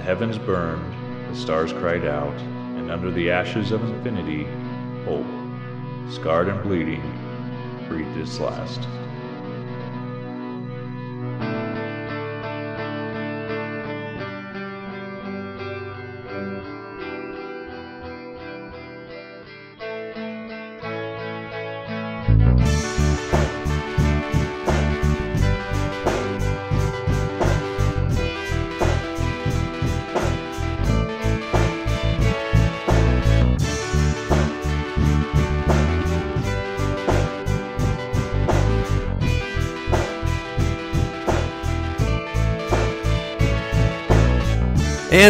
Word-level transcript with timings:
The 0.00 0.06
heavens 0.06 0.38
burned, 0.38 0.94
the 1.28 1.36
stars 1.38 1.74
cried 1.74 2.06
out, 2.06 2.34
and 2.78 2.90
under 2.90 3.10
the 3.10 3.30
ashes 3.30 3.70
of 3.70 3.84
infinity, 3.84 4.44
hope, 5.04 5.26
scarred 6.10 6.48
and 6.48 6.62
bleeding, 6.62 7.02
breathed 7.86 8.16
its 8.16 8.40
last. 8.40 8.80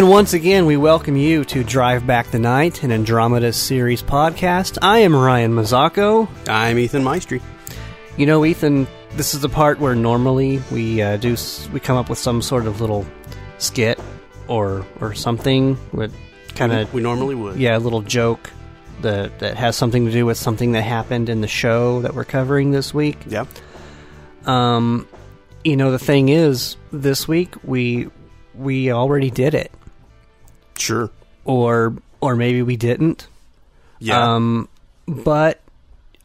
And 0.01 0.09
once 0.09 0.33
again, 0.33 0.65
we 0.65 0.79
welcome 0.79 1.15
you 1.15 1.45
to 1.45 1.63
Drive 1.63 2.07
Back 2.07 2.31
the 2.31 2.39
Night, 2.39 2.83
an 2.83 2.91
Andromeda 2.91 3.53
series 3.53 4.03
podcast. 4.03 4.79
I 4.81 5.01
am 5.01 5.15
Ryan 5.15 5.53
Mazzacco. 5.53 6.27
I'm 6.49 6.79
Ethan 6.79 7.05
Maestri. 7.05 7.43
You 8.17 8.25
know, 8.25 8.47
Ethan, 8.47 8.87
this 9.17 9.35
is 9.35 9.43
the 9.43 9.51
part 9.51 9.79
where 9.79 9.95
normally 9.95 10.63
we 10.73 11.03
uh, 11.03 11.19
do 11.19 11.37
we 11.71 11.81
come 11.81 11.99
up 11.99 12.09
with 12.09 12.17
some 12.17 12.41
sort 12.41 12.67
of 12.67 12.81
little 12.81 13.05
skit 13.59 14.01
or 14.49 14.87
or 15.03 15.13
something 15.13 15.77
with 15.93 16.17
kind 16.55 16.73
of 16.73 16.95
We 16.95 17.03
normally 17.03 17.35
would. 17.35 17.59
yeah, 17.59 17.77
a 17.77 17.79
little 17.79 18.01
joke 18.01 18.49
that 19.03 19.39
that 19.41 19.59
has 19.59 19.77
something 19.77 20.07
to 20.07 20.11
do 20.11 20.25
with 20.25 20.39
something 20.39 20.73
that 20.73 20.81
happened 20.81 21.29
in 21.29 21.43
the 21.43 21.47
show 21.47 22.01
that 22.01 22.15
we're 22.15 22.25
covering 22.25 22.71
this 22.71 22.95
week. 22.95 23.19
Yeah. 23.27 23.45
Um, 24.47 25.07
you 25.63 25.77
know, 25.77 25.91
the 25.91 25.99
thing 25.99 26.31
is, 26.31 26.79
this 26.91 27.29
week 27.29 27.53
we 27.63 28.09
we 28.55 28.91
already 28.91 29.31
did 29.31 29.53
it, 29.55 29.71
Sure. 30.81 31.11
or 31.45 31.95
or 32.21 32.37
maybe 32.37 32.63
we 32.63 32.77
didn't. 32.77 33.27
Yeah. 33.99 34.35
Um, 34.35 34.69
but 35.07 35.61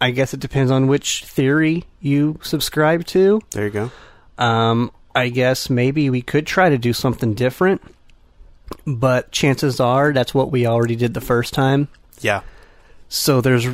I 0.02 0.12
guess 0.12 0.34
it 0.34 0.40
depends 0.40 0.72
on 0.72 0.88
which 0.88 1.24
theory 1.26 1.86
you 2.02 2.40
subscribe 2.44 3.06
to. 3.08 3.42
there 3.52 3.66
you 3.66 3.70
go. 3.72 3.92
Um, 4.38 4.92
I 5.14 5.30
guess 5.30 5.70
maybe 5.70 6.10
we 6.10 6.22
could 6.22 6.46
try 6.46 6.70
to 6.70 6.78
do 6.78 6.92
something 6.94 7.34
different, 7.34 7.82
but 8.86 9.32
chances 9.32 9.80
are 9.80 10.12
that's 10.14 10.34
what 10.34 10.52
we 10.52 10.66
already 10.68 10.96
did 10.96 11.14
the 11.14 11.22
first 11.22 11.54
time. 11.54 11.88
Yeah. 12.20 12.42
So 13.08 13.40
there's, 13.42 13.68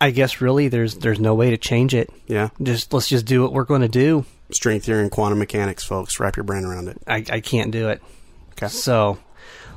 I 0.00 0.10
guess, 0.10 0.40
really 0.40 0.68
there's 0.68 0.96
there's 0.96 1.20
no 1.20 1.34
way 1.34 1.50
to 1.50 1.56
change 1.56 1.94
it. 1.94 2.10
Yeah. 2.26 2.50
Just 2.62 2.92
let's 2.92 3.08
just 3.08 3.24
do 3.26 3.42
what 3.42 3.52
we're 3.52 3.64
going 3.64 3.82
to 3.82 3.88
do. 3.88 4.24
String 4.50 4.80
theory 4.80 5.00
and 5.02 5.10
quantum 5.10 5.38
mechanics, 5.38 5.84
folks. 5.84 6.20
Wrap 6.20 6.36
your 6.36 6.44
brain 6.44 6.64
around 6.64 6.88
it. 6.88 6.98
I, 7.06 7.24
I 7.30 7.40
can't 7.40 7.70
do 7.70 7.88
it. 7.88 8.02
Okay. 8.52 8.68
So 8.68 9.18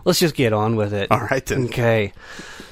let's 0.08 0.20
just 0.20 0.36
get 0.36 0.54
on 0.54 0.76
with 0.78 0.94
it. 0.94 1.12
All 1.12 1.20
right 1.20 1.46
then. 1.46 1.66
Okay. 1.66 2.14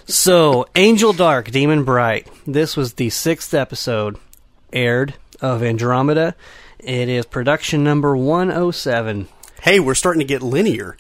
So, 0.08 0.68
Angel 0.76 1.14
Dark, 1.14 1.52
Demon 1.52 1.84
Bright. 1.84 2.28
This 2.48 2.78
was 2.78 2.94
the 2.94 3.10
sixth 3.10 3.54
episode 3.54 4.18
aired 4.72 5.16
of 5.42 5.62
Andromeda. 5.64 6.36
It 6.80 7.10
is 7.10 7.26
production 7.26 7.84
number 7.84 8.16
107. 8.16 9.28
Hey, 9.62 9.80
we're 9.80 9.96
starting 9.96 10.20
to 10.20 10.26
get 10.26 10.42
linear, 10.44 10.96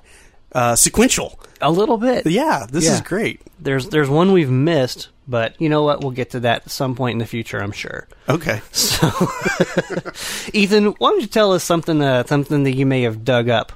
uh, 0.51 0.75
sequential. 0.75 1.39
A 1.61 1.71
little 1.71 1.97
bit. 1.97 2.25
Yeah, 2.27 2.65
this 2.69 2.85
Yeah. 2.85 2.95
is 2.95 3.01
great. 3.01 3.41
There's 3.59 3.87
there's 3.89 4.09
one 4.09 4.31
we've 4.33 4.49
missed, 4.49 5.07
but 5.27 5.59
you 5.61 5.69
know 5.69 5.83
what? 5.83 6.01
We'll 6.01 6.11
get 6.11 6.31
to 6.31 6.41
that 6.41 6.63
at 6.65 6.71
some 6.71 6.95
point 6.95 7.13
in 7.13 7.19
the 7.19 7.25
future, 7.25 7.61
I'm 7.61 7.71
sure. 7.71 8.07
Okay. 8.27 8.59
So, 8.71 9.07
Ethan, 10.53 10.87
why 10.97 11.11
don't 11.11 11.21
you 11.21 11.27
tell 11.27 11.53
us 11.53 11.63
something 11.63 12.01
uh, 12.01 12.25
something 12.25 12.63
that 12.63 12.75
you 12.75 12.85
may 12.85 13.03
have 13.03 13.23
dug 13.23 13.47
up 13.49 13.71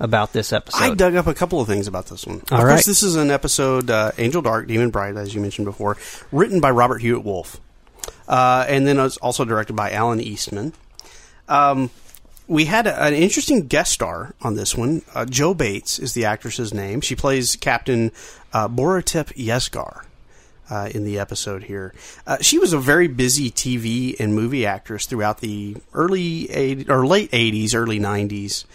about 0.00 0.32
this 0.32 0.52
episode? 0.52 0.82
I 0.82 0.94
dug 0.94 1.14
up 1.14 1.26
a 1.26 1.34
couple 1.34 1.60
of 1.60 1.68
things 1.68 1.86
about 1.86 2.06
this 2.06 2.26
one. 2.26 2.42
All 2.50 2.58
of 2.58 2.64
right. 2.64 2.72
course, 2.72 2.86
this 2.86 3.02
is 3.02 3.14
an 3.14 3.30
episode, 3.30 3.90
uh, 3.90 4.12
Angel 4.18 4.42
Dark, 4.42 4.66
Demon 4.66 4.90
Bright, 4.90 5.16
as 5.16 5.34
you 5.34 5.40
mentioned 5.40 5.66
before, 5.66 5.96
written 6.32 6.60
by 6.60 6.70
Robert 6.70 6.98
Hewitt 6.98 7.22
Wolfe. 7.22 7.60
Uh, 8.26 8.64
and 8.68 8.86
then 8.86 8.98
it 8.98 9.02
was 9.02 9.18
also 9.18 9.44
directed 9.44 9.74
by 9.74 9.90
Alan 9.90 10.20
Eastman. 10.20 10.72
Um, 11.48 11.90
we 12.46 12.64
had 12.64 12.86
a, 12.86 13.02
an 13.02 13.14
interesting 13.14 13.66
guest 13.66 13.92
star 13.92 14.34
on 14.40 14.54
this 14.54 14.76
one. 14.76 15.02
Uh, 15.14 15.24
Joe 15.24 15.54
Bates 15.54 15.98
is 15.98 16.14
the 16.14 16.24
actress's 16.24 16.72
name. 16.72 17.00
She 17.00 17.14
plays 17.14 17.56
Captain 17.56 18.10
uh, 18.52 18.68
Boratip 18.68 19.34
Yesgar. 19.36 20.04
Uh, 20.72 20.88
in 20.94 21.02
the 21.02 21.18
episode 21.18 21.64
here, 21.64 21.92
uh, 22.28 22.36
she 22.40 22.56
was 22.56 22.72
a 22.72 22.78
very 22.78 23.08
busy 23.08 23.50
TV 23.50 24.14
and 24.20 24.32
movie 24.32 24.64
actress 24.64 25.04
throughout 25.04 25.40
the 25.40 25.76
early 25.92 26.48
80, 26.48 26.88
or 26.88 27.04
late 27.04 27.28
'80s, 27.32 27.74
early 27.74 27.98
'90s. 27.98 28.66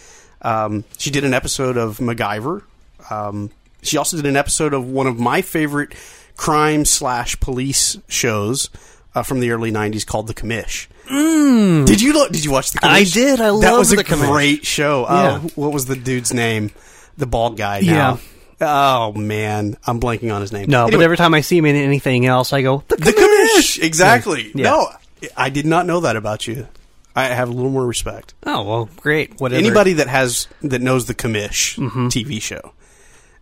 Um, 0.46 0.84
she 0.98 1.10
did 1.10 1.24
an 1.24 1.34
episode 1.34 1.76
of 1.78 1.98
MacGyver. 1.98 2.62
Um, 3.10 3.50
she 3.82 3.98
also 3.98 4.16
did 4.18 4.26
an 4.26 4.36
episode 4.38 4.74
of 4.74 4.88
one 4.90 5.08
of 5.08 5.18
my 5.20 5.42
favorite 5.42 5.94
crime 6.38 6.86
slash 6.86 7.40
police 7.40 7.98
shows 8.08 8.70
uh, 9.16 9.24
from 9.24 9.40
the 9.40 9.52
early 9.52 9.72
'90s 9.72 10.06
called 10.06 10.28
The 10.28 10.34
Commish. 10.34 10.88
Did 11.08 12.02
you 12.02 12.14
lo- 12.14 12.28
did 12.30 12.44
you 12.44 12.52
watch 12.52 12.72
The 12.72 12.80
Commish? 12.80 12.90
I 12.90 13.04
did. 13.04 13.42
I 13.42 13.60
that 13.60 13.74
was 13.78 13.92
a 13.92 13.98
Commish. 14.04 14.32
great 14.32 14.66
show. 14.66 15.02
Yeah. 15.10 15.40
Oh, 15.44 15.50
what 15.56 15.74
was 15.74 15.86
the 15.86 15.96
dude's 15.96 16.34
name? 16.34 16.72
The 17.18 17.26
bald 17.26 17.58
guy. 17.58 17.82
Now. 17.82 18.20
Oh 18.62 19.12
man, 19.14 19.78
I'm 19.86 20.00
blanking 20.00 20.34
on 20.34 20.42
his 20.42 20.52
name. 20.54 20.70
no, 20.70 20.90
but 20.90 21.02
every 21.02 21.18
time 21.18 21.34
I 21.34 21.42
see 21.42 21.58
him 21.58 21.66
in 21.66 21.76
anything 21.76 22.26
else, 22.26 22.54
I 22.54 22.62
go, 22.62 22.84
the, 22.88 22.96
the 22.96 23.12
Commish. 23.12 23.84
Exactly. 23.84 24.52
Yeah. 24.56 24.64
No, 24.70 24.88
I 25.36 25.50
did 25.50 25.66
not 25.66 25.86
know 25.86 26.00
that 26.02 26.16
about 26.16 26.48
you. 26.48 26.68
I 27.16 27.26
have 27.28 27.48
a 27.50 27.52
little 27.54 27.72
more 27.72 27.86
respect. 27.86 28.34
Oh, 28.46 28.64
well, 28.64 28.90
great. 28.98 29.40
Whatever. 29.40 29.60
Anybody 29.60 29.94
that 29.94 30.08
has 30.08 30.48
that 30.62 30.82
knows 30.82 31.06
the 31.06 31.16
Commish 31.16 31.78
Mm-hmm. 31.78 32.08
TV 32.08 32.42
show, 32.42 32.74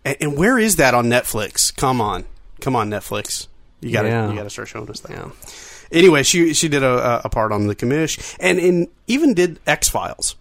and, 0.06 0.16
and 0.22 0.38
where 0.38 0.60
is 0.60 0.76
that 0.76 0.94
on 0.94 1.06
Netflix? 1.06 1.76
Come 1.76 2.00
on, 2.00 2.26
come 2.62 2.76
on, 2.76 2.90
Netflix. 2.90 3.48
You 3.82 3.92
got 3.92 4.04
to 4.04 4.10
Yeah. 4.10 4.30
you 4.30 4.36
got 4.36 4.44
to 4.44 4.50
start 4.50 4.68
showing 4.68 4.90
us 4.90 5.00
that. 5.02 5.12
Yeah. 5.12 5.30
Anyway, 5.92 6.24
she 6.24 6.54
she 6.54 6.68
did 6.70 6.84
a, 6.84 7.22
a 7.26 7.30
part 7.30 7.52
on 7.52 7.68
the 7.68 7.76
Commish, 7.76 8.36
and 8.40 8.60
in, 8.60 8.88
even 9.08 9.34
did 9.34 9.60
X 9.68 9.90
Files. 9.90 10.36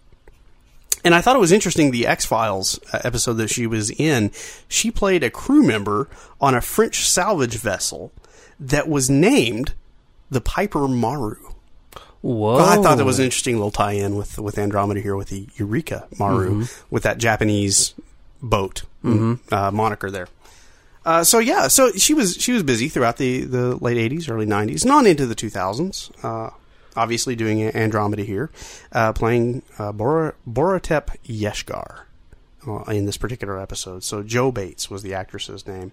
And 1.05 1.13
I 1.13 1.19
thought 1.19 1.35
it 1.35 1.39
was 1.39 1.51
interesting 1.51 1.91
the 1.91 2.07
X 2.07 2.25
Files 2.25 2.79
uh, 2.93 2.99
episode 3.03 3.33
that 3.33 3.49
she 3.49 3.67
was 3.67 3.91
in. 3.91 4.31
She 4.69 4.89
played 4.89 5.21
a 5.23 5.29
crew 5.29 5.61
member 5.61 6.07
on 6.39 6.55
a 6.55 6.61
French 6.61 7.05
salvage 7.09 7.55
vessel 7.57 8.13
that 8.59 8.87
was 8.87 9.09
named 9.09 9.73
the 10.31 10.39
Piper 10.39 10.87
Maru. 10.87 11.35
Whoa. 12.23 12.55
Well, 12.55 12.65
I 12.65 12.81
thought 12.81 12.97
that 12.97 13.05
was 13.05 13.19
an 13.19 13.25
interesting 13.25 13.55
little 13.57 13.69
tie-in 13.69 14.15
with 14.15 14.39
with 14.39 14.57
Andromeda 14.57 15.01
here 15.01 15.15
with 15.15 15.27
the 15.29 15.47
Eureka 15.57 16.07
Maru 16.17 16.49
Mm-hmm. 16.63 16.85
with 16.89 17.03
that 17.03 17.17
Japanese 17.19 17.93
boat 18.41 18.83
uh, 19.03 19.69
moniker 19.71 20.09
there. 20.09 20.27
Uh, 21.05 21.23
so 21.23 21.39
yeah, 21.39 21.67
so 21.67 21.91
she 21.91 22.13
was 22.13 22.35
she 22.35 22.53
was 22.53 22.63
busy 22.63 22.87
throughout 22.87 23.17
the, 23.17 23.41
the 23.43 23.75
late 23.75 23.97
'80s, 24.11 24.29
early 24.31 24.45
'90s, 24.45 24.83
and 24.83 24.91
on 24.91 25.05
into 25.05 25.25
the 25.25 25.35
2000s. 25.35 26.11
Uh, 26.23 26.49
obviously, 26.95 27.35
doing 27.35 27.61
Andromeda 27.75 28.23
here, 28.23 28.49
uh, 28.93 29.11
playing 29.11 29.61
uh, 29.77 29.91
Bor- 29.91 30.35
Boratep 30.49 31.07
Yeshgar 31.25 32.03
uh, 32.65 32.83
in 32.89 33.05
this 33.05 33.17
particular 33.17 33.59
episode. 33.59 34.05
So 34.05 34.23
Joe 34.23 34.49
Bates 34.53 34.89
was 34.89 35.03
the 35.03 35.13
actress's 35.13 35.67
name. 35.67 35.91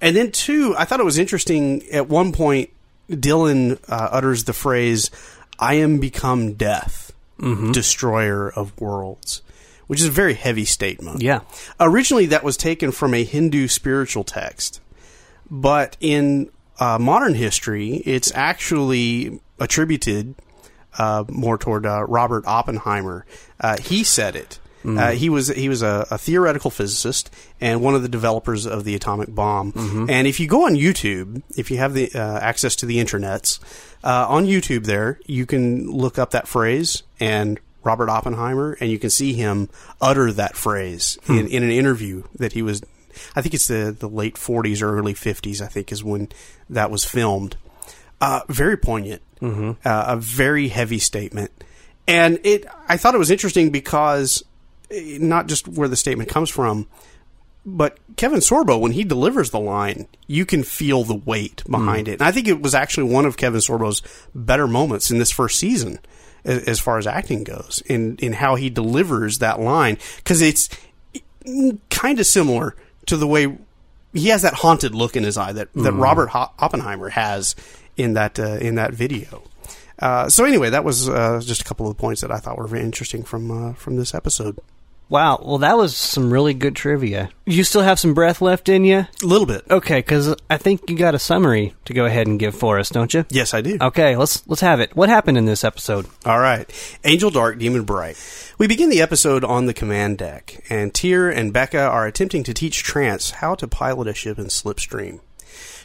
And 0.00 0.16
then 0.16 0.32
two, 0.32 0.74
I 0.76 0.86
thought 0.86 0.98
it 0.98 1.04
was 1.04 1.18
interesting. 1.18 1.84
At 1.92 2.08
one 2.08 2.32
point, 2.32 2.70
Dylan 3.08 3.78
uh, 3.88 4.08
utters 4.10 4.42
the 4.42 4.52
phrase, 4.52 5.12
"I 5.62 5.74
am 5.74 6.00
become 6.00 6.54
death, 6.54 7.12
destroyer 7.72 8.50
of 8.50 8.78
worlds," 8.80 9.42
which 9.86 10.00
is 10.00 10.06
a 10.06 10.10
very 10.10 10.34
heavy 10.34 10.64
statement. 10.64 11.22
Yeah. 11.22 11.40
Originally, 11.78 12.26
that 12.26 12.44
was 12.44 12.56
taken 12.56 12.92
from 12.92 13.14
a 13.14 13.24
Hindu 13.24 13.68
spiritual 13.68 14.24
text, 14.24 14.80
but 15.50 15.96
in 16.00 16.50
uh, 16.78 16.98
modern 16.98 17.34
history, 17.34 18.02
it's 18.04 18.32
actually 18.34 19.40
attributed 19.58 20.34
uh, 20.98 21.24
more 21.28 21.56
toward 21.58 21.86
uh, 21.86 22.04
Robert 22.04 22.44
Oppenheimer. 22.46 23.24
Uh, 23.60 23.76
he 23.78 24.04
said 24.04 24.36
it. 24.36 24.58
Uh, 24.84 25.12
he 25.12 25.28
was 25.28 25.48
he 25.48 25.68
was 25.68 25.82
a, 25.82 26.06
a 26.10 26.18
theoretical 26.18 26.70
physicist 26.70 27.30
and 27.60 27.80
one 27.80 27.94
of 27.94 28.02
the 28.02 28.08
developers 28.08 28.66
of 28.66 28.84
the 28.84 28.94
atomic 28.94 29.32
bomb. 29.34 29.72
And 30.10 30.26
if 30.26 30.40
you 30.40 30.46
go 30.48 30.66
on 30.66 30.74
YouTube, 30.74 31.42
if 31.56 31.70
you 31.70 31.78
have 31.78 31.94
the 31.94 32.10
uh, 32.14 32.38
access 32.38 32.76
to 32.76 32.86
the 32.86 32.98
internets, 32.98 33.60
uh, 34.02 34.26
on 34.28 34.46
YouTube 34.46 34.84
there 34.86 35.20
you 35.26 35.46
can 35.46 35.90
look 35.90 36.18
up 36.18 36.30
that 36.32 36.48
phrase 36.48 37.02
and 37.20 37.60
Robert 37.84 38.08
Oppenheimer, 38.08 38.76
and 38.80 38.90
you 38.90 38.98
can 38.98 39.10
see 39.10 39.32
him 39.32 39.68
utter 40.00 40.30
that 40.32 40.56
phrase 40.56 41.18
in, 41.28 41.48
in 41.48 41.62
an 41.64 41.70
interview 41.70 42.22
that 42.38 42.52
he 42.52 42.62
was. 42.62 42.80
I 43.36 43.42
think 43.42 43.54
it's 43.54 43.68
the 43.68 43.94
the 43.96 44.08
late 44.08 44.36
40s 44.36 44.82
or 44.82 44.96
early 44.96 45.14
50s. 45.14 45.60
I 45.60 45.66
think 45.66 45.90
is 45.92 46.02
when 46.04 46.28
that 46.70 46.90
was 46.90 47.04
filmed. 47.04 47.56
Uh, 48.20 48.40
very 48.48 48.76
poignant, 48.76 49.20
uh, 49.84 50.04
a 50.08 50.16
very 50.16 50.68
heavy 50.68 51.00
statement, 51.00 51.50
and 52.06 52.38
it. 52.44 52.64
I 52.88 52.96
thought 52.96 53.16
it 53.16 53.18
was 53.18 53.32
interesting 53.32 53.70
because 53.70 54.44
not 54.92 55.46
just 55.46 55.68
where 55.68 55.88
the 55.88 55.96
statement 55.96 56.28
comes 56.28 56.50
from, 56.50 56.86
but 57.64 57.98
Kevin 58.16 58.40
Sorbo, 58.40 58.80
when 58.80 58.92
he 58.92 59.04
delivers 59.04 59.50
the 59.50 59.60
line, 59.60 60.08
you 60.26 60.44
can 60.44 60.62
feel 60.62 61.04
the 61.04 61.14
weight 61.14 61.62
behind 61.70 62.08
it. 62.08 62.14
And 62.14 62.22
I 62.22 62.32
think 62.32 62.48
it 62.48 62.60
was 62.60 62.74
actually 62.74 63.12
one 63.12 63.24
of 63.24 63.36
Kevin 63.36 63.60
Sorbo's 63.60 64.02
better 64.34 64.66
moments 64.66 65.10
in 65.10 65.18
this 65.18 65.30
first 65.30 65.58
season, 65.58 66.00
as, 66.44 66.64
as 66.64 66.80
far 66.80 66.98
as 66.98 67.06
acting 67.06 67.44
goes, 67.44 67.82
in 67.86 68.16
in 68.16 68.32
how 68.32 68.56
he 68.56 68.68
delivers 68.68 69.38
that 69.38 69.60
line 69.60 69.98
because 70.16 70.42
it's 70.42 70.68
kind 71.90 72.18
of 72.18 72.26
similar 72.26 72.74
to 73.06 73.16
the 73.16 73.26
way 73.26 73.56
he 74.12 74.28
has 74.28 74.42
that 74.42 74.54
haunted 74.54 74.94
look 74.94 75.16
in 75.16 75.22
his 75.24 75.38
eye 75.38 75.52
that, 75.52 75.72
that 75.74 75.92
Robert 75.92 76.28
Ho- 76.30 76.50
Oppenheimer 76.58 77.08
has 77.08 77.54
in 77.96 78.14
that 78.14 78.38
uh, 78.38 78.58
in 78.60 78.74
that 78.74 78.92
video. 78.92 79.42
Uh, 79.98 80.28
so 80.28 80.44
anyway, 80.44 80.70
that 80.70 80.82
was 80.82 81.08
uh, 81.08 81.40
just 81.44 81.60
a 81.60 81.64
couple 81.64 81.88
of 81.88 81.96
the 81.96 82.00
points 82.00 82.22
that 82.22 82.32
I 82.32 82.38
thought 82.38 82.58
were 82.58 82.66
very 82.66 82.82
interesting 82.82 83.22
from 83.22 83.50
uh, 83.50 83.72
from 83.74 83.96
this 83.96 84.14
episode. 84.14 84.58
Wow. 85.12 85.42
Well, 85.44 85.58
that 85.58 85.76
was 85.76 85.94
some 85.94 86.32
really 86.32 86.54
good 86.54 86.74
trivia. 86.74 87.28
You 87.44 87.64
still 87.64 87.82
have 87.82 88.00
some 88.00 88.14
breath 88.14 88.40
left 88.40 88.70
in 88.70 88.86
you? 88.86 89.00
A 89.00 89.26
little 89.26 89.44
bit. 89.44 89.62
Okay, 89.70 89.98
because 89.98 90.34
I 90.48 90.56
think 90.56 90.88
you 90.88 90.96
got 90.96 91.14
a 91.14 91.18
summary 91.18 91.74
to 91.84 91.92
go 91.92 92.06
ahead 92.06 92.26
and 92.26 92.40
give 92.40 92.54
for 92.54 92.78
us, 92.78 92.88
don't 92.88 93.12
you? 93.12 93.26
Yes, 93.28 93.52
I 93.52 93.60
do. 93.60 93.76
Okay, 93.78 94.16
let's 94.16 94.42
let's 94.48 94.62
have 94.62 94.80
it. 94.80 94.96
What 94.96 95.10
happened 95.10 95.36
in 95.36 95.44
this 95.44 95.64
episode? 95.64 96.06
All 96.24 96.38
right. 96.38 96.66
Angel 97.04 97.30
Dark, 97.30 97.58
Demon 97.58 97.82
Bright. 97.82 98.16
We 98.56 98.66
begin 98.66 98.88
the 98.88 99.02
episode 99.02 99.44
on 99.44 99.66
the 99.66 99.74
command 99.74 100.16
deck, 100.16 100.64
and 100.70 100.94
Tyr 100.94 101.28
and 101.28 101.52
Beka 101.52 101.90
are 101.90 102.06
attempting 102.06 102.42
to 102.44 102.54
teach 102.54 102.82
Trance 102.82 103.32
how 103.32 103.54
to 103.56 103.68
pilot 103.68 104.08
a 104.08 104.14
ship 104.14 104.38
in 104.38 104.46
Slipstream. 104.46 105.20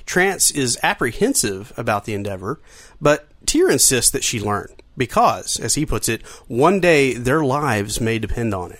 Trance 0.06 0.52
is 0.52 0.80
apprehensive 0.82 1.74
about 1.76 2.06
the 2.06 2.14
endeavor, 2.14 2.62
but 3.02 3.28
Tyr 3.46 3.70
insists 3.70 4.12
that 4.12 4.24
she 4.24 4.40
learn, 4.40 4.70
because, 4.96 5.60
as 5.60 5.76
he 5.76 5.86
puts 5.86 6.08
it, 6.08 6.26
one 6.48 6.80
day 6.80 7.12
their 7.12 7.44
lives 7.44 8.00
may 8.00 8.20
depend 8.20 8.54
on 8.54 8.72
it. 8.72 8.80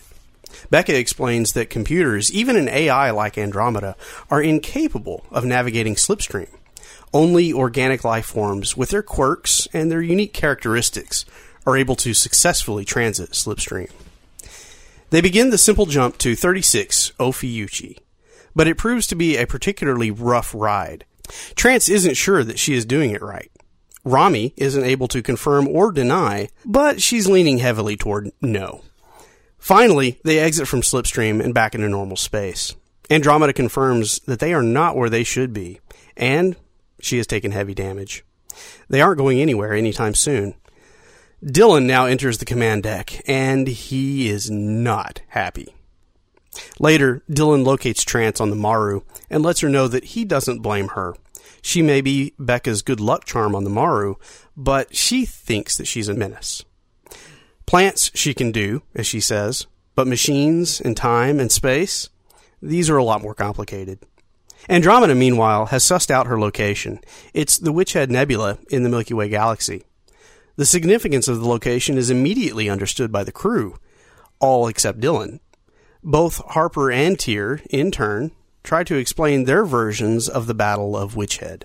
Beka 0.72 0.94
explains 0.94 1.54
that 1.54 1.70
computers, 1.70 2.32
even 2.32 2.56
an 2.56 2.70
AI 2.70 3.12
like 3.12 3.38
Andromeda, 3.38 3.96
are 4.30 4.42
incapable 4.42 5.26
of 5.32 5.46
navigating 5.46 5.96
Slipstream. 5.96 6.50
Only 7.14 7.54
organic 7.54 8.04
life 8.04 8.26
forms, 8.26 8.76
with 8.76 8.90
their 8.90 9.04
quirks 9.04 9.68
and 9.74 9.92
their 9.92 10.02
unique 10.02 10.34
characteristics, 10.34 11.26
are 11.66 11.78
able 11.78 11.96
to 11.98 12.14
successfully 12.14 12.86
transit 12.86 13.32
Slipstream. 13.32 13.92
They 15.10 15.22
begin 15.22 15.50
the 15.50 15.58
simple 15.58 15.86
jump 15.86 16.18
to 16.20 16.36
36 16.36 17.14
Ophiuchi, 17.20 18.00
but 18.56 18.68
it 18.68 18.78
proves 18.78 19.08
to 19.08 19.16
be 19.16 19.38
a 19.38 19.48
particularly 19.48 20.12
rough 20.12 20.54
ride. 20.54 21.06
Trance 21.56 21.90
isn't 21.90 22.16
sure 22.16 22.44
that 22.44 22.60
she 22.60 22.74
is 22.74 22.86
doing 22.86 23.12
it 23.12 23.22
right. 23.22 23.52
Rommie 24.04 24.54
isn't 24.56 24.84
able 24.84 25.08
to 25.10 25.22
confirm 25.22 25.68
or 25.68 25.92
deny, 25.92 26.50
but 26.66 27.02
she's 27.02 27.28
leaning 27.28 27.58
heavily 27.58 27.98
toward 27.98 28.32
no. 28.42 28.82
Finally, 29.68 30.18
they 30.24 30.40
exit 30.40 30.66
from 30.66 30.80
Slipstream 30.80 31.44
and 31.44 31.54
back 31.54 31.76
into 31.76 31.90
normal 31.90 32.16
space. 32.16 32.74
Andromeda 33.10 33.52
confirms 33.52 34.20
that 34.20 34.40
they 34.40 34.54
are 34.54 34.64
not 34.64 34.96
where 34.96 35.10
they 35.10 35.26
should 35.26 35.52
be, 35.52 35.82
and 36.16 36.56
she 37.02 37.18
has 37.18 37.28
taken 37.28 37.52
heavy 37.52 37.74
damage. 37.74 38.24
They 38.88 39.02
aren't 39.02 39.18
going 39.18 39.42
anywhere 39.42 39.74
anytime 39.74 40.16
soon. 40.16 40.56
Dylan 41.44 41.84
now 41.84 42.06
enters 42.06 42.38
the 42.38 42.46
command 42.46 42.84
deck, 42.84 43.22
and 43.28 43.68
he 43.68 44.30
is 44.30 44.50
not 44.50 45.20
happy. 45.28 45.76
Later, 46.80 47.22
Dylan 47.30 47.66
locates 47.66 48.06
Trance 48.06 48.40
on 48.40 48.50
the 48.50 48.56
Maru 48.56 49.02
and 49.30 49.44
lets 49.44 49.60
her 49.60 49.68
know 49.68 49.90
that 49.90 50.06
he 50.06 50.24
doesn't 50.24 50.62
blame 50.62 50.88
her. 50.96 51.14
She 51.62 51.82
may 51.82 52.00
be 52.00 52.34
Beka's 52.40 52.84
good 52.84 53.02
luck 53.02 53.26
charm 53.26 53.54
on 53.54 53.66
the 53.66 53.70
Maru, 53.70 54.16
but 54.56 54.96
she 54.96 55.26
thinks 55.26 55.76
that 55.76 55.88
she's 55.88 56.08
a 56.08 56.14
menace. 56.14 56.64
Plants 57.68 58.12
she 58.16 58.34
can 58.34 58.54
do, 58.54 58.82
as 58.96 59.06
she 59.06 59.20
says, 59.20 59.68
but 59.94 60.08
machines 60.08 60.80
and 60.80 60.96
time 60.96 61.38
and 61.38 61.52
space, 61.52 62.10
these 62.62 62.90
are 62.90 62.96
a 62.96 63.04
lot 63.04 63.22
more 63.22 63.36
complicated. 63.36 64.00
Andromeda, 64.70 65.14
meanwhile, 65.14 65.68
has 65.68 65.84
sussed 65.84 66.10
out 66.10 66.28
her 66.28 66.40
location. 66.40 67.02
It's 67.34 67.58
the 67.58 67.74
Witchhead 67.74 68.10
Nebula 68.10 68.58
in 68.70 68.84
the 68.84 68.90
Milky 68.90 69.14
Way 69.14 69.28
galaxy. 69.28 69.84
The 70.56 70.66
significance 70.66 71.28
of 71.28 71.40
the 71.40 71.48
location 71.48 71.98
is 71.98 72.10
immediately 72.10 72.70
understood 72.70 73.12
by 73.12 73.26
the 73.26 73.34
crew, 73.34 73.76
all 74.40 74.68
except 74.68 75.02
Dylan. 75.02 75.42
Both 76.02 76.38
Harper 76.38 76.90
and 76.90 77.20
Tyr, 77.20 77.62
in 77.70 77.92
turn, 77.92 78.32
try 78.64 78.86
to 78.86 78.96
explain 78.96 79.44
their 79.44 79.66
versions 79.66 80.30
of 80.30 80.48
the 80.48 80.54
Battle 80.54 80.96
of 80.96 81.16
Witchhead. 81.16 81.64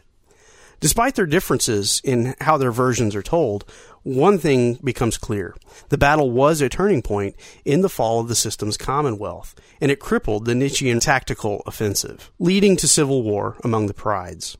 Despite 0.83 1.15
their 1.15 1.27
differences 1.27 2.01
in 2.03 2.35
how 2.41 2.57
their 2.57 2.73
versions 2.73 3.15
are 3.15 3.23
told, 3.23 3.65
one 4.03 4.37
thing 4.39 4.81
becomes 4.83 5.17
clear. 5.17 5.55
The 5.91 5.97
battle 5.97 6.33
was 6.33 6.61
a 6.61 6.69
turning 6.69 7.03
point 7.03 7.37
in 7.65 7.83
the 7.83 7.89
fall 7.89 8.19
of 8.19 8.27
the 8.27 8.35
system's 8.35 8.77
commonwealth, 8.77 9.55
and 9.81 9.93
it 9.93 10.01
crippled 10.01 10.45
the 10.45 10.57
Nietzschean 10.57 10.99
tactical 10.99 11.63
offensive, 11.67 12.33
leading 12.41 12.77
to 12.79 12.89
civil 12.89 13.23
war 13.23 13.59
among 13.63 13.87
the 13.87 13.95
prides. 13.95 14.59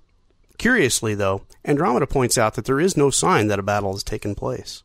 Curiously, 0.59 1.17
though, 1.17 1.43
Andromeda 1.65 2.07
points 2.07 2.39
out 2.39 2.55
that 2.55 2.67
there 2.67 2.79
is 2.79 2.97
no 2.97 3.11
sign 3.11 3.49
that 3.49 3.59
a 3.59 3.65
battle 3.65 3.93
has 3.93 4.05
taken 4.05 4.37
place. 4.37 4.85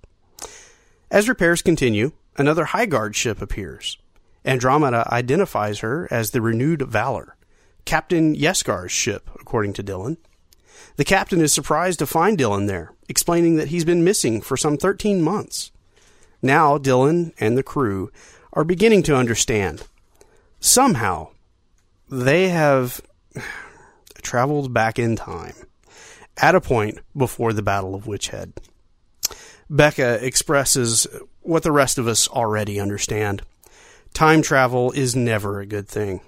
As 1.12 1.30
repairs 1.30 1.62
continue, 1.62 2.14
another 2.36 2.66
High 2.66 2.88
Guard 2.88 3.16
ship 3.16 3.44
appears. 3.44 4.00
Andromeda 4.44 5.08
identifies 5.14 5.82
her 5.82 6.08
as 6.10 6.32
the 6.32 6.42
Renewed 6.42 6.82
Valor, 6.82 7.38
Captain 7.86 8.36
Yesgar's 8.36 8.92
ship, 8.92 9.30
according 9.40 9.74
to 9.74 9.84
Dylan. 9.84 10.18
The 10.98 11.06
captain 11.06 11.42
is 11.42 11.54
surprised 11.54 12.00
to 12.00 12.08
find 12.08 12.38
Dylan 12.38 12.68
there, 12.68 12.92
explaining 13.08 13.56
that 13.56 13.70
he's 13.70 13.86
been 13.86 14.04
missing 14.04 14.42
for 14.42 14.58
some 14.58 14.78
13 14.78 15.22
months. 15.22 15.72
Now, 16.42 16.78
Dylan 16.78 17.34
and 17.40 17.58
the 17.58 17.64
crew 17.64 18.12
are 18.54 18.64
beginning 18.64 19.04
to 19.04 19.16
understand. 19.16 19.84
Somehow, 20.60 21.30
they 22.10 22.50
have 22.50 23.00
traveled 24.24 24.74
back 24.74 24.98
in 24.98 25.16
time 25.16 25.54
at 26.36 26.56
a 26.56 26.62
point 26.62 27.00
before 27.16 27.54
the 27.54 27.62
Battle 27.62 27.94
of 27.94 28.06
Witchhead. 28.06 28.54
Beka 29.70 30.22
expresses 30.22 31.06
what 31.42 31.62
the 31.62 31.72
rest 31.72 32.00
of 32.00 32.08
us 32.08 32.28
already 32.28 32.80
understand. 32.80 33.44
Time 34.14 34.42
travel 34.42 34.92
is 34.94 35.16
never 35.16 35.60
a 35.60 35.66
good 35.66 35.88
thing. 35.88 36.22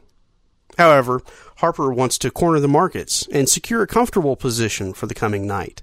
However, 0.79 1.21
Harper 1.57 1.91
wants 1.91 2.17
to 2.19 2.31
corner 2.31 2.61
the 2.61 2.69
markets 2.69 3.27
and 3.33 3.49
secure 3.49 3.81
a 3.81 3.87
comfortable 3.87 4.37
position 4.37 4.93
for 4.93 5.07
the 5.07 5.13
coming 5.13 5.45
night. 5.45 5.81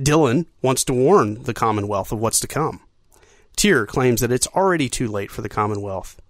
Dylan 0.00 0.46
wants 0.62 0.84
to 0.84 0.92
warn 0.92 1.42
the 1.42 1.52
Commonwealth 1.52 2.12
of 2.12 2.20
what's 2.20 2.38
to 2.38 2.46
come. 2.46 2.80
Tyr 3.56 3.86
claims 3.86 4.20
that 4.20 4.30
it's 4.30 4.46
already 4.46 4.88
too 4.88 5.08
late 5.08 5.32
for 5.32 5.42
the 5.42 5.48
Commonwealth. 5.48 6.22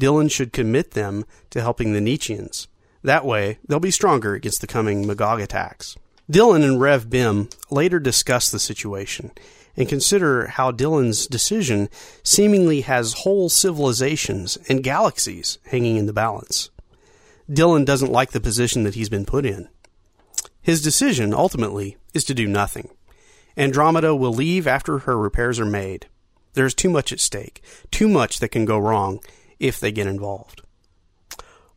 Dylan 0.00 0.30
should 0.30 0.52
commit 0.52 0.92
them 0.92 1.24
to 1.50 1.60
helping 1.60 1.92
the 1.92 1.98
Nietzscheans. 1.98 2.68
That 3.02 3.26
way, 3.26 3.58
they'll 3.66 3.80
be 3.80 3.90
stronger 3.90 4.34
against 4.34 4.60
the 4.60 4.68
coming 4.68 5.04
Magog 5.04 5.40
attacks. 5.40 5.96
Dylan 6.30 6.62
and 6.62 6.80
Rev 6.80 7.10
Bem 7.10 7.48
later 7.68 7.98
discuss 7.98 8.48
the 8.48 8.60
situation 8.60 9.32
and 9.76 9.88
consider 9.88 10.46
how 10.46 10.70
Dylan's 10.70 11.26
decision 11.26 11.88
seemingly 12.22 12.82
has 12.82 13.24
whole 13.24 13.48
civilizations 13.48 14.56
and 14.68 14.84
galaxies 14.84 15.58
hanging 15.64 15.96
in 15.96 16.06
the 16.06 16.12
balance. 16.12 16.70
Dylan 17.50 17.84
doesn't 17.84 18.12
like 18.12 18.30
the 18.30 18.40
position 18.40 18.84
that 18.84 18.94
he's 18.94 19.08
been 19.08 19.24
put 19.24 19.44
in. 19.44 19.68
His 20.62 20.82
decision, 20.82 21.34
ultimately, 21.34 21.96
is 22.14 22.22
to 22.24 22.34
do 22.34 22.46
nothing. 22.46 22.90
Andromeda 23.56 24.14
will 24.14 24.32
leave 24.32 24.68
after 24.68 24.98
her 24.98 25.18
repairs 25.18 25.58
are 25.58 25.66
made. 25.66 26.06
There's 26.52 26.74
too 26.74 26.90
much 26.90 27.12
at 27.12 27.18
stake, 27.18 27.62
too 27.90 28.08
much 28.08 28.38
that 28.38 28.50
can 28.50 28.66
go 28.66 28.78
wrong 28.78 29.20
if 29.58 29.80
they 29.80 29.90
get 29.90 30.06
involved. 30.06 30.62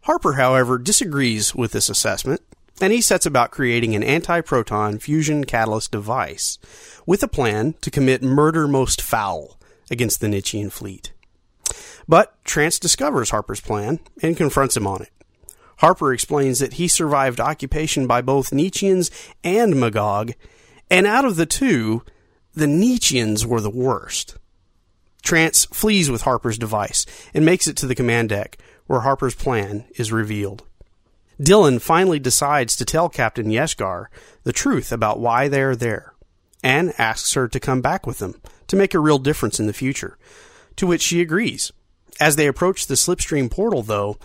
Harper, 0.01 0.33
however, 0.33 0.77
disagrees 0.77 1.55
with 1.55 1.71
this 1.71 1.89
assessment, 1.89 2.41
and 2.79 2.93
he 2.93 3.01
sets 3.01 3.25
about 3.25 3.51
creating 3.51 3.95
an 3.95 4.03
anti 4.03 4.41
proton 4.41 4.99
fusion 4.99 5.43
catalyst 5.43 5.91
device 5.91 6.59
with 7.05 7.23
a 7.23 7.27
plan 7.27 7.73
to 7.81 7.89
commit 7.89 8.21
murder 8.21 8.67
most 8.67 9.01
foul 9.01 9.59
against 9.89 10.21
the 10.21 10.27
Nietzschean 10.27 10.69
fleet. 10.69 11.13
But 12.07 12.43
Trance 12.43 12.79
discovers 12.79 13.29
Harper's 13.29 13.61
plan 13.61 13.99
and 14.21 14.37
confronts 14.37 14.75
him 14.75 14.85
on 14.85 15.03
it. 15.03 15.09
Harper 15.83 16.13
explains 16.13 16.59
that 16.59 16.75
he 16.75 16.87
survived 16.87 17.41
occupation 17.41 18.07
by 18.07 18.21
both 18.21 18.51
Nietzscheans 18.51 19.11
and 19.43 19.77
Magog, 19.77 20.31
and 20.89 21.05
out 21.05 21.25
of 21.25 21.35
the 21.35 21.45
two, 21.45 22.03
the 22.53 22.67
Nietzscheans 22.67 23.45
were 23.45 23.59
the 23.59 23.69
worst. 23.69 24.37
Trance 25.23 25.65
flees 25.65 26.09
with 26.09 26.21
Harper's 26.21 26.57
device 26.57 27.05
and 27.33 27.43
makes 27.43 27.67
it 27.67 27.75
to 27.75 27.85
the 27.85 27.95
command 27.95 28.29
deck, 28.29 28.57
where 28.87 29.01
Harper's 29.01 29.35
plan 29.35 29.83
is 29.97 30.09
revealed. 30.09 30.63
Dylan 31.37 31.81
finally 31.81 32.17
decides 32.17 32.77
to 32.77 32.85
tell 32.85 33.09
Captain 33.09 33.47
Yesgar 33.47 34.05
the 34.45 34.53
truth 34.53 34.89
about 34.89 35.19
why 35.19 35.49
they 35.49 35.61
are 35.61 35.75
there, 35.75 36.13
and 36.63 36.93
asks 36.97 37.33
her 37.33 37.49
to 37.49 37.59
come 37.59 37.81
back 37.81 38.07
with 38.07 38.19
them 38.19 38.41
to 38.67 38.77
make 38.77 38.93
a 38.93 38.99
real 38.99 39.19
difference 39.19 39.59
in 39.59 39.67
the 39.67 39.73
future, 39.73 40.17
to 40.77 40.87
which 40.87 41.01
she 41.01 41.19
agrees. 41.19 41.73
As 42.21 42.37
they 42.37 42.47
approach 42.47 42.87
the 42.87 42.93
slipstream 42.93 43.51
portal, 43.51 43.81
though, 43.81 44.17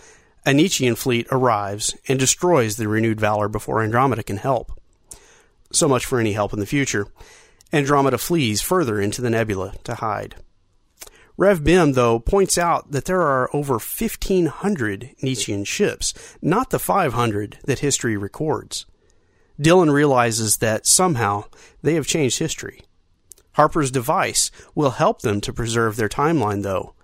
a 0.49 0.53
Nietzschean 0.53 0.95
fleet 0.95 1.27
arrives 1.31 1.95
and 2.07 2.17
destroys 2.17 2.75
the 2.75 2.87
renewed 2.87 3.19
valor 3.19 3.47
before 3.47 3.83
Andromeda 3.83 4.23
can 4.23 4.37
help. 4.37 4.71
So 5.71 5.87
much 5.87 6.07
for 6.07 6.19
any 6.19 6.33
help 6.33 6.53
in 6.53 6.59
the 6.59 6.65
future. 6.65 7.05
Andromeda 7.71 8.17
flees 8.17 8.59
further 8.59 8.99
into 8.99 9.21
the 9.21 9.29
nebula 9.29 9.75
to 9.83 9.93
hide. 9.93 10.37
Rev 11.37 11.63
Bem, 11.63 11.93
though, 11.93 12.17
points 12.17 12.57
out 12.57 12.89
that 12.89 13.05
there 13.05 13.21
are 13.21 13.55
over 13.55 13.73
1,500 13.73 15.11
Nietzschean 15.21 15.65
ships, 15.65 16.15
not 16.41 16.71
the 16.71 16.79
500 16.79 17.59
that 17.65 17.79
history 17.79 18.17
records. 18.17 18.87
Dylan 19.61 19.93
realizes 19.93 20.57
that 20.57 20.87
somehow 20.87 21.43
they 21.83 21.93
have 21.93 22.07
changed 22.07 22.39
history. 22.39 22.81
Harper's 23.51 23.91
device 23.91 24.49
will 24.73 24.91
help 24.91 25.21
them 25.21 25.41
to 25.41 25.53
preserve 25.53 25.95
their 25.95 26.09
timeline, 26.09 26.63
though. 26.63 26.95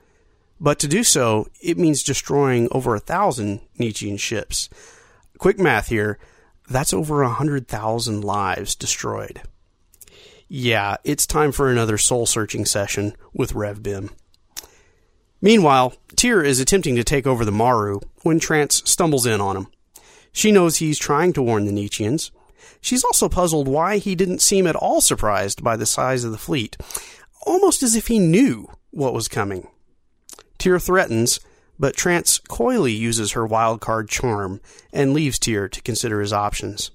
But 0.60 0.80
to 0.80 0.88
do 0.88 1.04
so, 1.04 1.48
it 1.62 1.78
means 1.78 2.04
destroying 2.04 2.68
over 2.72 2.96
a 2.96 3.00
thousand 3.00 3.62
Nietzschean 3.78 4.18
ships. 4.18 4.70
Quick 5.38 5.60
math 5.60 5.88
here 5.88 6.18
that's 6.68 6.94
over 6.94 7.22
a 7.22 7.30
hundred 7.30 7.68
thousand 7.68 8.24
lives 8.24 8.76
destroyed. 8.76 9.42
Yeah, 10.48 10.98
it's 11.04 11.28
time 11.28 11.52
for 11.52 11.70
another 11.70 11.98
soul 11.98 12.26
searching 12.26 12.66
session 12.66 13.14
with 13.34 13.54
Rev 13.54 13.82
Bem. 13.82 14.12
Meanwhile, 15.42 15.94
Tyr 16.16 16.42
is 16.42 16.60
attempting 16.60 16.96
to 16.96 17.04
take 17.04 17.28
over 17.28 17.46
the 17.46 17.52
Maru 17.52 18.00
when 18.24 18.40
Trance 18.40 18.82
stumbles 18.86 19.26
in 19.26 19.42
on 19.42 19.58
him. 19.58 19.68
She 20.32 20.52
knows 20.52 20.78
he's 20.78 20.98
trying 20.98 21.34
to 21.34 21.42
warn 21.42 21.66
the 21.66 21.72
Nietzscheans. 21.72 22.32
She's 22.82 23.04
also 23.04 23.30
puzzled 23.30 23.68
why 23.68 23.98
he 23.98 24.16
didn't 24.16 24.42
seem 24.42 24.68
at 24.68 24.76
all 24.76 25.02
surprised 25.02 25.64
by 25.64 25.76
the 25.76 25.86
size 25.86 26.24
of 26.24 26.32
the 26.32 26.38
fleet, 26.38 26.78
almost 27.46 27.84
as 27.84 27.96
if 27.96 28.08
he 28.08 28.20
knew 28.20 28.70
what 28.92 29.14
was 29.14 29.28
coming. 29.28 29.68
Tyr 30.58 30.80
threatens, 30.80 31.40
but 31.78 31.96
Trance 31.96 32.40
coyly 32.48 32.94
uses 32.94 33.34
her 33.34 33.48
wildcard 33.48 34.10
charm 34.10 34.62
and 34.94 35.14
leaves 35.14 35.40
Tyr 35.40 35.68
to 35.68 35.82
consider 35.82 36.22
his 36.22 36.34
options. 36.34 36.92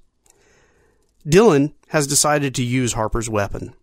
Dylan 1.26 1.74
has 1.88 2.06
decided 2.06 2.54
to 2.54 2.64
use 2.64 2.94
Harper's 2.94 3.28
weapon, 3.28 3.74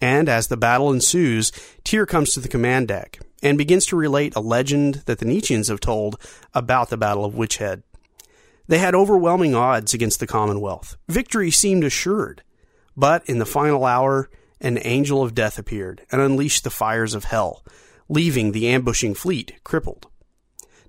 and 0.00 0.28
as 0.28 0.46
the 0.46 0.56
battle 0.56 0.90
ensues, 0.90 1.52
Tyr 1.84 2.06
comes 2.06 2.32
to 2.32 2.40
the 2.40 2.48
command 2.48 2.88
deck 2.88 3.18
and 3.42 3.58
begins 3.58 3.86
to 3.86 3.96
relate 3.96 4.34
a 4.34 4.40
legend 4.40 5.02
that 5.06 5.18
the 5.18 5.26
Nietzscheans 5.26 5.68
have 5.68 5.80
told 5.80 6.18
about 6.54 6.88
the 6.88 6.96
Battle 6.96 7.24
of 7.24 7.34
Witchhead. 7.34 7.82
They 8.66 8.78
had 8.78 8.94
overwhelming 8.94 9.54
odds 9.54 9.94
against 9.94 10.20
the 10.20 10.26
Commonwealth. 10.26 10.96
Victory 11.08 11.50
seemed 11.50 11.84
assured. 11.84 12.42
But 12.96 13.24
in 13.26 13.38
the 13.38 13.46
final 13.46 13.84
hour, 13.84 14.30
an 14.60 14.78
angel 14.82 15.22
of 15.22 15.34
death 15.34 15.58
appeared 15.58 16.02
and 16.10 16.20
unleashed 16.20 16.64
the 16.64 16.70
fires 16.70 17.14
of 17.14 17.24
hell, 17.24 17.62
leaving 18.08 18.52
the 18.52 18.68
ambushing 18.68 19.14
fleet 19.14 19.54
crippled. 19.64 20.06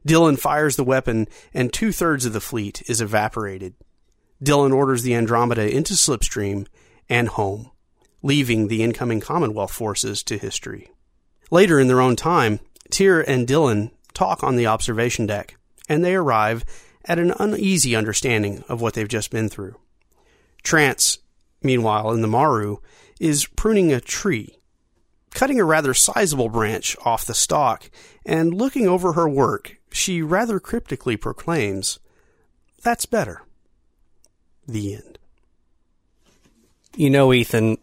Dylan 0.07 0.39
fires 0.39 0.75
the 0.75 0.83
weapon, 0.83 1.27
and 1.53 1.71
two 1.71 1.91
thirds 1.91 2.25
of 2.25 2.33
the 2.33 2.39
fleet 2.39 2.81
is 2.87 3.01
evaporated. 3.01 3.73
Dylan 4.43 4.73
orders 4.73 5.03
the 5.03 5.15
Andromeda 5.15 5.69
into 5.69 5.93
Slipstream 5.93 6.67
and 7.09 7.27
home, 7.27 7.71
leaving 8.21 8.67
the 8.67 8.83
incoming 8.83 9.19
Commonwealth 9.19 9.71
forces 9.71 10.23
to 10.23 10.37
history. 10.37 10.89
Later 11.49 11.79
in 11.79 11.87
their 11.87 12.01
own 12.01 12.15
time, 12.15 12.59
Tyr 12.89 13.21
and 13.21 13.47
Dylan 13.47 13.91
talk 14.13 14.43
on 14.43 14.55
the 14.55 14.67
observation 14.67 15.25
deck, 15.25 15.57
and 15.89 16.03
they 16.03 16.15
arrive 16.15 16.63
at 17.05 17.19
an 17.19 17.33
uneasy 17.39 17.95
understanding 17.95 18.63
of 18.67 18.81
what 18.81 18.93
they've 18.93 19.07
just 19.07 19.31
been 19.31 19.49
through. 19.49 19.75
Trance, 20.63 21.19
meanwhile, 21.63 22.11
in 22.11 22.21
the 22.21 22.27
Maru, 22.27 22.77
is 23.19 23.45
pruning 23.45 23.91
a 23.91 24.01
tree, 24.01 24.56
cutting 25.37 25.59
a 25.59 25.63
rather 25.63 25.93
sizable 25.93 26.49
branch 26.49 26.97
off 27.05 27.23
the 27.23 27.33
stalk, 27.35 27.91
and 28.25 28.55
looking 28.55 28.87
over 28.87 29.13
her 29.13 29.29
work, 29.29 29.77
she 29.91 30.19
rather 30.19 30.59
cryptically 30.59 31.15
proclaims, 31.15 31.99
That's 32.81 33.05
better. 33.05 33.43
The 34.67 34.95
end. 34.95 35.19
You 36.95 37.11
know, 37.11 37.31
Ethan, 37.31 37.77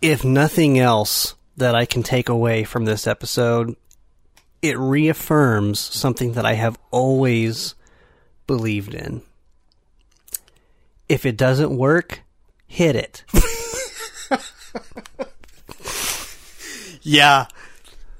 if 0.00 0.24
nothing 0.24 0.78
else 0.78 1.34
that 1.56 1.74
I 1.74 1.84
can 1.84 2.04
take 2.04 2.28
away 2.28 2.62
from 2.62 2.84
this 2.84 3.08
episode, 3.08 3.74
it 4.62 4.78
reaffirms 4.78 5.80
something 5.80 6.34
that 6.34 6.46
I 6.46 6.52
have 6.52 6.78
always 6.92 7.74
believed 8.46 8.94
in. 8.94 9.22
If 11.08 11.26
it 11.26 11.36
doesn't 11.36 11.76
work, 11.76 12.20
hit 12.68 12.94
it. 12.94 13.24
Yeah. 17.08 17.46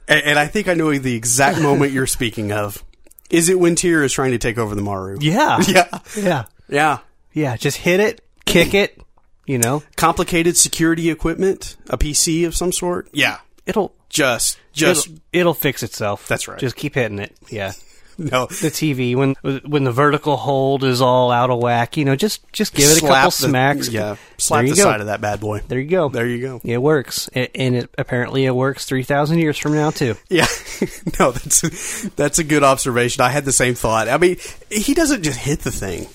And, 0.06 0.22
and 0.24 0.38
I 0.38 0.46
think 0.46 0.68
I 0.68 0.74
know 0.74 0.96
the 0.96 1.14
exact 1.14 1.60
moment 1.62 1.92
you're 1.92 2.06
speaking 2.06 2.52
of. 2.52 2.82
Is 3.30 3.48
it 3.48 3.58
when 3.58 3.74
Tyr 3.74 4.02
is 4.02 4.12
trying 4.12 4.30
to 4.32 4.38
take 4.38 4.58
over 4.58 4.74
the 4.74 4.82
Maru? 4.82 5.18
Yeah. 5.20 5.62
Yeah. 5.68 5.88
Yeah. 6.16 6.44
Yeah. 6.68 6.98
Yeah. 7.32 7.56
Just 7.56 7.76
hit 7.78 8.00
it, 8.00 8.20
kick 8.46 8.74
it, 8.74 9.00
you 9.46 9.58
know, 9.58 9.82
Complicated 9.96 10.56
security 10.56 11.10
equipment, 11.10 11.76
a 11.90 11.98
PC 11.98 12.46
of 12.46 12.54
some 12.54 12.72
sort. 12.72 13.08
Yeah. 13.12 13.38
it'll 13.66 13.94
Just, 14.08 14.58
just, 14.72 15.06
it'll, 15.06 15.20
it'll 15.32 15.54
fix 15.54 15.82
itself. 15.82 16.26
That's 16.26 16.48
right. 16.48 16.58
Just 16.58 16.76
keep 16.76 16.94
hitting 16.94 17.18
it. 17.18 17.36
Yeah. 17.50 17.72
no. 18.30 18.46
The 18.46 18.68
TV 18.70 19.14
when 19.14 19.34
when 19.64 19.84
the 19.84 19.92
vertical 19.92 20.36
hold 20.36 20.82
is 20.82 21.00
all 21.00 21.30
out 21.30 21.50
of 21.50 21.60
whack, 21.60 21.96
you 21.96 22.04
know, 22.04 22.16
just 22.16 22.50
just 22.52 22.74
give 22.74 22.90
it 22.90 22.98
a 22.98 23.06
couple 23.06 23.26
the- 23.30 23.30
smacks. 23.32 23.88
Yeah. 23.88 24.16
Slap 24.38 24.64
the 24.64 24.70
go. 24.70 24.74
side 24.82 25.00
of 25.00 25.06
that 25.06 25.20
bad 25.20 25.40
boy. 25.40 25.62
There 25.68 25.78
you 25.78 25.88
go. 25.88 26.08
There 26.08 26.26
you 26.26 26.40
go. 26.40 26.60
It 26.64 26.78
works, 26.82 27.28
A- 27.34 27.56
and 27.56 27.74
it 27.76 27.90
apparently 27.96 28.44
it 28.44 28.54
works 28.54 28.84
three 28.86 29.02
thousand 29.04 29.38
years 29.38 29.56
from 29.56 29.74
now 29.74 29.90
too. 29.90 30.14
Yeah, 30.30 30.46
no, 31.18 31.32
that's 31.32 31.64
a, 31.64 32.10
that's 32.16 32.38
a 32.38 32.44
good 32.44 32.62
observation. 32.62 33.22
I 33.22 33.30
had 33.30 33.44
the 33.44 33.52
same 33.52 33.74
thought. 33.74 34.08
I 34.08 34.18
mean, 34.18 34.36
he 34.70 34.94
doesn't 34.94 35.22
just 35.22 35.38
hit 35.38 35.60
the 35.60 35.70
thing; 35.72 36.06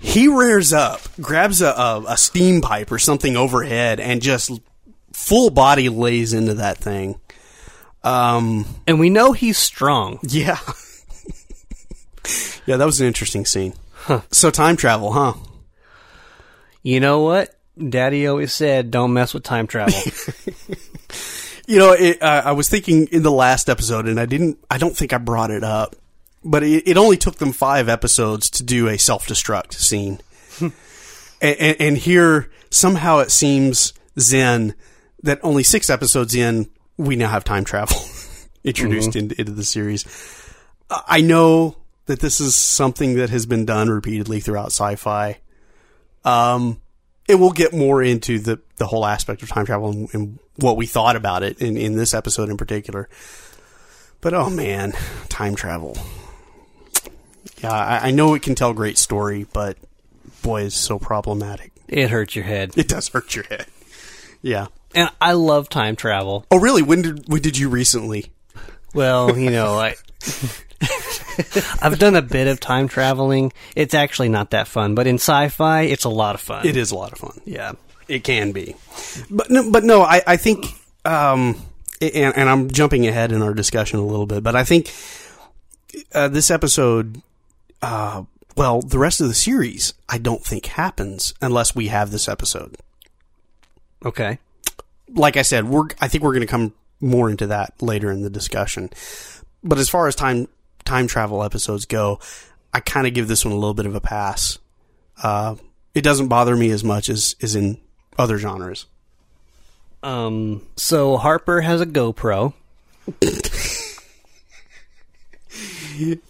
he 0.00 0.28
rears 0.28 0.72
up, 0.72 1.00
grabs 1.20 1.60
a, 1.62 1.68
a, 1.68 2.04
a 2.08 2.16
steam 2.16 2.60
pipe 2.60 2.90
or 2.90 2.98
something 2.98 3.36
overhead, 3.36 4.00
and 4.00 4.22
just 4.22 4.50
full 5.12 5.50
body 5.50 5.88
lays 5.88 6.32
into 6.32 6.54
that 6.54 6.78
thing. 6.78 7.20
Um, 8.04 8.64
And 8.86 9.00
we 9.00 9.10
know 9.10 9.32
he's 9.32 9.58
strong. 9.58 10.18
yeah, 10.22 10.58
yeah, 12.66 12.76
that 12.76 12.84
was 12.84 13.00
an 13.00 13.06
interesting 13.06 13.44
scene. 13.46 13.74
So 14.30 14.50
time 14.50 14.76
travel, 14.76 15.12
huh? 15.12 15.32
You 16.82 17.00
know 17.00 17.20
what? 17.22 17.54
Daddy 17.88 18.26
always 18.26 18.52
said, 18.52 18.90
"Don't 18.90 19.12
mess 19.14 19.32
with 19.34 19.42
time 19.42 19.66
travel." 19.66 19.98
You 21.66 21.78
know, 21.78 21.92
it, 21.92 22.22
uh, 22.22 22.42
I 22.44 22.52
was 22.52 22.68
thinking 22.68 23.06
in 23.06 23.22
the 23.22 23.30
last 23.32 23.70
episode, 23.70 24.06
and 24.06 24.20
I 24.20 24.26
didn't. 24.26 24.58
I 24.70 24.76
don't 24.76 24.94
think 24.94 25.14
I 25.14 25.16
brought 25.16 25.50
it 25.50 25.64
up, 25.64 25.96
but 26.44 26.62
it, 26.62 26.86
it 26.86 26.98
only 26.98 27.16
took 27.16 27.36
them 27.36 27.52
five 27.52 27.88
episodes 27.88 28.50
to 28.50 28.62
do 28.62 28.86
a 28.86 28.98
self 28.98 29.26
destruct 29.26 29.72
scene, 29.72 30.20
and, 30.60 30.72
and, 31.40 31.76
and 31.80 31.96
here 31.96 32.50
somehow 32.68 33.20
it 33.20 33.30
seems 33.30 33.94
Zen 34.20 34.74
that 35.22 35.40
only 35.42 35.62
six 35.62 35.88
episodes 35.88 36.34
in, 36.34 36.68
we 36.96 37.16
now 37.16 37.28
have 37.28 37.44
time 37.44 37.64
travel 37.64 37.96
introduced 38.64 39.16
into, 39.16 39.38
into 39.38 39.52
the 39.52 39.64
series. 39.64 40.04
I 40.90 41.20
know 41.20 41.76
that 42.06 42.20
this 42.20 42.40
is 42.40 42.54
something 42.54 43.16
that 43.16 43.30
has 43.30 43.46
been 43.46 43.64
done 43.64 43.88
repeatedly 43.88 44.40
throughout 44.40 44.66
sci-fi. 44.66 45.38
Um, 46.24 46.80
and 47.28 47.40
we'll 47.40 47.52
get 47.52 47.72
more 47.72 48.02
into 48.02 48.38
the, 48.38 48.60
the 48.76 48.86
whole 48.86 49.06
aspect 49.06 49.42
of 49.42 49.48
time 49.48 49.66
travel 49.66 49.90
and, 49.90 50.14
and 50.14 50.38
what 50.56 50.76
we 50.76 50.86
thought 50.86 51.16
about 51.16 51.42
it 51.42 51.60
in, 51.60 51.76
in 51.76 51.96
this 51.96 52.14
episode 52.14 52.50
in 52.50 52.56
particular. 52.56 53.08
But 54.20 54.34
oh 54.34 54.50
man, 54.50 54.92
time 55.28 55.54
travel. 55.54 55.96
Yeah, 57.58 57.72
I, 57.72 58.08
I 58.08 58.10
know 58.10 58.34
it 58.34 58.42
can 58.42 58.54
tell 58.54 58.70
a 58.70 58.74
great 58.74 58.98
story, 58.98 59.46
but 59.52 59.76
boy, 60.42 60.62
it's 60.62 60.76
so 60.76 60.98
problematic. 60.98 61.72
it 61.88 62.10
hurts 62.10 62.34
your 62.34 62.44
head. 62.44 62.72
It 62.76 62.88
does 62.88 63.08
hurt 63.08 63.34
your 63.34 63.44
head. 63.44 63.66
Yeah. 64.42 64.66
And 64.94 65.10
I 65.20 65.32
love 65.32 65.68
time 65.68 65.96
travel. 65.96 66.46
Oh 66.50 66.58
really? 66.58 66.82
When 66.82 67.02
did 67.02 67.28
when 67.28 67.42
did 67.42 67.58
you 67.58 67.68
recently? 67.68 68.26
Well, 68.94 69.36
you 69.36 69.50
know, 69.50 69.74
I 69.74 69.96
I've 71.82 71.98
done 71.98 72.14
a 72.14 72.22
bit 72.22 72.46
of 72.46 72.60
time 72.60 72.88
traveling. 72.88 73.52
It's 73.74 73.94
actually 73.94 74.28
not 74.28 74.50
that 74.50 74.68
fun, 74.68 74.94
but 74.94 75.06
in 75.06 75.16
sci-fi, 75.16 75.82
it's 75.82 76.04
a 76.04 76.08
lot 76.08 76.34
of 76.34 76.40
fun. 76.40 76.66
It 76.66 76.76
is 76.76 76.90
a 76.90 76.96
lot 76.96 77.12
of 77.12 77.18
fun. 77.18 77.40
Yeah. 77.44 77.72
It 78.06 78.22
can 78.22 78.52
be, 78.52 78.76
but 79.30 79.50
no, 79.50 79.70
but 79.70 79.82
no, 79.82 80.02
I, 80.02 80.20
I 80.26 80.36
think, 80.36 80.66
um, 81.06 81.56
and, 82.02 82.36
and 82.36 82.50
I'm 82.50 82.70
jumping 82.70 83.06
ahead 83.06 83.32
in 83.32 83.40
our 83.40 83.54
discussion 83.54 83.98
a 83.98 84.04
little 84.04 84.26
bit, 84.26 84.42
but 84.42 84.54
I 84.54 84.62
think 84.62 84.92
uh, 86.12 86.28
this 86.28 86.50
episode, 86.50 87.22
uh, 87.80 88.24
well, 88.58 88.82
the 88.82 88.98
rest 88.98 89.22
of 89.22 89.28
the 89.28 89.34
series, 89.34 89.94
I 90.06 90.18
don't 90.18 90.44
think 90.44 90.66
happens 90.66 91.32
unless 91.40 91.74
we 91.74 91.86
have 91.86 92.10
this 92.10 92.28
episode. 92.28 92.76
Okay. 94.04 94.38
Like 95.08 95.36
I 95.36 95.42
said, 95.42 95.68
we're 95.68 95.88
I 96.00 96.08
think 96.08 96.24
we're 96.24 96.32
going 96.32 96.40
to 96.40 96.46
come 96.46 96.72
more 97.00 97.30
into 97.30 97.48
that 97.48 97.74
later 97.82 98.10
in 98.10 98.22
the 98.22 98.30
discussion. 98.30 98.90
But 99.62 99.78
as 99.78 99.88
far 99.88 100.08
as 100.08 100.14
time 100.14 100.48
time 100.84 101.06
travel 101.06 101.42
episodes 101.42 101.86
go, 101.86 102.20
I 102.72 102.80
kind 102.80 103.06
of 103.06 103.14
give 103.14 103.28
this 103.28 103.44
one 103.44 103.52
a 103.52 103.56
little 103.56 103.74
bit 103.74 103.86
of 103.86 103.94
a 103.94 104.00
pass. 104.00 104.58
Uh, 105.22 105.56
it 105.94 106.02
doesn't 106.02 106.28
bother 106.28 106.56
me 106.56 106.70
as 106.70 106.82
much 106.82 107.08
as 107.08 107.36
as 107.42 107.54
in 107.54 107.78
other 108.18 108.38
genres. 108.38 108.86
Um 110.02 110.66
so 110.76 111.16
Harper 111.16 111.60
has 111.60 111.80
a 111.80 111.86
GoPro. 111.86 112.54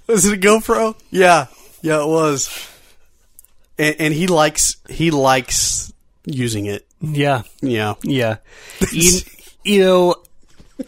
Was 0.07 0.27
it 0.27 0.35
a 0.35 0.41
GoPro? 0.41 0.95
Yeah, 1.11 1.47
yeah, 1.81 2.03
it 2.03 2.07
was. 2.07 2.69
And, 3.79 3.97
and 3.99 4.15
he 4.15 4.27
likes 4.27 4.77
he 4.89 5.11
likes 5.11 5.93
using 6.25 6.67
it. 6.67 6.87
Yeah. 7.13 7.43
Yeah, 7.61 7.95
Yeah. 8.03 8.37
you, 8.93 9.21
you 9.65 9.81
know, 9.83 10.17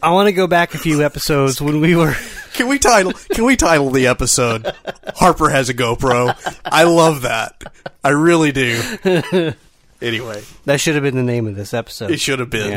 I 0.02 0.10
want 0.12 0.26
to 0.28 0.32
go 0.32 0.46
back 0.46 0.74
a 0.74 0.78
few 0.78 1.02
episodes 1.04 1.60
when 1.60 1.80
we 1.80 1.94
were. 1.96 2.14
Can 2.54 2.68
we 2.68 2.78
title? 2.78 3.12
Can 3.30 3.44
we 3.44 3.54
title 3.56 3.90
the 3.90 4.06
episode 4.06 4.72
"Harper 5.14 5.50
has 5.50 5.68
a 5.68 5.74
GoPro"? 5.74 6.34
I 6.64 6.84
love 6.84 7.22
that. 7.22 7.62
I 8.02 8.10
really 8.10 8.52
do. 8.52 8.80
Anyway, 10.02 10.42
That 10.66 10.78
should 10.78 10.94
have 10.94 11.02
been 11.04 11.16
the 11.16 11.22
name 11.22 11.46
of 11.46 11.56
this 11.56 11.72
episode. 11.72 12.10
it 12.10 12.20
should 12.20 12.38
have 12.38 12.50
been. 12.50 12.70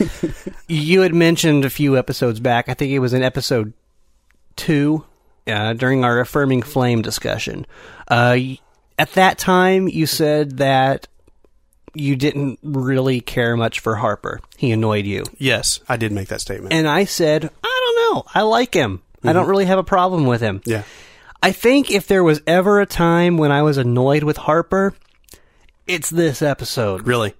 Yeah. 0.00 0.08
you 0.66 1.02
had 1.02 1.14
mentioned 1.14 1.66
a 1.66 1.70
few 1.70 1.98
episodes 1.98 2.40
back. 2.40 2.70
I 2.70 2.74
think 2.74 2.90
it 2.90 3.00
was 3.00 3.12
in 3.12 3.22
episode 3.22 3.74
two 4.56 5.04
uh, 5.46 5.74
during 5.74 6.04
our 6.04 6.20
affirming 6.20 6.62
flame 6.62 7.02
discussion. 7.02 7.66
Uh, 8.08 8.38
at 8.98 9.12
that 9.12 9.36
time, 9.36 9.88
you 9.88 10.06
said 10.06 10.56
that 10.56 11.06
you 11.94 12.16
didn't 12.16 12.58
really 12.62 13.20
care 13.20 13.56
much 13.56 13.80
for 13.80 13.96
Harper. 13.96 14.40
He 14.56 14.72
annoyed 14.72 15.06
you, 15.06 15.24
Yes, 15.38 15.80
I 15.88 15.96
did 15.96 16.12
make 16.12 16.28
that 16.28 16.40
statement. 16.40 16.72
and 16.72 16.88
I 16.88 17.04
said, 17.04 17.50
I 17.62 17.94
don't 17.96 18.14
know. 18.14 18.24
I 18.34 18.42
like 18.42 18.74
him. 18.74 19.02
I 19.22 19.32
don't 19.32 19.42
mm-hmm. 19.42 19.50
really 19.50 19.64
have 19.64 19.78
a 19.78 19.84
problem 19.84 20.26
with 20.26 20.40
him. 20.40 20.60
yeah. 20.64 20.82
I 21.42 21.52
think 21.52 21.90
if 21.90 22.06
there 22.06 22.24
was 22.24 22.40
ever 22.46 22.80
a 22.80 22.86
time 22.86 23.36
when 23.36 23.52
I 23.52 23.62
was 23.62 23.76
annoyed 23.76 24.22
with 24.22 24.38
Harper, 24.38 24.94
it's 25.86 26.08
this 26.08 26.40
episode. 26.40 27.06
Really? 27.06 27.34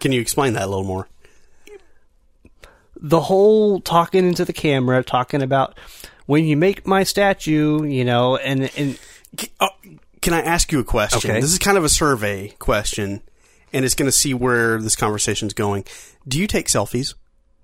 Can 0.00 0.10
you 0.10 0.20
explain 0.20 0.54
that 0.54 0.64
a 0.64 0.66
little 0.66 0.84
more? 0.84 1.08
the 3.00 3.20
whole 3.20 3.80
talking 3.80 4.26
into 4.26 4.44
the 4.44 4.52
camera, 4.52 5.02
talking 5.02 5.42
about 5.42 5.78
when 6.26 6.44
you 6.44 6.56
make 6.56 6.86
my 6.86 7.04
statue, 7.04 7.84
you 7.84 8.04
know, 8.04 8.36
and 8.36 8.70
and 8.76 8.98
oh, 9.60 9.68
can 10.20 10.32
I 10.32 10.40
ask 10.40 10.72
you 10.72 10.80
a 10.80 10.84
question? 10.84 11.30
Okay. 11.30 11.40
This 11.40 11.52
is 11.52 11.58
kind 11.58 11.78
of 11.78 11.84
a 11.84 11.88
survey 11.88 12.48
question, 12.58 13.22
and 13.76 13.84
it's 13.84 13.94
going 13.94 14.06
to 14.08 14.12
see 14.16 14.34
where 14.34 14.80
this 14.80 14.96
conversation's 14.96 15.52
going. 15.54 15.84
Do 16.26 16.38
you 16.40 16.46
take 16.46 16.66
selfies? 16.68 17.14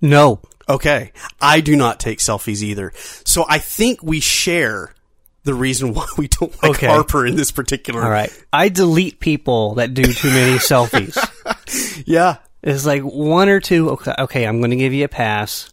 no, 0.00 0.40
Okay. 0.68 1.10
I 1.40 1.60
do 1.60 1.74
not 1.74 1.98
take 1.98 2.20
selfies 2.20 2.62
either. 2.62 2.92
So 3.24 3.44
I 3.48 3.58
think 3.58 4.00
we 4.02 4.20
share 4.20 4.94
the 5.42 5.54
reason 5.54 5.92
why 5.92 6.06
we 6.16 6.28
don't 6.28 6.52
like 6.62 6.76
Okay. 6.76 6.86
Harper 6.86 7.26
in 7.26 7.34
this 7.34 7.50
particular. 7.50 8.02
all 8.04 8.08
right. 8.10 8.30
I 8.52 8.68
delete 8.68 9.18
people 9.18 9.74
that 9.74 9.92
do 9.92 10.04
too 10.04 10.28
many 10.28 10.58
selfies. 10.58 11.18
Yeah. 12.06 12.36
It's 12.62 12.86
like 12.86 13.02
one 13.02 13.48
or 13.48 13.58
two. 13.58 13.90
Okay, 13.90 14.14
okay, 14.20 14.44
I'm 14.46 14.58
going 14.60 14.70
to 14.70 14.76
give 14.76 14.92
you 14.92 15.04
a 15.04 15.08
pass. 15.08 15.68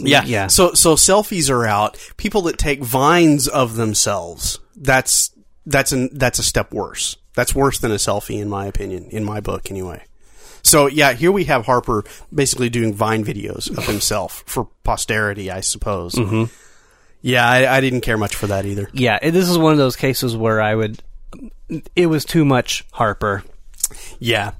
Yeah. 0.00 0.24
Yeah. 0.24 0.46
So 0.46 0.72
so 0.72 0.94
selfies 0.94 1.50
are 1.50 1.66
out. 1.66 1.98
People 2.16 2.42
that 2.42 2.56
take 2.58 2.82
vines 2.82 3.46
of 3.48 3.76
themselves. 3.76 4.58
That's 4.76 5.32
that's 5.66 5.92
an 5.92 6.10
that's 6.14 6.38
a 6.38 6.42
step 6.42 6.72
worse. 6.72 7.16
That's 7.38 7.54
worse 7.54 7.78
than 7.78 7.92
a 7.92 7.98
selfie 7.98 8.42
in 8.42 8.48
my 8.48 8.66
opinion, 8.66 9.10
in 9.10 9.22
my 9.22 9.38
book 9.38 9.70
anyway. 9.70 10.02
So 10.64 10.88
yeah, 10.88 11.12
here 11.12 11.30
we 11.30 11.44
have 11.44 11.66
Harper 11.66 12.02
basically 12.34 12.68
doing 12.68 12.92
vine 12.92 13.24
videos 13.24 13.70
of 13.78 13.86
himself 13.86 14.42
for 14.46 14.66
posterity, 14.82 15.48
I 15.48 15.60
suppose. 15.60 16.14
Mm-hmm. 16.14 16.52
Yeah, 17.22 17.48
I, 17.48 17.76
I 17.76 17.80
didn't 17.80 18.00
care 18.00 18.18
much 18.18 18.34
for 18.34 18.48
that 18.48 18.66
either. 18.66 18.90
Yeah, 18.92 19.20
this 19.20 19.48
is 19.48 19.56
one 19.56 19.70
of 19.70 19.78
those 19.78 19.94
cases 19.94 20.36
where 20.36 20.60
I 20.60 20.74
would. 20.74 21.00
It 21.94 22.06
was 22.06 22.24
too 22.24 22.44
much 22.44 22.84
Harper. 22.90 23.44
Yeah. 24.18 24.54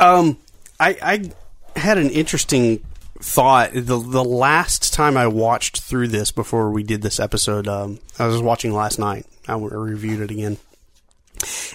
Um, 0.00 0.36
I, 0.80 0.98
I 1.00 1.78
had 1.78 1.96
an 1.96 2.10
interesting 2.10 2.84
thought. 3.20 3.70
The 3.72 4.00
the 4.00 4.24
last 4.24 4.92
time 4.92 5.16
I 5.16 5.28
watched 5.28 5.82
through 5.82 6.08
this 6.08 6.32
before 6.32 6.72
we 6.72 6.82
did 6.82 7.02
this 7.02 7.20
episode, 7.20 7.68
um, 7.68 8.00
I 8.18 8.26
was 8.26 8.42
watching 8.42 8.74
last 8.74 8.98
night. 8.98 9.26
I 9.46 9.54
reviewed 9.54 10.22
it 10.22 10.32
again, 10.32 10.56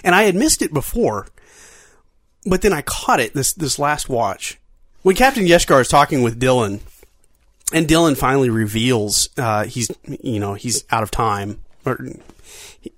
and 0.04 0.14
I 0.14 0.22
had 0.24 0.34
missed 0.34 0.62
it 0.62 0.72
before, 0.72 1.26
but 2.44 2.62
then 2.62 2.72
I 2.72 2.82
caught 2.82 3.20
it 3.20 3.34
this 3.34 3.52
this 3.52 3.78
last 3.78 4.08
watch 4.08 4.58
when 5.02 5.16
Captain 5.16 5.44
Yeshkar 5.44 5.80
is 5.80 5.88
talking 5.88 6.22
with 6.22 6.40
Dylan, 6.40 6.80
and 7.72 7.88
Dylan 7.88 8.16
finally 8.16 8.50
reveals 8.50 9.28
uh, 9.36 9.64
he's 9.64 9.90
you 10.20 10.40
know 10.40 10.54
he's 10.54 10.84
out 10.90 11.02
of 11.02 11.10
time 11.10 11.60
or 11.84 11.98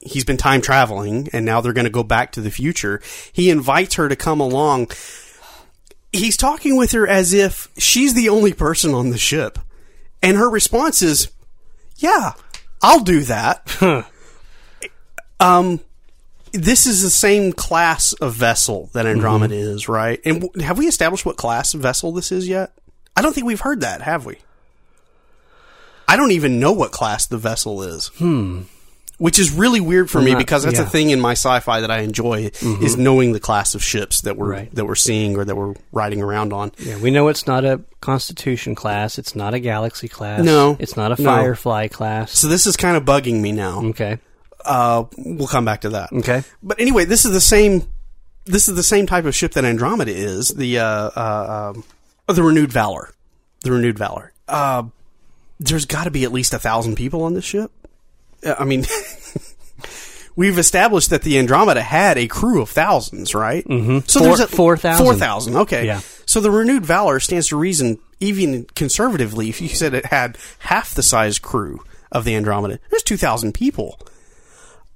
he's 0.01 0.25
been 0.25 0.37
time 0.37 0.61
traveling 0.61 1.29
and 1.33 1.45
now 1.45 1.61
they're 1.61 1.73
going 1.73 1.85
to 1.85 1.91
go 1.91 2.03
back 2.03 2.33
to 2.33 2.41
the 2.41 2.51
future. 2.51 3.01
He 3.33 3.51
invites 3.51 3.95
her 3.97 4.09
to 4.09 4.17
come 4.17 4.41
along. 4.41 4.89
He's 6.13 6.37
talking 6.37 6.77
with 6.77 6.93
her 6.93 7.07
as 7.09 7.33
if 7.33 7.69
she's 7.77 8.15
the 8.15 8.29
only 8.29 8.53
person 8.53 8.95
on 8.95 9.11
the 9.11 9.19
ship. 9.19 9.59
And 10.23 10.37
her 10.37 10.49
response 10.49 11.03
is, 11.03 11.29
"Yeah, 11.97 12.33
I'll 12.83 13.01
do 13.01 13.21
that." 13.25 14.07
um 15.41 15.81
this 16.55 16.87
is 16.87 17.03
the 17.03 17.11
same 17.11 17.53
class 17.53 18.13
of 18.15 18.33
vessel 18.35 18.91
that 18.95 19.07
Andromeda 19.07 19.55
is, 19.55 19.89
right? 19.89 20.21
And 20.25 20.41
w- 20.43 20.65
have 20.65 20.79
we 20.79 20.87
established 20.87 21.27
what 21.27 21.37
class 21.37 21.75
of 21.75 21.81
vessel 21.81 22.13
this 22.13 22.33
is 22.33 22.49
yet? 22.49 22.73
I 23.17 23.23
don't 23.23 23.33
think 23.35 23.47
we've 23.47 23.61
heard 23.61 23.81
that, 23.83 24.01
have 24.03 24.25
we? 24.27 24.37
I 26.09 26.17
don't 26.17 26.33
even 26.33 26.61
know 26.61 26.73
what 26.73 26.93
class 26.93 27.27
the 27.27 27.39
vessel 27.39 27.83
is. 27.83 28.09
Hmm. 28.19 28.63
Which 29.17 29.39
is 29.39 29.53
really 29.53 29.81
weird 29.81 30.11
for 30.11 30.21
me 30.21 30.33
not- 30.33 30.39
because 30.39 30.65
that's 30.65 30.77
yeah. 30.79 30.83
a 30.83 30.89
thing 30.89 31.11
in 31.11 31.21
my 31.21 31.33
sci-fi 31.33 31.81
that 31.81 31.91
I 31.91 32.01
enjoy 32.01 32.51
is 32.61 32.97
knowing 32.97 33.33
the 33.33 33.39
class 33.41 33.77
of 33.77 33.83
ships 33.83 34.23
that 34.23 34.37
we're 34.37 34.51
Right. 34.51 34.75
that 34.75 34.85
we're 34.87 34.97
seeing 34.97 35.37
or 35.37 35.45
that 35.45 35.57
we're 35.57 35.75
riding 35.93 36.21
around 36.21 36.53
on. 36.53 36.73
Yeah, 36.81 36.99
we 36.99 37.13
know 37.13 37.29
it's 37.29 37.47
not 37.47 37.65
a 37.65 37.81
Constitution 38.01 38.75
class. 38.75 39.17
It's 39.17 39.37
not 39.37 39.55
a 39.55 39.61
Galaxy 39.61 40.09
class. 40.09 40.43
No. 40.45 40.77
it's 40.81 40.97
not 40.97 41.17
a 41.17 41.23
No. 41.23 41.29
Firefly 41.31 41.89
class. 41.89 42.33
So 42.37 42.49
this 42.49 42.67
is 42.67 42.77
kind 42.77 42.97
of 42.97 43.05
bugging 43.05 43.41
me 43.41 43.53
now. 43.53 43.85
Okay, 43.87 44.19
Uh, 44.65 45.05
we'll 45.17 45.47
come 45.49 45.65
back 45.65 45.83
to 45.83 45.91
that. 45.91 46.13
okay. 46.13 46.43
But 46.63 46.81
anyway, 46.81 47.05
this 47.05 47.25
is 47.25 47.33
the 47.33 47.41
same. 47.41 47.89
This 48.47 48.69
is 48.69 48.77
the 48.77 48.83
same 48.83 49.07
type 49.07 49.25
of 49.25 49.35
ship 49.35 49.53
that 49.53 49.65
Andromeda 49.65 50.13
is. 50.13 50.49
The 50.49 50.79
uh, 50.79 50.85
uh, 50.87 51.73
um, 51.75 51.85
the 52.35 52.43
renewed 52.43 52.73
valor, 52.73 53.11
the 53.63 53.73
renewed 53.73 53.99
valor. 53.99 54.33
Uh, 54.49 54.85
there's 55.61 55.85
got 55.87 56.05
to 56.05 56.11
be 56.11 56.25
at 56.25 56.33
least 56.33 56.53
a 56.55 56.59
thousand 56.59 56.97
people 56.97 57.23
on 57.25 57.35
this 57.35 57.45
ship. 57.45 57.71
Uh, 58.45 58.55
I 58.59 58.65
mean, 58.65 58.85
we've 60.37 60.59
established 60.59 61.11
that 61.11 61.23
the 61.23 61.39
Andromeda 61.39 61.83
had 61.83 62.19
a 62.19 62.27
crew 62.27 62.61
of 62.63 62.71
thousands, 62.71 63.35
right? 63.35 63.65
Mm-hmm. 63.67 64.01
So 64.07 64.21
Four- 64.21 64.29
there's 64.29 64.41
a, 64.41 64.49
4,000. 64.49 65.05
Four 65.05 65.15
thousand. 65.15 65.57
Okay. 65.57 65.87
Yeah. 65.87 66.01
So 66.27 66.41
the 66.41 66.51
renewed 66.51 66.85
valor 66.85 67.21
stands 67.21 67.49
to 67.49 67.57
reason, 67.57 67.99
even 68.21 68.65
conservatively, 68.75 69.49
if 69.49 69.61
you 69.61 69.69
said 69.69 69.95
it 69.95 70.07
had 70.07 70.37
half 70.61 70.95
the 70.95 71.03
size 71.03 71.39
crew 71.39 71.83
of 72.11 72.25
the 72.25 72.35
Andromeda, 72.35 72.79
there's 72.91 73.03
two 73.03 73.17
thousand 73.17 73.53
people. 73.55 73.99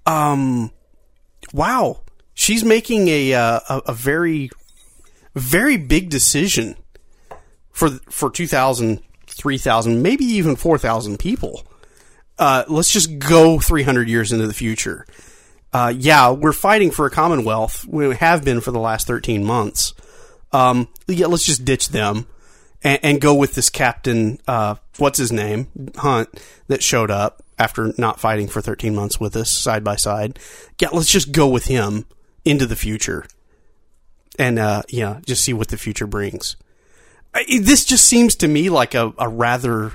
Um, 0.09 0.71
wow, 1.53 2.01
she's 2.33 2.65
making 2.65 3.09
a 3.09 3.35
uh, 3.35 3.61
a, 3.69 3.83
a 3.87 3.93
very 3.93 4.51
very 5.35 5.77
big 5.77 6.09
decision 6.09 6.77
for 7.71 7.91
for 8.11 8.31
2,000, 8.31 9.01
3,000, 9.27 10.03
maybe 10.03 10.25
even 10.25 10.57
4,000 10.57 11.19
people. 11.19 11.63
Uh, 12.39 12.65
let's 12.69 12.93
just 12.93 13.19
go 13.19 13.59
300 13.59 14.09
years 14.09 14.33
into 14.33 14.47
the 14.47 14.55
future. 14.55 15.07
Uh, 15.73 15.93
yeah, 15.95 16.31
we're 16.31 16.53
fighting 16.53 16.91
for 16.91 17.05
a 17.05 17.11
commonwealth. 17.11 17.85
We 17.87 18.15
have 18.17 18.45
been 18.45 18.61
for 18.61 18.71
the 18.71 18.79
last 18.79 19.07
13 19.07 19.45
months. 19.45 19.93
Um, 20.53 20.89
yeah, 21.07 21.27
let's 21.27 21.45
just 21.45 21.65
ditch 21.65 21.89
them 21.89 22.27
and, 22.83 22.99
and 23.03 23.21
go 23.21 23.35
with 23.35 23.55
this 23.55 23.69
captain, 23.69 24.41
uh, 24.49 24.77
what's 24.97 25.19
his 25.19 25.31
name? 25.31 25.69
Hunt, 25.97 26.31
that 26.69 26.83
showed 26.83 27.11
up 27.11 27.43
after 27.59 27.93
not 27.99 28.21
fighting 28.21 28.49
for 28.49 28.61
13 28.61 28.95
months 28.95 29.19
with 29.19 29.37
us 29.37 29.51
side 29.51 29.85
by 29.85 29.97
side. 29.97 30.39
Yeah, 30.81 30.89
let's 30.93 31.11
just 31.11 31.33
go 31.33 31.49
with 31.49 31.67
him 31.67 32.07
into 32.45 32.67
the 32.67 32.77
future 32.77 33.27
and, 34.39 34.59
uh, 34.59 34.83
yeah, 34.89 35.21
just 35.27 35.45
see 35.45 35.53
what 35.53 35.69
the 35.69 35.77
future 35.77 36.07
brings. 36.07 36.57
I, 37.35 37.45
this 37.61 37.85
just 37.85 38.05
seems 38.05 38.37
to 38.37 38.49
me 38.49 38.71
like 38.71 38.95
a, 38.95 39.13
a 39.19 39.29
rather 39.29 39.93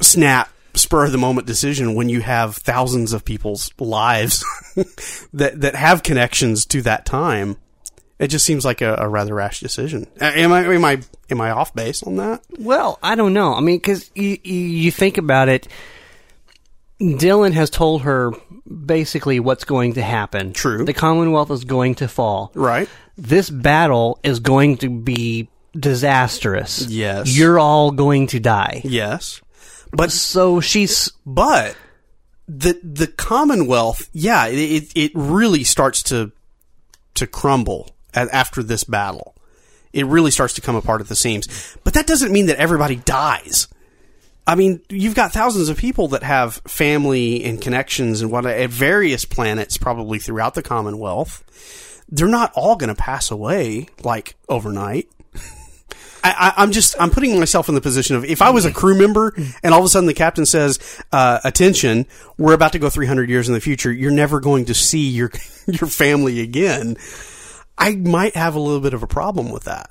snap, 0.00 0.50
spur 0.74 1.06
of 1.06 1.12
the 1.12 1.18
moment 1.18 1.46
decision 1.46 1.94
when 1.94 2.08
you 2.08 2.20
have 2.20 2.56
thousands 2.56 3.12
of 3.12 3.24
people's 3.24 3.70
lives 3.78 4.44
that, 5.32 5.60
that 5.60 5.74
have 5.74 6.02
connections 6.02 6.66
to 6.66 6.82
that 6.82 7.06
time. 7.06 7.56
It 8.18 8.28
just 8.28 8.46
seems 8.46 8.64
like 8.64 8.80
a, 8.80 8.94
a 8.98 9.08
rather 9.08 9.34
rash 9.34 9.60
decision. 9.60 10.06
Am 10.20 10.52
I 10.52 10.64
am 10.64 10.84
I 10.84 11.02
am 11.30 11.40
I 11.40 11.50
off 11.50 11.74
base 11.74 12.02
on 12.02 12.16
that? 12.16 12.42
Well, 12.58 12.98
I 13.02 13.14
don't 13.14 13.34
know. 13.34 13.54
I 13.54 13.60
mean, 13.60 13.76
because 13.76 14.10
you, 14.14 14.38
you 14.42 14.54
you 14.54 14.90
think 14.90 15.18
about 15.18 15.48
it, 15.48 15.68
Dylan 17.00 17.52
has 17.52 17.68
told 17.68 18.02
her 18.02 18.32
basically 18.66 19.38
what's 19.38 19.64
going 19.64 19.94
to 19.94 20.02
happen. 20.02 20.52
True. 20.52 20.84
The 20.84 20.94
Commonwealth 20.94 21.50
is 21.50 21.64
going 21.64 21.96
to 21.96 22.08
fall. 22.08 22.52
Right. 22.54 22.88
This 23.18 23.50
battle 23.50 24.18
is 24.22 24.40
going 24.40 24.78
to 24.78 24.88
be 24.88 25.48
disastrous. 25.78 26.86
Yes. 26.86 27.36
You're 27.36 27.58
all 27.58 27.90
going 27.90 28.28
to 28.28 28.40
die. 28.40 28.80
Yes. 28.84 29.42
But 29.92 30.10
So 30.10 30.60
she's 30.60 31.12
but 31.24 31.76
the 32.48 32.78
the 32.82 33.06
Commonwealth, 33.06 34.08
yeah, 34.12 34.46
it 34.46 34.92
it, 34.94 35.12
really 35.14 35.64
starts 35.64 36.02
to 36.04 36.32
to 37.14 37.26
crumble 37.26 37.95
after 38.16 38.62
this 38.62 38.84
battle. 38.84 39.34
It 39.92 40.06
really 40.06 40.30
starts 40.30 40.54
to 40.54 40.60
come 40.60 40.76
apart 40.76 41.00
at 41.00 41.08
the 41.08 41.16
seams. 41.16 41.76
But 41.84 41.94
that 41.94 42.06
doesn't 42.06 42.32
mean 42.32 42.46
that 42.46 42.58
everybody 42.58 42.96
dies. 42.96 43.68
I 44.46 44.54
mean, 44.54 44.80
you've 44.88 45.14
got 45.14 45.32
thousands 45.32 45.68
of 45.68 45.76
people 45.76 46.08
that 46.08 46.22
have 46.22 46.56
family 46.66 47.44
and 47.44 47.60
connections 47.60 48.20
and 48.20 48.30
what 48.30 48.46
at 48.46 48.70
various 48.70 49.24
planets, 49.24 49.76
probably 49.76 50.18
throughout 50.18 50.54
the 50.54 50.62
Commonwealth. 50.62 51.42
They're 52.08 52.28
not 52.28 52.52
all 52.54 52.76
going 52.76 52.88
to 52.88 52.94
pass 52.94 53.30
away 53.30 53.88
like 54.04 54.36
overnight. 54.48 55.08
I, 56.22 56.54
I'm 56.56 56.72
just 56.72 56.96
I'm 57.00 57.10
putting 57.10 57.38
myself 57.38 57.68
in 57.68 57.74
the 57.76 57.80
position 57.80 58.16
of 58.16 58.24
if 58.24 58.42
I 58.42 58.50
was 58.50 58.64
a 58.64 58.72
crew 58.72 58.98
member 58.98 59.32
and 59.62 59.72
all 59.72 59.80
of 59.80 59.86
a 59.86 59.88
sudden 59.88 60.08
the 60.08 60.14
captain 60.14 60.44
says, 60.44 61.00
uh, 61.12 61.38
"Attention, 61.44 62.06
we're 62.36 62.54
about 62.54 62.72
to 62.72 62.80
go 62.80 62.90
300 62.90 63.28
years 63.28 63.48
in 63.48 63.54
the 63.54 63.60
future. 63.60 63.92
You're 63.92 64.10
never 64.10 64.40
going 64.40 64.64
to 64.66 64.74
see 64.74 65.08
your 65.08 65.30
your 65.66 65.88
family 65.88 66.40
again." 66.40 66.96
I 67.78 67.96
might 67.96 68.36
have 68.36 68.54
a 68.54 68.60
little 68.60 68.80
bit 68.80 68.94
of 68.94 69.02
a 69.02 69.06
problem 69.06 69.50
with 69.50 69.64
that. 69.64 69.90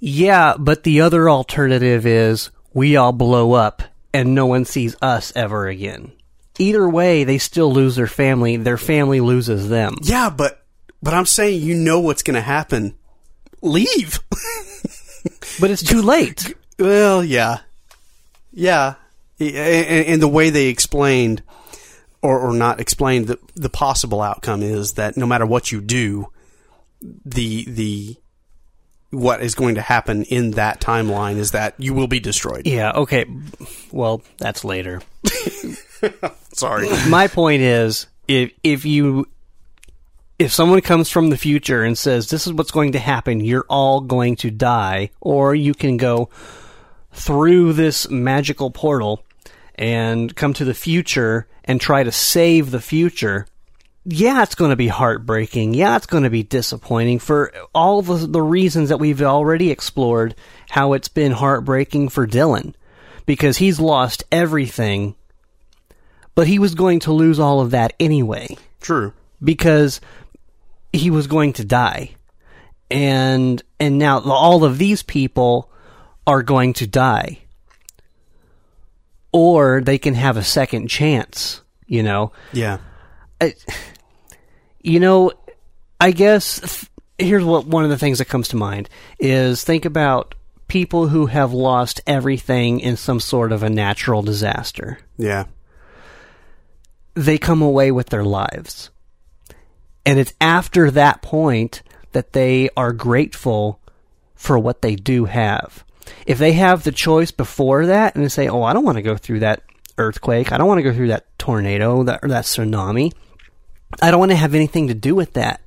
Yeah, 0.00 0.54
but 0.58 0.82
the 0.82 1.00
other 1.00 1.30
alternative 1.30 2.04
is 2.06 2.50
we 2.72 2.96
all 2.96 3.12
blow 3.12 3.52
up 3.52 3.82
and 4.12 4.34
no 4.34 4.46
one 4.46 4.64
sees 4.64 4.96
us 5.00 5.32
ever 5.34 5.66
again. 5.68 6.12
Either 6.58 6.88
way, 6.88 7.24
they 7.24 7.38
still 7.38 7.72
lose 7.72 7.96
their 7.96 8.06
family. 8.06 8.56
Their 8.56 8.76
family 8.76 9.20
loses 9.20 9.68
them. 9.68 9.96
Yeah, 10.02 10.30
but 10.30 10.64
but 11.02 11.14
I'm 11.14 11.26
saying 11.26 11.62
you 11.62 11.74
know 11.74 12.00
what's 12.00 12.22
going 12.22 12.34
to 12.34 12.40
happen. 12.40 12.96
Leave. 13.62 14.20
But 15.60 15.70
it's 15.70 15.82
too 15.82 16.02
late. 16.02 16.54
well, 16.78 17.24
yeah, 17.24 17.60
yeah, 18.52 18.94
and, 19.38 20.06
and 20.06 20.22
the 20.22 20.28
way 20.28 20.50
they 20.50 20.66
explained 20.66 21.42
or 22.24 22.40
or 22.40 22.54
not 22.54 22.80
explained 22.80 23.26
that 23.26 23.38
the 23.54 23.68
possible 23.68 24.22
outcome 24.22 24.62
is 24.62 24.94
that 24.94 25.16
no 25.16 25.26
matter 25.26 25.44
what 25.44 25.70
you 25.70 25.80
do, 25.82 26.32
the 27.02 27.64
the 27.66 28.16
what 29.10 29.42
is 29.42 29.54
going 29.54 29.74
to 29.74 29.82
happen 29.82 30.24
in 30.24 30.52
that 30.52 30.80
timeline 30.80 31.36
is 31.36 31.52
that 31.52 31.74
you 31.78 31.92
will 31.92 32.08
be 32.08 32.18
destroyed. 32.18 32.66
Yeah, 32.66 32.92
okay. 32.92 33.26
Well, 33.92 34.22
that's 34.38 34.64
later. 34.64 35.02
Sorry. 36.52 36.88
My 37.08 37.28
point 37.28 37.60
is 37.60 38.06
if 38.26 38.52
if 38.62 38.86
you 38.86 39.28
if 40.38 40.50
someone 40.50 40.80
comes 40.80 41.10
from 41.10 41.28
the 41.28 41.36
future 41.36 41.84
and 41.84 41.96
says 41.96 42.30
this 42.30 42.46
is 42.46 42.54
what's 42.54 42.70
going 42.70 42.92
to 42.92 42.98
happen, 42.98 43.40
you're 43.40 43.66
all 43.68 44.00
going 44.00 44.36
to 44.36 44.50
die 44.50 45.10
or 45.20 45.54
you 45.54 45.74
can 45.74 45.98
go 45.98 46.30
through 47.12 47.74
this 47.74 48.08
magical 48.08 48.70
portal 48.70 49.23
and 49.76 50.34
come 50.34 50.52
to 50.54 50.64
the 50.64 50.74
future 50.74 51.46
and 51.64 51.80
try 51.80 52.02
to 52.02 52.12
save 52.12 52.70
the 52.70 52.80
future. 52.80 53.46
Yeah, 54.04 54.42
it's 54.42 54.54
going 54.54 54.70
to 54.70 54.76
be 54.76 54.88
heartbreaking. 54.88 55.74
Yeah, 55.74 55.96
it's 55.96 56.06
going 56.06 56.24
to 56.24 56.30
be 56.30 56.42
disappointing 56.42 57.18
for 57.18 57.52
all 57.74 58.02
the, 58.02 58.26
the 58.26 58.42
reasons 58.42 58.90
that 58.90 58.98
we've 58.98 59.22
already 59.22 59.70
explored 59.70 60.34
how 60.68 60.92
it's 60.92 61.08
been 61.08 61.32
heartbreaking 61.32 62.10
for 62.10 62.26
Dylan 62.26 62.74
because 63.26 63.56
he's 63.56 63.80
lost 63.80 64.24
everything 64.30 65.14
but 66.34 66.46
he 66.46 66.58
was 66.58 66.74
going 66.74 67.00
to 67.00 67.12
lose 67.12 67.38
all 67.38 67.60
of 67.60 67.70
that 67.70 67.92
anyway 68.00 68.56
True. 68.80 69.12
because 69.42 70.00
he 70.92 71.10
was 71.10 71.26
going 71.26 71.52
to 71.54 71.64
die 71.64 72.14
and 72.90 73.62
and 73.80 73.98
now 73.98 74.20
all 74.20 74.64
of 74.64 74.78
these 74.78 75.02
people 75.02 75.70
are 76.26 76.42
going 76.42 76.72
to 76.74 76.86
die 76.86 77.38
or 79.34 79.80
they 79.80 79.98
can 79.98 80.14
have 80.14 80.36
a 80.36 80.42
second 80.44 80.88
chance 80.88 81.60
you 81.86 82.02
know 82.02 82.30
Yeah. 82.52 82.78
you 84.80 85.00
know 85.00 85.32
i 86.00 86.12
guess 86.12 86.60
th- 86.60 86.90
here's 87.18 87.44
what 87.44 87.66
one 87.66 87.84
of 87.84 87.90
the 87.90 87.98
things 87.98 88.18
that 88.18 88.26
comes 88.26 88.48
to 88.48 88.56
mind 88.56 88.88
is 89.18 89.62
think 89.64 89.84
about 89.84 90.34
people 90.68 91.08
who 91.08 91.26
have 91.26 91.52
lost 91.52 92.00
everything 92.06 92.80
in 92.80 92.96
some 92.96 93.18
sort 93.20 93.52
of 93.52 93.62
a 93.62 93.68
natural 93.70 94.22
disaster 94.22 94.98
Yeah. 95.18 95.44
they 97.14 97.36
come 97.38 97.60
away 97.62 97.92
with 97.92 98.08
their 98.08 98.24
lives. 98.24 98.90
And 100.06 100.18
it's 100.18 100.34
after 100.40 100.90
that 100.90 101.22
point 101.22 101.82
that 102.12 102.32
they 102.32 102.68
are 102.76 102.92
grateful 102.92 103.80
for 104.34 104.58
what 104.58 104.82
they 104.82 104.96
do 104.96 105.24
have. 105.26 105.84
If 106.26 106.38
they 106.38 106.52
have 106.52 106.82
the 106.82 106.92
choice 106.92 107.30
before 107.30 107.86
that 107.86 108.14
and 108.14 108.24
they 108.24 108.28
say, 108.28 108.48
"Oh, 108.48 108.62
I 108.62 108.72
don't 108.72 108.84
want 108.84 108.96
to 108.96 109.02
go 109.02 109.16
through 109.16 109.40
that 109.40 109.62
earthquake. 109.98 110.52
I 110.52 110.58
don't 110.58 110.68
want 110.68 110.78
to 110.78 110.82
go 110.82 110.92
through 110.92 111.08
that 111.08 111.26
tornado, 111.38 112.02
that 112.04 112.20
or 112.22 112.28
that 112.28 112.44
tsunami. 112.44 113.12
I 114.02 114.10
don't 114.10 114.20
want 114.20 114.32
to 114.32 114.36
have 114.36 114.54
anything 114.54 114.88
to 114.88 114.94
do 114.94 115.14
with 115.14 115.34
that." 115.34 115.60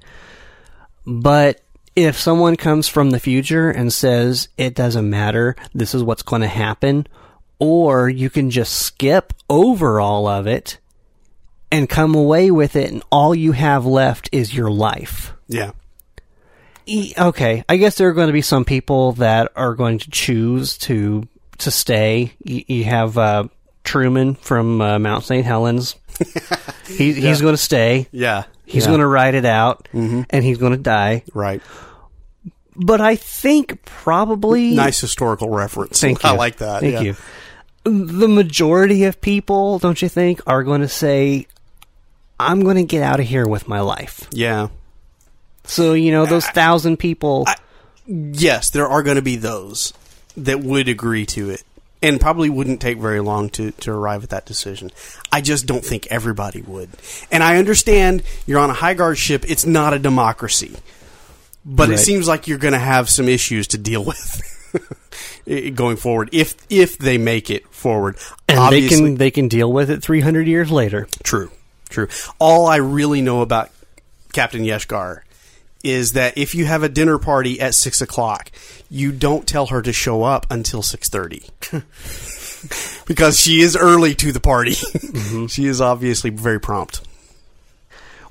But 1.05 1.61
if 1.95 2.19
someone 2.19 2.55
comes 2.57 2.87
from 2.87 3.11
the 3.11 3.19
future 3.19 3.69
and 3.69 3.91
says, 3.91 4.49
"It 4.57 4.75
doesn't 4.75 5.09
matter. 5.09 5.55
This 5.73 5.95
is 5.95 6.03
what's 6.03 6.23
going 6.23 6.41
to 6.41 6.47
happen," 6.47 7.07
or 7.59 8.09
you 8.09 8.29
can 8.29 8.49
just 8.49 8.73
skip 8.73 9.33
over 9.49 9.99
all 9.99 10.27
of 10.27 10.45
it 10.45 10.77
and 11.71 11.89
come 11.89 12.13
away 12.15 12.51
with 12.51 12.75
it, 12.75 12.91
and 12.91 13.03
all 13.11 13.33
you 13.33 13.53
have 13.53 13.85
left 13.85 14.29
is 14.31 14.53
your 14.53 14.69
life. 14.69 15.33
Yeah. 15.47 15.71
E- 16.87 17.13
Okay, 17.17 17.63
I 17.69 17.77
guess 17.77 17.95
there 17.95 18.07
are 18.09 18.13
going 18.13 18.27
to 18.27 18.33
be 18.33 18.41
some 18.41 18.65
people 18.65 19.11
that 19.13 19.51
are 19.55 19.75
going 19.75 19.99
to 19.99 20.09
choose 20.09 20.77
to 20.79 21.27
to 21.59 21.71
stay. 21.71 22.33
You, 22.43 22.63
you 22.67 22.83
have 22.85 23.17
uh, 23.17 23.47
Truman 23.83 24.35
from 24.35 24.81
uh, 24.81 24.97
Mount 24.99 25.23
St. 25.23 25.45
Helens. 25.45 25.95
he, 26.87 27.13
He's 27.13 27.41
going 27.41 27.53
to 27.53 27.61
stay. 27.61 28.07
Yeah. 28.11 28.43
He's 28.65 28.83
Yeah. 28.85 28.89
going 28.91 28.99
to 29.01 29.07
ride 29.07 29.35
it 29.35 29.45
out, 29.45 29.87
and 29.93 30.25
he's 30.43 30.57
going 30.57 30.73
to 30.73 30.77
die. 30.77 31.23
Right. 31.33 31.61
But 32.75 33.01
I 33.01 33.15
think 33.15 33.83
probably 33.85 34.75
Nice 34.75 34.99
historical 35.01 35.49
reference. 35.49 35.99
Thank 35.99 36.23
you. 36.23 36.29
I 36.29 36.33
like 36.33 36.57
that. 36.57 36.81
Thank 36.81 36.93
yeah. 36.93 37.01
you. 37.01 37.15
The 37.83 38.27
majority 38.27 39.05
of 39.05 39.19
people, 39.21 39.79
don't 39.79 39.99
you 40.01 40.09
think, 40.09 40.41
are 40.45 40.63
going 40.63 40.81
to 40.81 40.87
say, 40.89 41.47
"I'm 42.39 42.61
going 42.63 42.75
to 42.75 42.83
get 42.83 43.01
out 43.01 43.19
of 43.19 43.25
here 43.25 43.47
with 43.47 43.67
my 43.67 43.79
life." 43.79 44.27
Yeah. 44.31 44.67
So 45.67 45.93
you 45.93 46.11
know 46.11 46.25
those 46.25 46.45
thousand 46.45 46.97
people. 46.97 47.45
Yes, 48.05 48.69
there 48.69 48.87
are 48.87 49.03
going 49.03 49.17
to 49.17 49.21
be 49.21 49.35
those 49.35 49.93
that 50.37 50.61
would 50.61 50.87
agree 50.87 51.25
to 51.25 51.49
it 51.49 51.63
and 52.01 52.21
probably 52.21 52.49
wouldn't 52.49 52.79
take 52.79 52.97
very 52.97 53.19
long 53.19 53.49
to, 53.49 53.71
to 53.71 53.91
arrive 53.91 54.23
at 54.23 54.29
that 54.29 54.45
decision. 54.45 54.91
I 55.31 55.41
just 55.41 55.65
don't 55.65 55.83
think 55.83 56.07
everybody 56.07 56.61
would. 56.61 56.89
And 57.31 57.43
I 57.43 57.57
understand 57.57 58.23
you're 58.45 58.59
on 58.59 58.69
a 58.69 58.73
high 58.73 58.93
guard 58.93 59.17
ship, 59.17 59.49
it's 59.49 59.65
not 59.65 59.93
a 59.93 59.99
democracy. 59.99 60.75
But 61.65 61.89
it 61.89 61.97
seems 61.97 62.29
like 62.29 62.47
you're 62.47 62.59
going 62.59 62.73
to 62.73 62.79
have 62.79 63.09
some 63.09 63.27
issues 63.27 63.67
to 63.67 63.77
deal 63.77 64.05
with 64.05 64.41
going 65.75 65.97
forward 65.97 66.29
if 66.31 66.55
if 66.69 66.97
they 66.97 67.17
make 67.17 67.49
it 67.49 67.67
forward. 67.67 68.17
and 68.47 68.57
Obviously, 68.57 68.97
they 68.97 69.05
can 69.05 69.15
they 69.17 69.31
can 69.31 69.47
deal 69.49 69.71
with 69.71 69.89
it 69.89 70.01
300 70.01 70.47
years 70.47 70.71
later. 70.71 71.07
True, 71.23 71.51
true. 71.89 72.07
All 72.39 72.67
I 72.67 72.77
really 72.77 73.21
know 73.21 73.41
about 73.41 73.69
Captain 74.31 74.61
Yeshgar 74.63 75.23
is 75.87 76.13
that 76.13 76.37
if 76.37 76.53
you 76.53 76.65
have 76.65 76.83
a 76.83 76.89
dinner 76.89 77.17
party 77.17 77.59
at 77.61 77.73
six 77.73 78.01
o'clock, 78.01 78.51
you 78.89 79.11
don't 79.11 79.47
tell 79.47 79.67
her 79.67 79.81
to 79.81 79.93
show 79.93 80.23
up 80.23 80.45
until 80.49 80.81
six 80.81 81.09
thirty. 81.09 81.43
because 83.05 83.39
she 83.39 83.61
is 83.61 83.75
early 83.75 84.13
to 84.15 84.31
the 84.31 84.39
party. 84.39 84.75
Mm-hmm. 85.17 85.47
she 85.47 85.65
is 85.65 85.81
obviously 85.81 86.29
very 86.29 86.59
prompt. 86.59 87.01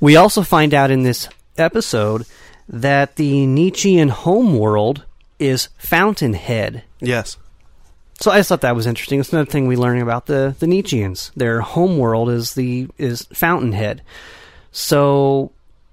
We 0.00 0.16
also 0.16 0.42
find 0.42 0.72
out 0.72 0.90
in 0.90 1.02
this 1.02 1.28
episode 1.58 2.26
that 2.68 3.16
the 3.16 3.46
Nietzschean 3.46 4.08
homeworld 4.08 5.04
is 5.38 5.68
Fountainhead. 5.78 6.84
Yes. 7.00 7.36
So 8.20 8.30
I 8.30 8.38
just 8.38 8.48
thought 8.48 8.60
that 8.62 8.76
was 8.76 8.86
interesting. 8.86 9.20
It's 9.20 9.32
another 9.32 9.50
thing 9.50 9.66
we 9.66 9.76
learn 9.76 10.00
about 10.00 10.26
the 10.26 10.54
the 10.58 10.66
Nietzscheans. 10.66 11.32
Their 11.34 11.60
homeworld 11.60 12.30
is 12.30 12.54
the 12.54 12.88
is 12.98 13.22
Fountainhead. 13.32 14.02
So 14.72 15.52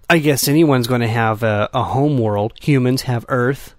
I 0.10 0.20
guess 0.20 0.48
anyone's 0.48 0.88
going 0.88 1.02
to 1.02 1.08
have 1.08 1.44
a, 1.44 1.70
a 1.74 1.84
homeworld. 1.84 2.54
Humans 2.62 3.04
have 3.04 3.26
Earth. 3.30 3.74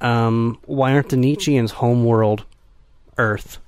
Um, 0.00 0.58
why 0.66 0.92
aren't 0.92 1.08
the 1.08 1.16
Nietzscheans' 1.16 1.70
home 1.70 2.04
world 2.04 2.44
Earth? 3.16 3.58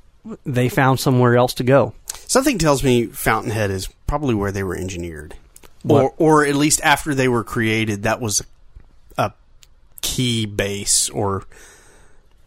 They 0.44 0.68
found 0.68 1.00
somewhere 1.00 1.36
else 1.36 1.54
to 1.54 1.64
go. 1.64 1.94
Something 2.06 2.58
tells 2.58 2.84
me 2.84 3.06
Fountainhead 3.06 3.70
is 3.70 3.88
probably 4.06 4.34
where 4.34 4.52
they 4.52 4.62
were 4.62 4.76
engineered. 4.76 5.34
What? 5.82 6.14
Or 6.18 6.42
or 6.42 6.46
at 6.46 6.54
least 6.54 6.80
after 6.82 7.14
they 7.14 7.28
were 7.28 7.42
created, 7.42 8.02
that 8.02 8.20
was 8.20 8.44
a 9.16 9.32
key 10.02 10.46
base 10.46 11.08
or 11.08 11.44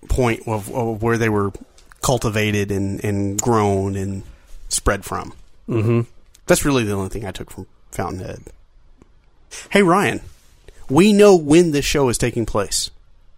point 0.08 0.48
of, 0.48 0.72
of 0.72 1.02
where 1.02 1.18
they 1.18 1.30
were 1.30 1.52
cultivated 2.02 2.72
and, 2.72 3.04
and 3.04 3.42
grown 3.42 3.96
and 3.96 4.24
spread 4.70 5.04
from. 5.04 5.34
Mm-hmm. 5.68 6.02
That's 6.46 6.66
really 6.66 6.84
the 6.84 6.94
only 6.94 7.10
thing 7.10 7.26
I 7.26 7.32
took 7.32 7.50
from 7.50 7.66
Fountainhead. 7.92 8.44
Hey 9.70 9.82
Ryan, 9.84 10.22
we 10.90 11.14
know 11.14 11.36
when 11.36 11.72
this 11.72 11.86
show 11.86 12.10
is 12.10 12.18
taking 12.18 12.46
place. 12.46 12.90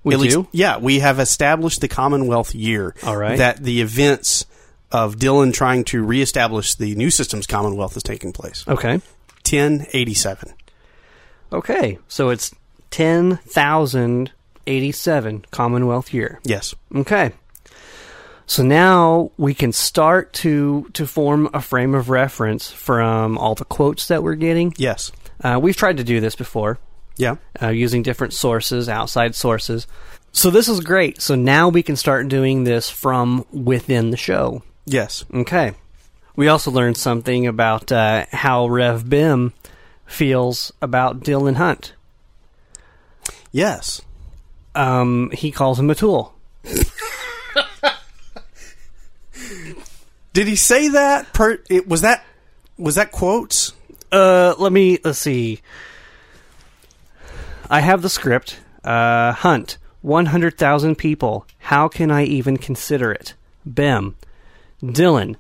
We 0.04 0.13
At 0.13 0.19
least- 0.19 0.36
do? 0.36 0.47
yeah, 0.51 0.78
we 0.78 0.99
have 0.99 1.19
established 1.19 1.82
the 1.82 1.88
Commonwealth 1.88 2.54
year. 2.54 2.93
All 3.04 3.17
right. 3.17 3.38
That 3.38 3.63
the 3.63 3.82
events 3.82 4.45
of 4.91 5.15
Dylan 5.17 5.51
trying 5.54 5.84
to 5.86 6.04
reestablish 6.04 6.75
the 6.75 6.93
new 6.95 7.10
systems 7.10 7.47
Commonwealth 7.47 7.97
is 7.97 8.04
taking 8.04 8.32
place. 8.32 8.63
Okay. 8.67 9.01
1087. 9.43 10.54
Okay. 11.51 11.97
So 12.08 12.30
it's 12.30 12.54
ten 12.91 13.38
thousand 13.38 14.32
eighty-seven 14.67 15.45
Commonwealth 15.51 16.13
year. 16.13 16.39
Yes. 16.43 16.73
Okay. 16.95 17.32
So 18.47 18.63
now 18.63 19.32
we 19.38 19.54
can 19.54 19.71
start 19.71 20.34
to 20.34 20.88
to 20.93 21.08
form 21.08 21.49
a 21.54 21.62
frame 21.62 21.95
of 21.95 22.10
reference 22.10 22.69
from 22.71 23.38
all 23.38 23.56
the 23.56 23.65
quotes 23.65 24.08
that 24.08 24.23
we're 24.23 24.36
getting. 24.36 24.73
Yes. 24.78 25.12
Uh, 25.43 25.60
we've 25.62 25.76
tried 25.76 25.98
to 25.98 26.04
do 26.04 26.19
this 26.19 26.36
before 26.36 26.80
Yeah. 27.17 27.36
uh, 27.62 27.69
using 27.69 28.04
different 28.04 28.34
sources, 28.34 28.88
outside 28.89 29.36
sources. 29.36 29.88
So 30.32 30.50
this 30.50 30.67
is 30.67 30.80
great. 30.82 31.21
So 31.21 31.36
now 31.36 31.69
we 31.69 31.84
can 31.84 31.95
start 31.95 32.28
doing 32.28 32.63
this 32.63 32.89
from 32.89 33.45
within 33.52 34.12
the 34.12 34.17
show. 34.17 34.63
Yes. 34.86 35.24
Okay. 35.34 35.74
We 36.36 36.48
also 36.50 36.69
learned 36.71 36.98
something 36.98 37.48
about 37.48 37.91
uh, 37.91 38.26
how 38.32 38.67
Rev 38.67 39.10
Bem 39.10 39.54
feels 40.06 40.74
about 40.82 41.21
Dylan 41.21 41.56
Hunt. 41.56 41.93
Yes. 43.52 44.02
Um, 44.76 45.32
he 45.32 45.52
calls 45.52 45.80
him 45.80 45.89
a 45.89 45.95
tool. 45.95 46.34
Did 50.34 50.48
he 50.48 50.56
say 50.58 50.89
that? 50.89 51.32
Per 51.34 51.60
it 51.69 51.88
was 51.88 52.02
that 52.02 52.24
was 52.78 52.95
that 52.95 53.12
quotes? 53.12 53.64
Uh, 54.15 54.56
let 54.58 54.71
me 54.71 54.97
let's 55.04 55.19
see. 55.19 55.62
I 57.69 57.82
have 57.82 58.01
the 58.01 58.10
script. 58.10 58.60
Uh, 58.84 59.32
Hunt, 59.34 59.78
one 60.01 60.28
hundred 60.28 60.58
thousand 60.58 60.95
people. 60.95 61.45
How 61.58 61.88
can 61.88 62.12
I 62.12 62.23
even 62.23 62.58
consider 62.58 63.12
it? 63.12 63.34
Bem, 63.65 64.15
Dylan, 64.84 65.36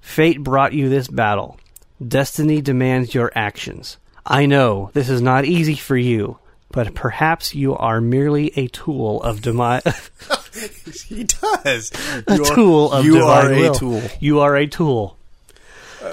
fate 0.00 0.42
brought 0.42 0.72
you 0.72 0.88
this 0.88 1.08
battle. 1.08 1.58
Destiny 2.06 2.60
demands 2.62 3.14
your 3.14 3.30
actions. 3.34 3.98
I 4.24 4.46
know 4.46 4.90
this 4.94 5.08
is 5.10 5.20
not 5.20 5.44
easy 5.44 5.74
for 5.74 5.96
you, 5.96 6.38
but 6.72 6.94
perhaps 6.94 7.54
you 7.54 7.76
are 7.76 8.00
merely 8.00 8.52
a 8.56 8.68
tool 8.68 9.22
of 9.22 9.42
demise. 9.42 9.82
He 11.06 11.24
does. 11.24 11.92
a 12.26 12.34
You 12.36 12.42
are- 12.44 12.54
tool 12.54 12.92
of 12.92 13.04
you 13.04 13.14
divine 13.14 13.46
are 13.46 13.52
a 13.52 13.60
will. 13.60 13.74
tool. 13.74 14.02
You 14.18 14.40
are 14.40 14.56
a 14.56 14.66
tool. 14.66 15.16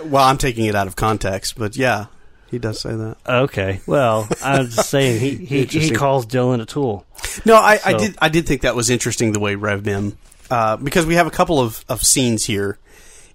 Well, 0.06 0.24
I'm 0.24 0.38
taking 0.38 0.66
it 0.66 0.76
out 0.76 0.88
of 0.88 0.96
context, 0.96 1.58
but 1.58 1.76
yeah, 1.76 2.06
he 2.50 2.60
does 2.60 2.80
say 2.80 2.96
that. 2.96 3.18
Okay. 3.28 3.82
Well, 3.86 4.28
I'm 4.44 4.68
just 4.68 4.90
saying 4.90 5.20
he 5.20 5.36
he, 5.46 5.66
he 5.66 5.92
calls 5.92 6.26
Dylan 6.26 6.62
a 6.62 6.66
tool. 6.66 7.06
No, 7.46 7.56
I, 7.56 7.80
I 7.86 7.94
did. 7.94 8.16
I 8.20 8.30
did 8.30 8.48
think 8.48 8.62
that 8.62 8.76
was 8.76 8.90
interesting 8.90 9.32
the 9.34 9.40
way 9.40 9.56
Rev 9.56 9.84
Bem, 9.84 10.18
uh, 10.50 10.78
because 10.78 11.06
we 11.06 11.16
have 11.16 11.28
a 11.28 11.32
couple 11.32 11.60
of, 11.60 11.84
of 11.90 12.04
scenes 12.04 12.46
here 12.46 12.78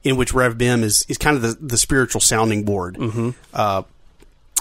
in 0.05 0.17
which 0.17 0.35
Rev 0.35 0.59
Bem 0.59 0.83
is, 0.83 1.07
is 1.09 1.17
kind 1.19 1.37
of 1.37 1.43
the, 1.43 1.57
the 1.61 1.77
spiritual 1.77 2.21
sounding 2.21 2.65
board 2.65 2.99
uh, 3.55 3.83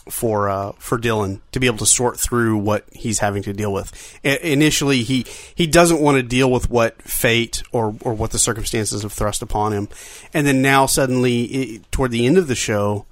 for 0.10 0.50
uh, 0.50 0.72
for 0.80 0.98
Dylan 0.98 1.42
to 1.52 1.60
be 1.60 1.68
able 1.68 1.78
to 1.78 1.86
sort 1.86 2.20
through 2.20 2.58
what 2.58 2.86
he's 2.92 3.20
having 3.20 3.44
to 3.44 3.54
deal 3.54 3.72
with. 3.72 4.20
Initially, 4.24 5.04
he 5.04 5.26
he 5.56 5.68
doesn't 5.68 6.02
want 6.02 6.18
to 6.18 6.24
deal 6.24 6.50
with 6.52 6.70
what 6.70 7.02
fate 7.02 7.64
or 7.72 7.96
or 8.02 8.14
what 8.14 8.32
the 8.32 8.40
circumstances 8.40 9.04
have 9.04 9.14
thrust 9.14 9.42
upon 9.42 9.74
him, 9.74 9.90
and 10.34 10.48
then 10.48 10.62
now 10.62 10.86
suddenly, 10.86 11.76
i 11.76 11.82
toward 11.92 12.12
the 12.12 12.26
end 12.26 12.38
of 12.38 12.48
the 12.48 12.56
show, 12.56 13.06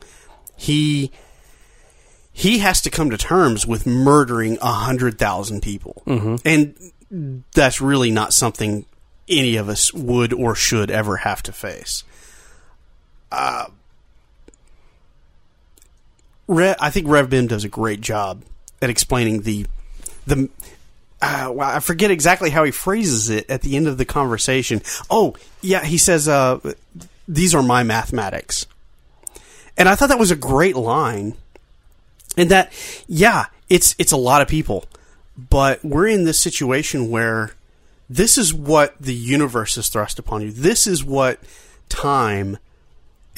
he 0.55 1.11
he 2.31 2.59
has 2.59 2.81
to 2.81 2.89
come 2.89 3.09
to 3.09 3.17
terms 3.17 3.67
with 3.67 3.85
murdering 3.85 4.57
a 4.61 4.71
hundred 4.71 5.19
thousand 5.19 5.61
people, 5.61 6.01
and 6.45 6.75
that's 7.53 7.81
really 7.81 8.11
not 8.11 8.33
something 8.33 8.85
any 9.27 9.57
of 9.57 9.69
us 9.69 9.93
would 9.93 10.33
or 10.33 10.55
should 10.55 10.89
ever 10.89 11.17
have 11.17 11.43
to 11.43 11.51
face. 11.51 12.03
Uh, 13.31 13.65
Re- 16.49 16.75
I 16.79 16.89
think 16.89 17.07
Rev 17.07 17.29
Bem 17.29 17.47
does 17.47 17.63
a 17.63 17.69
great 17.69 18.01
job 18.01 18.43
at 18.81 18.89
explaining 18.89 19.43
the 19.43 19.65
the. 20.27 20.49
Uh, 21.21 21.51
well, 21.53 21.69
I 21.69 21.79
forget 21.79 22.11
exactly 22.11 22.49
how 22.49 22.63
he 22.63 22.71
phrases 22.71 23.29
it 23.29 23.49
at 23.49 23.61
the 23.61 23.75
end 23.75 23.87
of 23.87 23.97
the 23.97 24.05
conversation. 24.05 24.81
Oh, 25.09 25.35
yeah, 25.61 25.83
he 25.83 25.97
says, 25.97 26.27
uh, 26.27 26.59
"These 27.27 27.53
are 27.53 27.63
my 27.63 27.83
mathematics," 27.83 28.65
and 29.77 29.87
I 29.87 29.95
thought 29.95 30.09
that 30.09 30.19
was 30.19 30.31
a 30.31 30.35
great 30.35 30.75
line 30.75 31.35
and 32.37 32.49
that 32.49 32.71
yeah 33.07 33.45
it's 33.69 33.95
it's 33.99 34.11
a 34.11 34.17
lot 34.17 34.41
of 34.41 34.47
people 34.47 34.85
but 35.37 35.83
we're 35.83 36.07
in 36.07 36.23
this 36.23 36.39
situation 36.39 37.09
where 37.09 37.51
this 38.09 38.37
is 38.37 38.53
what 38.53 38.95
the 38.99 39.13
universe 39.13 39.75
has 39.75 39.89
thrust 39.89 40.19
upon 40.19 40.41
you 40.41 40.51
this 40.51 40.87
is 40.87 41.03
what 41.03 41.39
time 41.89 42.57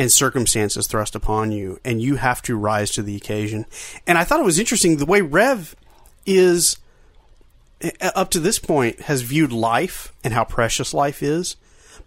and 0.02 0.12
circumstances 0.12 0.88
thrust 0.88 1.16
upon 1.16 1.52
you 1.52 1.80
and 1.86 2.02
you 2.02 2.16
have 2.16 2.42
to 2.42 2.58
rise 2.58 2.92
to 2.92 3.04
the 3.04 3.16
occasion 3.16 3.66
and 4.08 4.18
i 4.18 4.24
thought 4.24 4.40
it 4.40 4.46
was 4.46 4.60
interesting 4.60 4.98
the 4.98 5.06
way 5.06 5.22
rev 5.22 5.76
is 6.26 6.78
up 8.02 8.30
to 8.30 8.40
this 8.40 8.60
point 8.60 9.02
has 9.02 9.22
viewed 9.22 9.52
life 9.52 10.14
and 10.24 10.34
how 10.34 10.44
precious 10.44 10.94
life 10.94 11.22
is 11.22 11.56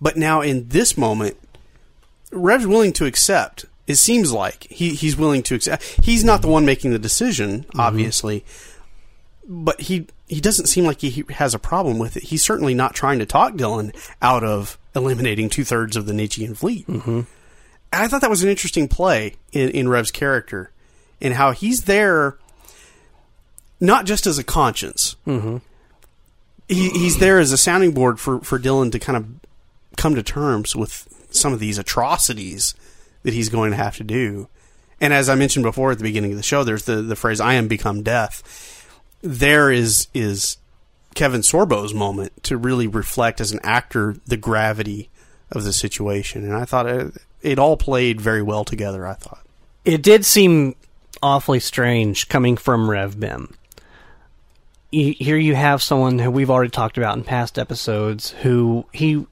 but 0.00 0.16
now 0.16 0.40
in 0.40 0.68
this 0.68 0.96
moment 0.96 1.37
Rev's 2.35 2.66
willing 2.66 2.92
to 2.94 3.07
accept. 3.07 3.64
It 3.87 3.96
seems 3.96 4.33
like 4.33 4.66
he, 4.70 4.90
he's 4.90 5.16
willing 5.16 5.42
to 5.44 5.54
accept. 5.54 5.83
He's 6.02 6.24
not 6.24 6.42
the 6.42 6.48
one 6.48 6.64
making 6.64 6.92
the 6.92 6.98
decision, 6.98 7.66
obviously, 7.76 8.44
but 9.46 9.83
he 9.83 10.07
he 10.26 10.40
doesn't 10.40 10.66
seem 10.66 10.85
like 10.85 11.00
he 11.00 11.24
has 11.30 11.54
a 11.54 11.59
problem 11.59 11.98
with 11.98 12.16
it. 12.16 12.24
He's 12.24 12.42
certainly 12.42 12.74
not 12.74 12.94
trying 12.94 13.18
to 13.18 13.26
talk 13.26 13.54
Dylan 13.54 13.94
out 14.22 14.42
of 14.42 14.78
eliminating 14.96 15.50
two 15.50 15.64
thirds 15.64 15.96
of 15.96 16.07
the 16.07 16.14
Nietzschean 16.14 16.54
fleet. 16.54 16.87
Mm-hmm. 16.87 17.20
I 17.94 18.09
thought 18.09 18.20
that 18.20 18.30
was 18.30 18.42
an 18.42 18.50
interesting 18.50 18.88
play 18.88 19.37
in, 19.52 19.70
in 19.70 19.88
Rev's 19.88 20.11
character 20.11 20.70
and 21.20 21.35
how 21.35 21.52
he's 21.52 21.85
there 21.85 22.38
not 23.80 24.07
just 24.07 24.26
as 24.26 24.38
a 24.38 24.44
conscience. 24.44 25.16
Mm-hmm. 25.26 25.59
He, 26.68 26.90
he's 26.90 27.18
there 27.18 27.38
as 27.38 27.52
a 27.52 27.59
sounding 27.59 27.92
board 27.92 28.18
for, 28.18 28.40
for 28.40 28.59
Dylan 28.59 28.90
to 28.92 28.98
kind 28.98 29.16
of 29.16 29.26
come 29.96 30.14
to 30.14 30.22
terms 30.22 30.74
with 30.74 31.09
some 31.30 31.52
of 31.52 31.61
these 31.61 31.78
atrocities 31.78 32.74
that 33.22 33.35
he's 33.35 33.48
going 33.48 33.70
to 33.72 33.76
have 33.76 33.96
to 33.96 34.04
do. 34.04 34.48
And 35.00 35.12
as 35.12 35.28
I 35.28 35.35
mentioned 35.35 35.64
before 35.64 35.92
at 35.92 35.98
the 35.98 36.04
beginning 36.04 36.30
of 36.30 36.37
the 36.37 36.42
show, 36.42 36.64
there's 36.64 36.85
the, 36.85 37.02
the 37.02 37.16
phrase 37.16 37.40
"I 37.40 37.54
am 37.54 37.68
become 37.68 38.02
death." 38.02 38.88
There 39.20 39.70
is 39.70 40.09
is 40.14 40.57
Kevin 41.14 41.42
Sorbo's 41.42 41.92
moment 41.92 42.42
to 42.44 42.57
really 42.57 42.87
reflect 42.87 43.40
as 43.40 43.52
an 43.52 43.61
actor 43.62 44.16
the 44.26 44.37
gravity 44.37 45.11
of 45.50 45.64
the 45.64 45.72
situation, 45.72 46.44
and 46.44 46.57
I 46.57 46.64
thought 46.64 46.87
it, 46.87 47.14
it 47.44 47.59
all 47.59 47.76
played 47.76 48.20
very 48.20 48.42
well 48.42 48.64
together. 48.64 49.07
I 49.07 49.14
thought. 49.14 49.44
It 49.85 50.02
did 50.02 50.24
seem 50.24 50.74
awfully 51.22 51.61
strange 51.61 52.28
coming 52.28 52.57
from 52.57 52.90
Rev 52.90 53.20
Bem. 53.20 53.54
Here 54.90 55.37
you 55.37 55.54
have 55.54 55.83
someone 55.83 56.18
who 56.18 56.30
we've 56.30 56.50
already 56.50 56.70
talked 56.70 56.98
about 56.98 57.16
in 57.16 57.24
past 57.24 57.59
episodes 57.59 58.30
who 58.30 58.87
he 58.92 59.26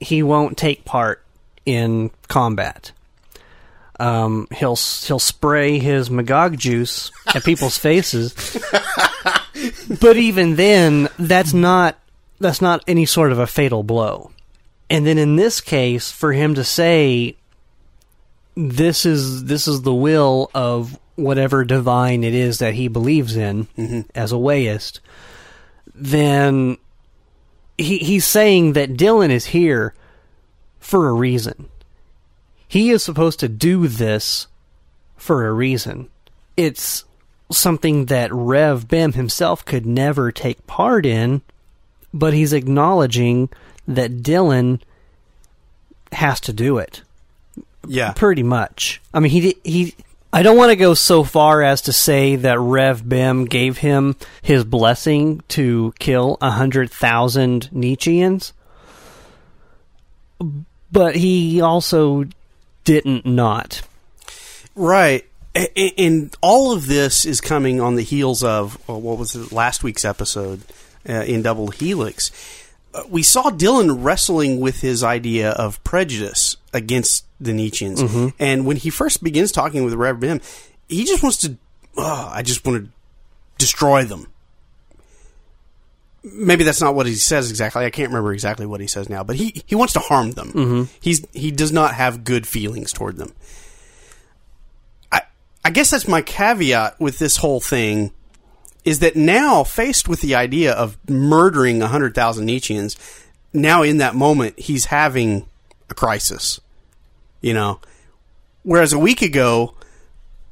he 0.00 0.22
won't 0.22 0.56
take 0.56 0.84
part 0.84 1.24
in 1.64 2.10
combat. 2.28 2.92
Um, 3.98 4.46
he'll 4.52 4.76
he'll 4.76 5.18
spray 5.18 5.78
his 5.78 6.10
Magog 6.10 6.58
juice 6.58 7.10
at 7.34 7.44
people's 7.44 7.78
faces, 7.78 8.34
but 10.00 10.16
even 10.16 10.56
then, 10.56 11.08
that's 11.18 11.52
not 11.52 11.98
that's 12.38 12.60
not 12.60 12.84
any 12.86 13.06
sort 13.06 13.32
of 13.32 13.38
a 13.38 13.46
fatal 13.46 13.82
blow. 13.82 14.30
And 14.90 15.06
then 15.06 15.18
in 15.18 15.36
this 15.36 15.60
case, 15.60 16.12
for 16.12 16.32
him 16.32 16.54
to 16.54 16.64
say 16.64 17.36
this 18.58 19.06
is 19.06 19.44
this 19.44 19.68
is 19.68 19.82
the 19.82 19.94
will 19.94 20.50
of 20.52 20.98
whatever 21.14 21.64
divine 21.64 22.24
it 22.24 22.34
is 22.34 22.58
that 22.58 22.74
he 22.74 22.88
believes 22.88 23.36
in 23.36 23.66
mm-hmm. 23.78 24.00
as 24.16 24.32
a 24.32 24.36
wayist, 24.36 24.98
then 25.94 26.76
he 27.78 27.98
he's 27.98 28.24
saying 28.24 28.72
that 28.72 28.94
Dylan 28.94 29.30
is 29.30 29.46
here 29.46 29.94
for 30.80 31.08
a 31.08 31.12
reason. 31.12 31.68
He 32.66 32.90
is 32.90 33.04
supposed 33.04 33.38
to 33.40 33.48
do 33.48 33.86
this 33.86 34.48
for 35.16 35.46
a 35.46 35.52
reason. 35.52 36.10
It's 36.56 37.04
something 37.52 38.06
that 38.06 38.32
Rev 38.32 38.88
Bem 38.88 39.12
himself 39.12 39.64
could 39.64 39.86
never 39.86 40.32
take 40.32 40.66
part 40.66 41.06
in, 41.06 41.42
but 42.12 42.34
he's 42.34 42.52
acknowledging 42.52 43.50
that 43.86 44.22
Dylan 44.22 44.80
has 46.10 46.40
to 46.40 46.52
do 46.52 46.78
it 46.78 47.02
Yeah, 47.86 48.12
pretty 48.12 48.42
much. 48.42 49.00
I 49.14 49.20
mean, 49.20 49.30
he 49.30 49.56
he. 49.64 49.94
I 50.32 50.42
don't 50.42 50.58
want 50.58 50.70
to 50.70 50.76
go 50.76 50.92
so 50.92 51.24
far 51.24 51.62
as 51.62 51.82
to 51.82 51.92
say 51.92 52.36
that 52.36 52.60
Rev 52.60 53.08
Bem 53.08 53.46
gave 53.46 53.78
him 53.78 54.14
his 54.42 54.62
blessing 54.62 55.42
to 55.48 55.94
kill 55.98 56.36
a 56.42 56.50
hundred 56.50 56.90
thousand 56.90 57.70
Nietzscheans, 57.72 58.52
but 60.92 61.16
he 61.16 61.62
also 61.62 62.24
didn't 62.84 63.24
not. 63.26 63.82
Right. 64.74 65.24
And 65.76 66.34
all 66.40 66.72
of 66.72 66.86
this 66.86 67.26
is 67.26 67.40
coming 67.40 67.80
on 67.80 67.96
the 67.96 68.02
heels 68.02 68.44
of 68.44 68.78
uh, 68.88 68.94
what 68.94 69.18
was 69.18 69.34
it, 69.34 69.50
last 69.50 69.82
week's 69.82 70.04
episode 70.04 70.62
uh, 71.08 71.24
in 71.24 71.42
Double 71.42 71.68
Helix. 71.68 72.30
Uh, 72.94 73.02
we 73.08 73.22
saw 73.22 73.50
Dylan 73.50 74.04
wrestling 74.04 74.60
with 74.60 74.80
his 74.80 75.02
idea 75.02 75.50
of 75.50 75.82
prejudice 75.84 76.56
against 76.72 77.24
the 77.40 77.52
Nietzscheans. 77.52 77.98
Mm-hmm. 77.98 78.28
And 78.38 78.66
when 78.66 78.76
he 78.76 78.90
first 78.90 79.22
begins 79.22 79.52
talking 79.52 79.84
with 79.84 79.94
Rev 79.94 80.20
Bem, 80.20 80.40
he 80.88 81.04
just 81.04 81.22
wants 81.22 81.38
to, 81.38 81.56
oh, 81.96 82.30
I 82.32 82.42
just 82.42 82.66
want 82.66 82.84
to 82.84 82.90
destroy 83.58 84.04
them. 84.04 84.26
Maybe 86.24 86.64
that's 86.64 86.80
not 86.80 86.94
what 86.94 87.06
he 87.06 87.14
says 87.14 87.50
exactly. 87.50 87.84
I 87.84 87.90
can't 87.90 88.08
remember 88.08 88.32
exactly 88.32 88.66
what 88.66 88.80
he 88.80 88.86
says 88.86 89.08
now, 89.08 89.22
but 89.22 89.36
he, 89.36 89.62
he 89.66 89.74
wants 89.74 89.92
to 89.94 90.00
harm 90.00 90.32
them. 90.32 90.52
Mm-hmm. 90.52 90.82
He's 91.00 91.24
he 91.32 91.50
does 91.50 91.72
not 91.72 91.94
have 91.94 92.24
good 92.24 92.46
feelings 92.46 92.92
toward 92.92 93.16
them. 93.16 93.32
I 95.12 95.22
I 95.64 95.70
guess 95.70 95.90
that's 95.90 96.08
my 96.08 96.20
caveat 96.20 97.00
with 97.00 97.18
this 97.18 97.36
whole 97.36 97.60
thing 97.60 98.12
is 98.84 98.98
that 99.00 99.16
now 99.16 99.64
faced 99.64 100.08
with 100.08 100.20
the 100.20 100.34
idea 100.34 100.72
of 100.72 100.96
murdering 101.08 101.78
100,000 101.80 102.46
Nietzscheans, 102.46 102.96
now 103.52 103.82
in 103.82 103.98
that 103.98 104.14
moment, 104.14 104.58
he's 104.58 104.86
having 104.86 105.46
a 105.90 105.94
crisis. 105.94 106.60
You 107.40 107.54
know? 107.54 107.80
Whereas 108.62 108.92
a 108.92 108.98
week 108.98 109.22
ago, 109.22 109.74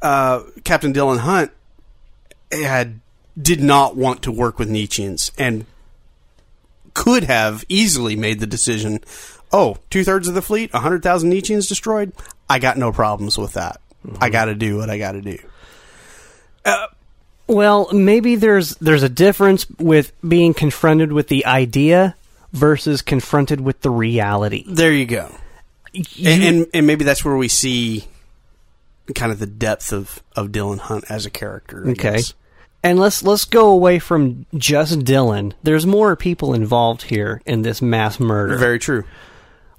uh, 0.03 0.43
Captain 0.65 0.93
Dylan 0.93 1.19
Hunt 1.19 1.51
had 2.51 3.01
did 3.41 3.63
not 3.63 3.97
want 3.97 4.23
to 4.23 4.33
work 4.33 4.59
with 4.59 4.71
Nietzscheans 4.71 5.31
and 5.37 5.67
could 6.95 7.25
have 7.25 7.65
easily 7.69 8.17
made 8.17 8.41
the 8.41 8.47
decision 8.47 9.01
oh, 9.53 9.77
two 9.91 10.05
thirds 10.05 10.29
of 10.29 10.35
the 10.35 10.43
fleet, 10.43 10.73
100,000 10.73 11.31
Nietzscheans 11.31 11.69
destroyed. 11.69 12.13
I 12.49 12.59
got 12.59 12.77
no 12.77 12.93
problems 12.93 13.39
with 13.39 13.55
that. 13.55 13.81
I 14.21 14.29
got 14.29 14.47
to 14.47 14.55
do 14.55 14.77
what 14.77 14.91
I 14.91 14.99
got 14.99 15.13
to 15.13 15.21
do. 15.21 15.39
Well, 17.49 17.89
maybe 17.93 18.37
there's 18.37 18.75
there's 18.77 19.05
a 19.05 19.09
difference 19.09 19.69
with 19.79 20.13
being 20.27 20.53
confronted 20.53 21.13
with 21.13 21.29
the 21.29 21.47
idea 21.47 22.17
versus 22.53 23.03
confronted 23.03 23.61
with 23.61 23.81
the 23.83 23.91
reality. 23.91 24.65
There 24.67 24.93
you 24.93 25.07
go. 25.07 25.33
And, 26.25 26.43
and 26.43 26.67
and 26.75 26.87
maybe 26.87 27.05
that's 27.05 27.25
where 27.25 27.37
we 27.37 27.49
see 27.49 28.05
kind 29.15 29.31
of 29.33 29.39
the 29.39 29.47
depth 29.47 29.93
of, 29.93 30.23
of 30.35 30.49
Dylan 30.49 30.79
Hunt 30.79 31.05
as 31.09 31.27
a 31.27 31.31
character. 31.31 31.85
I 31.87 31.91
Okay. 31.93 32.13
guess. 32.17 32.35
And 32.83 32.99
let's 33.01 33.23
let's 33.23 33.45
go 33.45 33.69
away 33.69 33.99
from 33.99 34.47
just 34.55 35.01
Dylan. 35.01 35.53
There's 35.63 35.87
more 35.87 36.15
people 36.17 36.55
involved 36.55 37.03
here 37.03 37.41
in 37.47 37.63
this 37.63 37.81
mass 37.83 38.21
murder. 38.21 38.57
Very 38.59 38.79
true. 38.79 39.05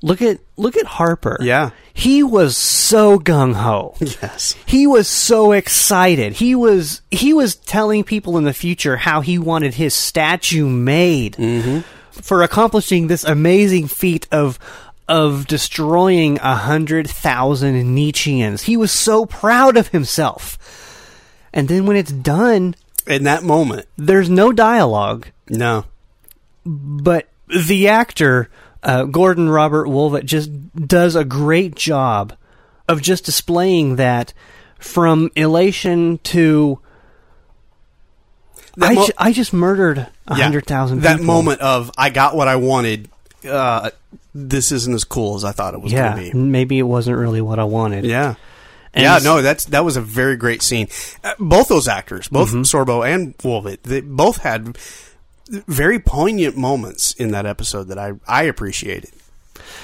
look 0.02 0.22
at 0.22 0.40
look 0.58 0.76
at 0.78 0.86
Harper. 0.86 1.38
Yeah. 1.42 1.70
He 1.94 2.22
was 2.22 2.56
so 2.58 3.18
gung 3.18 3.54
ho. 3.56 3.96
Yes. 4.00 4.56
He 4.66 4.88
was 4.88 5.08
so 5.08 5.52
excited. 5.54 6.34
He 6.34 6.54
was 6.56 7.02
he 7.10 7.34
was 7.34 7.56
telling 7.56 8.04
people 8.04 8.38
in 8.38 8.44
the 8.44 8.54
future 8.54 8.98
how 8.98 9.22
he 9.22 9.38
wanted 9.40 9.74
his 9.76 9.94
statue 9.94 10.68
made 10.68 11.34
mm-hmm. 11.38 11.80
for 12.12 12.44
accomplishing 12.44 13.08
this 13.08 13.24
amazing 13.24 13.88
feat 13.88 14.28
of 14.32 14.60
of 15.08 15.48
destroying 15.48 16.38
a 16.40 16.56
hundred 16.56 17.10
thousand 17.10 17.76
Nietzscheans. 17.96 18.64
He 18.64 18.76
was 18.78 18.92
so 18.92 19.26
proud 19.26 19.78
of 19.78 19.90
himself. 19.90 20.58
And 21.54 21.68
then 21.70 21.86
when 21.86 21.96
it's 21.98 22.12
done, 22.12 22.76
In 23.08 23.24
that 23.24 23.44
moment, 23.44 23.88
there's 23.98 24.30
no 24.30 24.52
dialogue, 24.52 25.28
no. 25.50 25.86
but 26.66 27.28
the 27.48 27.88
actor 27.88 28.50
uh, 28.84 29.04
Gordon 29.06 29.50
Robert 29.50 29.88
Woolvett 29.88 30.26
just 30.26 30.52
does 30.76 31.16
a 31.16 31.24
great 31.26 31.74
job 31.76 32.34
of 32.88 33.02
just 33.02 33.26
displaying 33.26 33.96
that 33.96 34.34
from 34.78 35.32
elation 35.36 36.20
to 36.20 36.80
That 38.78 38.92
I, 38.92 38.96
ju- 39.06 39.14
I 39.18 39.32
just 39.34 39.54
murdered 39.54 39.98
a 40.28 40.38
Yeah. 40.38 40.44
hundred 40.44 40.66
thousand. 40.68 41.02
That 41.02 41.22
moment 41.22 41.62
of 41.62 41.92
I 41.98 42.10
got 42.10 42.36
what 42.36 42.48
I 42.48 42.58
wanted. 42.58 43.10
Uh, 43.48 43.90
this 44.38 44.72
isn't 44.72 44.94
as 44.94 45.04
cool 45.04 45.36
as 45.36 45.44
I 45.44 45.52
thought 45.52 45.74
it 45.74 45.82
was 45.82 45.92
yeah, 45.92 46.14
going 46.14 46.26
to 46.28 46.32
be. 46.34 46.38
maybe 46.38 46.78
it 46.78 46.84
wasn't 46.84 47.18
really 47.18 47.42
what 47.42 47.58
I 47.60 47.64
wanted. 47.64 48.06
Yeah. 48.06 48.36
And 48.94 49.04
yeah, 49.04 49.20
no, 49.22 49.42
that's 49.42 49.66
that 49.66 49.84
was 49.84 49.98
a 49.98 50.02
very 50.02 50.36
great 50.38 50.62
scene. 50.62 50.88
Uh, 51.24 51.34
both 51.40 51.68
those 51.68 51.88
actors, 51.88 52.28
both 52.30 52.52
Sorbo 52.52 53.08
and 53.08 53.38
Woolvett, 53.40 53.84
they 53.84 54.02
both 54.02 54.38
had 54.38 54.78
very 55.50 56.00
poignant 56.00 56.58
moments 56.58 57.14
in 57.14 57.32
that 57.32 57.46
episode 57.46 57.86
that 57.86 58.00
I 58.00 58.14
I 58.28 58.44
appreciated. 58.44 59.12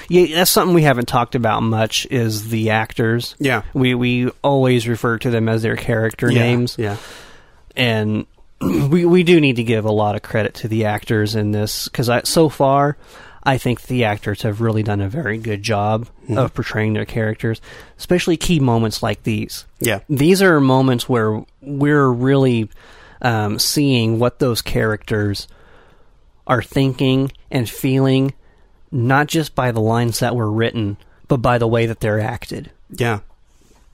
Yeah, 0.08 0.34
that's 0.34 0.50
something 0.50 0.74
we 0.74 0.82
haven't 0.82 1.06
talked 1.06 1.34
about 1.34 1.62
much. 1.62 2.06
Is 2.10 2.48
the 2.48 2.70
actors? 2.70 3.36
Yeah. 3.38 3.62
we 3.72 3.94
we 3.94 4.30
always 4.42 4.88
refer 4.88 5.18
to 5.18 5.30
them 5.30 5.48
as 5.48 5.62
their 5.62 5.76
character 5.76 6.30
names. 6.30 6.76
Yeah. 6.78 6.96
and 7.76 8.26
we 8.60 9.04
we 9.04 9.22
do 9.22 9.40
need 9.40 9.56
to 9.56 9.64
give 9.64 9.84
a 9.84 9.92
lot 9.92 10.16
of 10.16 10.22
credit 10.22 10.54
to 10.54 10.68
the 10.68 10.86
actors 10.86 11.34
in 11.34 11.52
this 11.52 11.88
because 11.88 12.10
so 12.28 12.48
far 12.48 12.96
I 13.46 13.58
think 13.58 13.82
the 13.82 14.04
actors 14.04 14.42
have 14.42 14.60
really 14.60 14.82
done 14.82 15.00
a 15.00 15.08
very 15.08 15.36
good 15.36 15.62
job 15.62 16.08
of 16.34 16.54
portraying 16.54 16.94
their 16.94 17.04
characters, 17.04 17.60
especially 17.98 18.36
key 18.36 18.58
moments 18.58 19.02
like 19.02 19.22
these. 19.22 19.66
Yeah. 19.80 20.00
These 20.08 20.40
are 20.40 20.60
moments 20.60 21.08
where 21.08 21.44
we're 21.60 22.08
really 22.08 22.70
um, 23.20 23.58
seeing 23.58 24.18
what 24.18 24.38
those 24.38 24.62
characters 24.62 25.46
are 26.46 26.62
thinking 26.62 27.32
and 27.50 27.68
feeling, 27.68 28.32
not 28.90 29.26
just 29.26 29.54
by 29.54 29.72
the 29.72 29.80
lines 29.80 30.20
that 30.20 30.34
were 30.34 30.50
written, 30.50 30.96
but 31.28 31.38
by 31.38 31.58
the 31.58 31.68
way 31.68 31.86
that 31.86 32.00
they're 32.00 32.20
acted. 32.20 32.70
Yeah. 32.90 33.20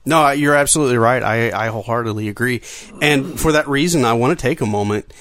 No, 0.05 0.29
you're 0.31 0.55
absolutely 0.55 0.97
right. 0.97 1.21
I, 1.21 1.65
I 1.65 1.67
wholeheartedly 1.67 2.27
agree. 2.27 2.61
And 3.01 3.39
for 3.39 3.51
that 3.51 3.67
reason, 3.67 4.03
I 4.05 4.13
want 4.13 4.37
to 4.37 4.41
take 4.41 4.61
a 4.61 4.65
moment 4.65 5.13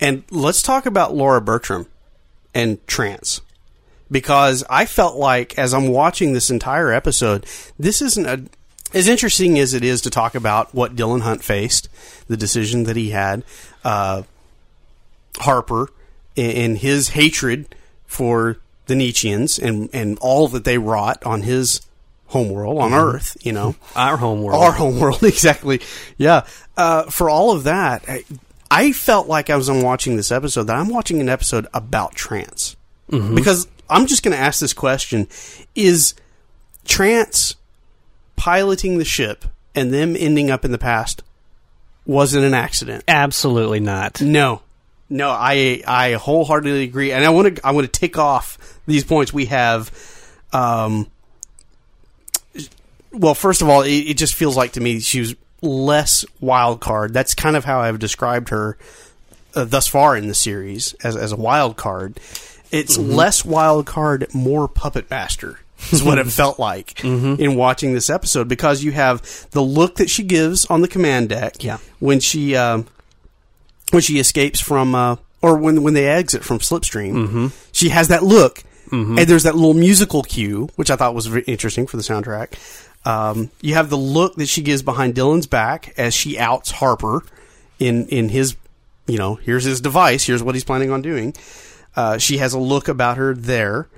and 0.00 0.24
let's 0.30 0.62
talk 0.62 0.86
about 0.86 1.14
Laura 1.14 1.40
Bertram 1.40 1.86
and 2.54 2.84
trance. 2.86 3.40
Because 4.12 4.62
I 4.68 4.84
felt 4.86 5.16
like 5.16 5.58
as 5.58 5.72
I'm 5.74 5.88
watching 5.88 6.32
this 6.34 6.50
entire 6.50 6.92
episode, 6.92 7.46
this 7.78 8.02
isn't 8.02 8.26
a, 8.26 8.44
as 8.94 9.08
interesting 9.08 9.58
as 9.58 9.72
it 9.74 9.82
is 9.82 10.02
to 10.02 10.10
talk 10.10 10.34
about 10.34 10.74
what 10.74 10.94
Dylan 10.94 11.22
Hunt 11.22 11.42
faced, 11.42 11.88
the 12.28 12.36
decision 12.36 12.84
that 12.84 12.94
he 12.94 13.10
had, 13.10 13.42
uh, 13.84 14.22
Harper 15.38 15.88
and- 16.36 16.78
his 16.78 17.08
hatred 17.10 17.74
for 18.06 18.58
the 18.86 18.94
Nietzscheans 18.94 19.58
and, 19.60 19.88
and 19.92 20.18
all 20.20 20.46
that 20.48 20.64
they 20.64 20.76
wrought 20.76 21.24
on 21.24 21.42
his 21.42 21.80
homeworld, 22.26 22.78
on 22.78 22.92
Earth, 22.92 23.36
you 23.40 23.52
know. 23.52 23.74
Our 23.96 24.18
homeworld. 24.18 24.62
Our 24.62 24.72
homeworld, 24.72 25.22
exactly. 25.22 25.80
Yeah. 26.18 26.44
Uh, 26.76 27.04
for 27.04 27.30
all 27.30 27.52
of 27.52 27.64
that, 27.64 28.04
I, 28.08 28.24
I 28.70 28.92
felt 28.92 29.26
like 29.26 29.48
I 29.50 29.56
was 29.56 29.68
on 29.70 29.82
watching 29.82 30.16
this 30.16 30.30
episode 30.30 30.64
that 30.64 30.76
I'm 30.76 30.88
watching 30.88 31.20
an 31.20 31.28
episode 31.30 31.66
about 31.72 32.14
trance. 32.14 32.76
Because 33.10 33.68
I'm 33.88 34.06
just 34.06 34.22
going 34.22 34.36
to 34.36 34.42
ask 34.42 34.60
this 34.60 34.72
question 34.72 35.28
Is 35.74 36.14
trance 36.84 37.56
piloting 38.36 38.98
the 38.98 39.04
ship 39.04 39.44
and 39.74 39.92
them 39.92 40.16
ending 40.18 40.50
up 40.50 40.64
in 40.64 40.72
the 40.72 40.78
past, 40.78 41.22
wasn't 42.06 42.44
an 42.44 42.54
accident? 42.54 43.04
Absolutely 43.08 43.80
not. 43.80 44.20
No, 44.20 44.62
no, 45.08 45.30
I 45.30 45.82
I 45.86 46.12
wholeheartedly 46.14 46.84
agree, 46.84 47.12
and 47.12 47.24
I 47.24 47.30
want 47.30 47.56
to 47.56 47.66
I 47.66 47.72
want 47.72 47.92
to 47.92 48.00
tick 48.00 48.18
off 48.18 48.78
these 48.86 49.04
points. 49.04 49.32
We 49.32 49.46
have, 49.46 49.92
um, 50.52 51.10
well, 53.12 53.34
first 53.34 53.62
of 53.62 53.68
all, 53.68 53.82
it, 53.82 53.90
it 53.90 54.16
just 54.16 54.34
feels 54.34 54.56
like 54.56 54.72
to 54.72 54.80
me 54.80 55.00
she 55.00 55.20
was 55.20 55.34
less 55.60 56.24
wild 56.40 56.80
card. 56.80 57.12
That's 57.12 57.34
kind 57.34 57.56
of 57.56 57.64
how 57.64 57.80
I've 57.80 57.98
described 57.98 58.48
her 58.48 58.76
uh, 59.54 59.64
thus 59.64 59.86
far 59.86 60.16
in 60.16 60.28
the 60.28 60.34
series 60.34 60.94
as 61.04 61.16
as 61.16 61.32
a 61.32 61.36
wild 61.36 61.76
card. 61.76 62.18
It's 62.72 62.98
less 62.98 63.44
wild 63.44 63.86
card, 63.86 64.26
more 64.34 64.66
puppet 64.66 65.08
master. 65.10 65.60
Is 65.90 66.02
what 66.02 66.18
it 66.18 66.26
felt 66.28 66.58
like 66.60 67.02
in 67.04 67.54
watching 67.56 67.92
this 67.92 68.08
episode 68.08 68.46
because 68.48 68.82
you 68.84 68.92
have 68.92 69.20
the 69.50 69.60
look 69.62 69.96
that 69.96 70.08
she 70.08 70.22
gives 70.22 70.64
on 70.66 70.80
the 70.80 70.86
command 70.88 71.28
deck 71.30 71.62
Yeah. 71.64 71.78
when 71.98 72.20
she 72.20 72.54
um, 72.56 72.86
when 73.90 74.00
she 74.00 74.18
escapes 74.20 74.60
from 74.60 74.94
uh, 74.94 75.16
or 75.42 75.56
when 75.58 75.82
when 75.82 75.94
they 75.94 76.06
exit 76.08 76.44
from 76.44 76.58
Slipstream, 76.60 77.50
she 77.72 77.88
has 77.90 78.08
that 78.08 78.22
look, 78.22 78.62
and 78.92 79.18
there's 79.18 79.42
that 79.42 79.54
little 79.56 79.74
musical 79.74 80.22
cue, 80.22 80.68
which 80.76 80.90
I 80.90 80.96
thought 80.96 81.14
was 81.16 81.26
very 81.26 81.42
interesting 81.48 81.86
for 81.88 81.96
the 81.96 82.02
soundtrack. 82.04 82.54
Um, 83.04 83.50
you 83.60 83.74
have 83.74 83.90
the 83.90 83.96
look 83.98 84.36
that 84.36 84.46
she 84.46 84.62
gives 84.62 84.82
behind 84.82 85.16
Dylan's 85.16 85.48
back 85.48 85.92
as 85.98 86.14
she 86.14 86.38
outs 86.38 86.70
Harper 86.70 87.24
in 87.80 88.06
in 88.06 88.28
his, 88.28 88.54
you 89.08 89.18
know, 89.18 89.34
here's 89.34 89.64
his 89.64 89.80
device, 89.80 90.24
here's 90.24 90.44
what 90.44 90.54
he's 90.54 90.62
planning 90.64 90.92
on 90.92 91.02
doing. 91.02 91.34
Uh, 91.94 92.18
she 92.18 92.38
has 92.38 92.54
a 92.54 92.58
look 92.58 92.88
about 92.88 93.16
her 93.16 93.34
there. 93.34 93.88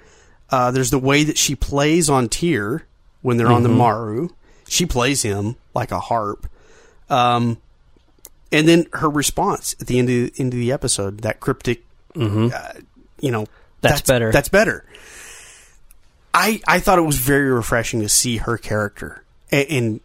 Uh, 0.51 0.71
there's 0.71 0.91
the 0.91 0.99
way 0.99 1.25
that 1.25 1.39
she 1.39 1.55
plays 1.55 2.11
on 2.11 2.29
Tyr 2.29 2.87
when 3.23 3.37
they're 3.37 3.51
on 3.51 3.63
the 3.63 3.69
Maru. 3.69 4.29
She 4.69 4.87
plays 4.87 5.23
him 5.23 5.57
like 5.75 5.91
a 5.91 6.01
harp. 6.01 6.47
Um, 7.09 7.59
and 8.53 8.69
then 8.69 8.87
her 8.93 9.09
response 9.11 9.75
at 9.81 9.87
the 9.87 9.99
end 9.99 10.09
of 10.09 10.15
the, 10.15 10.33
end 10.43 10.53
of 10.53 10.59
the 10.59 10.73
episode, 10.73 11.19
that 11.21 11.41
cryptic, 11.41 11.85
uh, 12.53 12.73
you 13.21 13.31
know, 13.31 13.47
That's 13.81 14.01
better. 14.03 14.33
That's 14.33 14.49
better. 14.49 14.85
I 16.33 16.61
I 16.67 16.81
thought 16.81 16.99
it 16.99 17.03
was 17.03 17.19
very 17.19 17.51
refreshing 17.51 18.01
to 18.01 18.09
see 18.09 18.39
her 18.39 18.59
character, 18.59 19.23
and, 19.53 19.67
and 19.71 20.01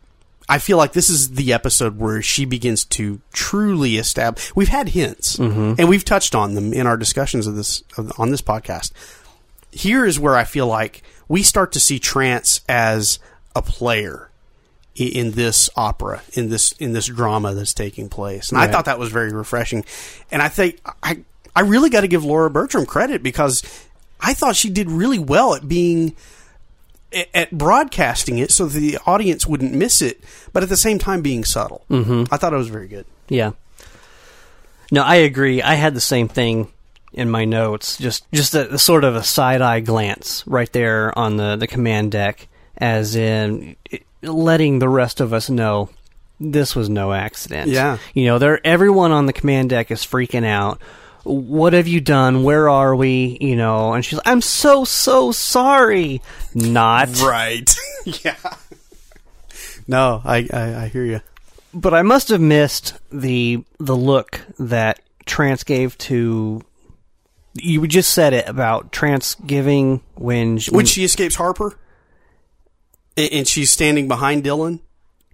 I 0.49 0.57
feel 0.57 0.77
like 0.77 0.93
this 0.93 1.09
is 1.11 1.31
the 1.31 1.53
episode 1.53 1.99
where 1.99 2.23
she 2.23 2.43
begins 2.43 2.83
to 2.85 3.21
truly 3.31 3.97
establish. 3.97 4.53
We've 4.55 4.67
had 4.67 4.89
hints, 4.89 5.37
mm-hmm. 5.37 5.75
and 5.77 5.87
we've 5.87 6.03
touched 6.03 6.33
on 6.33 6.55
them 6.55 6.73
in 6.73 6.87
our 6.87 6.97
discussions 6.97 7.45
of 7.45 7.55
this 7.55 7.83
of, 7.97 8.11
on 8.19 8.31
this 8.31 8.41
podcast. 8.41 8.91
Here 9.71 10.05
is 10.05 10.19
where 10.19 10.35
I 10.35 10.45
feel 10.45 10.65
like 10.65 11.03
we 11.27 11.43
start 11.43 11.71
to 11.73 11.79
see 11.79 11.99
Trance 11.99 12.61
as 12.67 13.19
a 13.55 13.61
player 13.61 14.31
in 14.95 15.31
this 15.31 15.69
opera, 15.75 16.23
in 16.33 16.49
this 16.49 16.71
in 16.73 16.93
this 16.93 17.05
drama 17.05 17.53
that's 17.53 17.75
taking 17.75 18.09
place, 18.09 18.51
and 18.51 18.59
I 18.59 18.67
thought 18.67 18.85
that 18.85 18.97
was 18.97 19.11
very 19.11 19.31
refreshing. 19.31 19.85
And 20.31 20.41
I 20.41 20.49
think 20.49 20.81
I 21.03 21.19
I 21.55 21.61
really 21.61 21.91
got 21.91 22.01
to 22.01 22.07
give 22.07 22.25
Laura 22.25 22.49
Bertram 22.49 22.87
credit 22.87 23.21
because 23.21 23.61
I 24.19 24.33
thought 24.33 24.55
she 24.55 24.71
did 24.71 24.89
really 24.89 25.19
well 25.19 25.53
at 25.53 25.67
being 25.67 26.15
at- 27.33 27.51
broadcasting 27.51 28.37
it 28.37 28.51
so 28.51 28.65
the 28.65 28.97
audience 29.05 29.45
wouldn't 29.47 29.73
miss 29.73 30.01
it, 30.01 30.23
but 30.53 30.63
at 30.63 30.69
the 30.69 30.77
same 30.77 30.99
time 30.99 31.21
being 31.21 31.43
subtle. 31.43 31.85
Mm-hmm. 31.89 32.33
I 32.33 32.37
thought 32.37 32.53
it 32.53 32.57
was 32.57 32.69
very 32.69 32.87
good. 32.87 33.05
Yeah. 33.27 33.51
No, 34.91 35.03
I 35.03 35.15
agree. 35.17 35.61
I 35.61 35.75
had 35.75 35.93
the 35.93 36.01
same 36.01 36.27
thing 36.27 36.71
in 37.13 37.29
my 37.29 37.45
notes. 37.45 37.97
Just 37.97 38.29
just 38.31 38.55
a, 38.55 38.73
a 38.73 38.79
sort 38.79 39.03
of 39.03 39.15
a 39.15 39.23
side 39.23 39.61
eye 39.61 39.79
glance 39.81 40.43
right 40.47 40.71
there 40.73 41.17
on 41.17 41.37
the 41.37 41.55
the 41.55 41.67
command 41.67 42.11
deck, 42.11 42.47
as 42.77 43.15
in 43.15 43.75
letting 44.21 44.79
the 44.79 44.89
rest 44.89 45.21
of 45.21 45.31
us 45.33 45.49
know 45.49 45.89
this 46.39 46.75
was 46.75 46.89
no 46.89 47.11
accident. 47.13 47.69
Yeah. 47.69 47.97
you 48.13 48.25
know, 48.25 48.39
there 48.39 48.65
everyone 48.65 49.11
on 49.11 49.25
the 49.25 49.33
command 49.33 49.69
deck 49.69 49.91
is 49.91 50.05
freaking 50.05 50.45
out. 50.45 50.81
What 51.23 51.73
have 51.73 51.87
you 51.87 51.99
done? 52.01 52.43
Where 52.43 52.69
are 52.69 52.95
we? 52.95 53.37
You 53.41 53.55
know, 53.55 53.93
and 53.93 54.03
she's 54.05 54.17
like, 54.17 54.27
I'm 54.27 54.41
so 54.41 54.85
so 54.85 55.31
sorry. 55.31 56.21
Not 56.55 57.19
Right. 57.21 57.69
yeah. 58.05 58.35
No, 59.87 60.21
I, 60.23 60.47
I 60.53 60.75
I 60.83 60.87
hear 60.87 61.03
you. 61.05 61.21
but 61.73 61.93
I 61.93 62.01
must 62.03 62.29
have 62.29 62.41
missed 62.41 62.93
the 63.11 63.63
the 63.79 63.95
look 63.95 64.41
that 64.59 64.99
Trance 65.25 65.63
gave 65.63 65.97
to. 65.99 66.61
You 67.55 67.85
just 67.87 68.13
said 68.13 68.33
it 68.33 68.47
about 68.47 68.91
Trance 68.91 69.35
giving 69.35 70.01
when 70.15 70.59
she, 70.59 70.71
When 70.71 70.85
she 70.85 71.03
escapes 71.03 71.35
Harper, 71.35 71.77
a- 73.17 73.29
and 73.39 73.47
she's 73.47 73.71
standing 73.71 74.07
behind 74.07 74.43
Dylan. 74.43 74.79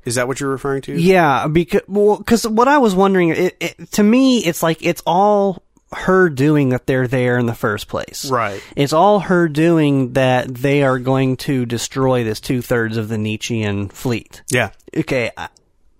Is 0.05 0.15
that 0.15 0.27
what 0.27 0.39
you're 0.39 0.49
referring 0.51 0.81
to? 0.83 0.93
yeah 0.99 1.47
because 1.47 1.81
well 1.87 2.17
because 2.17 2.47
what 2.47 2.67
I 2.67 2.77
was 2.77 2.93
wondering 2.95 3.29
it, 3.29 3.57
it, 3.59 3.91
to 3.93 4.03
me 4.03 4.37
it's 4.45 4.61
like 4.63 4.85
it's 4.85 5.01
all 5.05 5.63
her 5.95 6.29
doing 6.29 6.69
that 6.69 6.85
they're 6.87 7.07
there 7.07 7.37
in 7.37 7.45
the 7.45 7.53
first 7.55 7.87
place 7.87 8.29
Right. 8.29 8.61
it's 8.75 8.93
all 8.93 9.19
her 9.21 9.47
doing 9.47 10.13
that 10.13 10.53
they 10.53 10.83
are 10.83 10.99
going 10.99 11.37
to 11.37 11.65
destroy 11.65 12.23
this 12.23 12.39
two 12.39 12.61
thirds 12.61 12.97
of 12.97 13.07
the 13.09 13.17
Nietzschean 13.17 13.89
fleet 13.89 14.43
Yeah. 14.49 14.71
okay 14.95 15.31
I- 15.37 15.49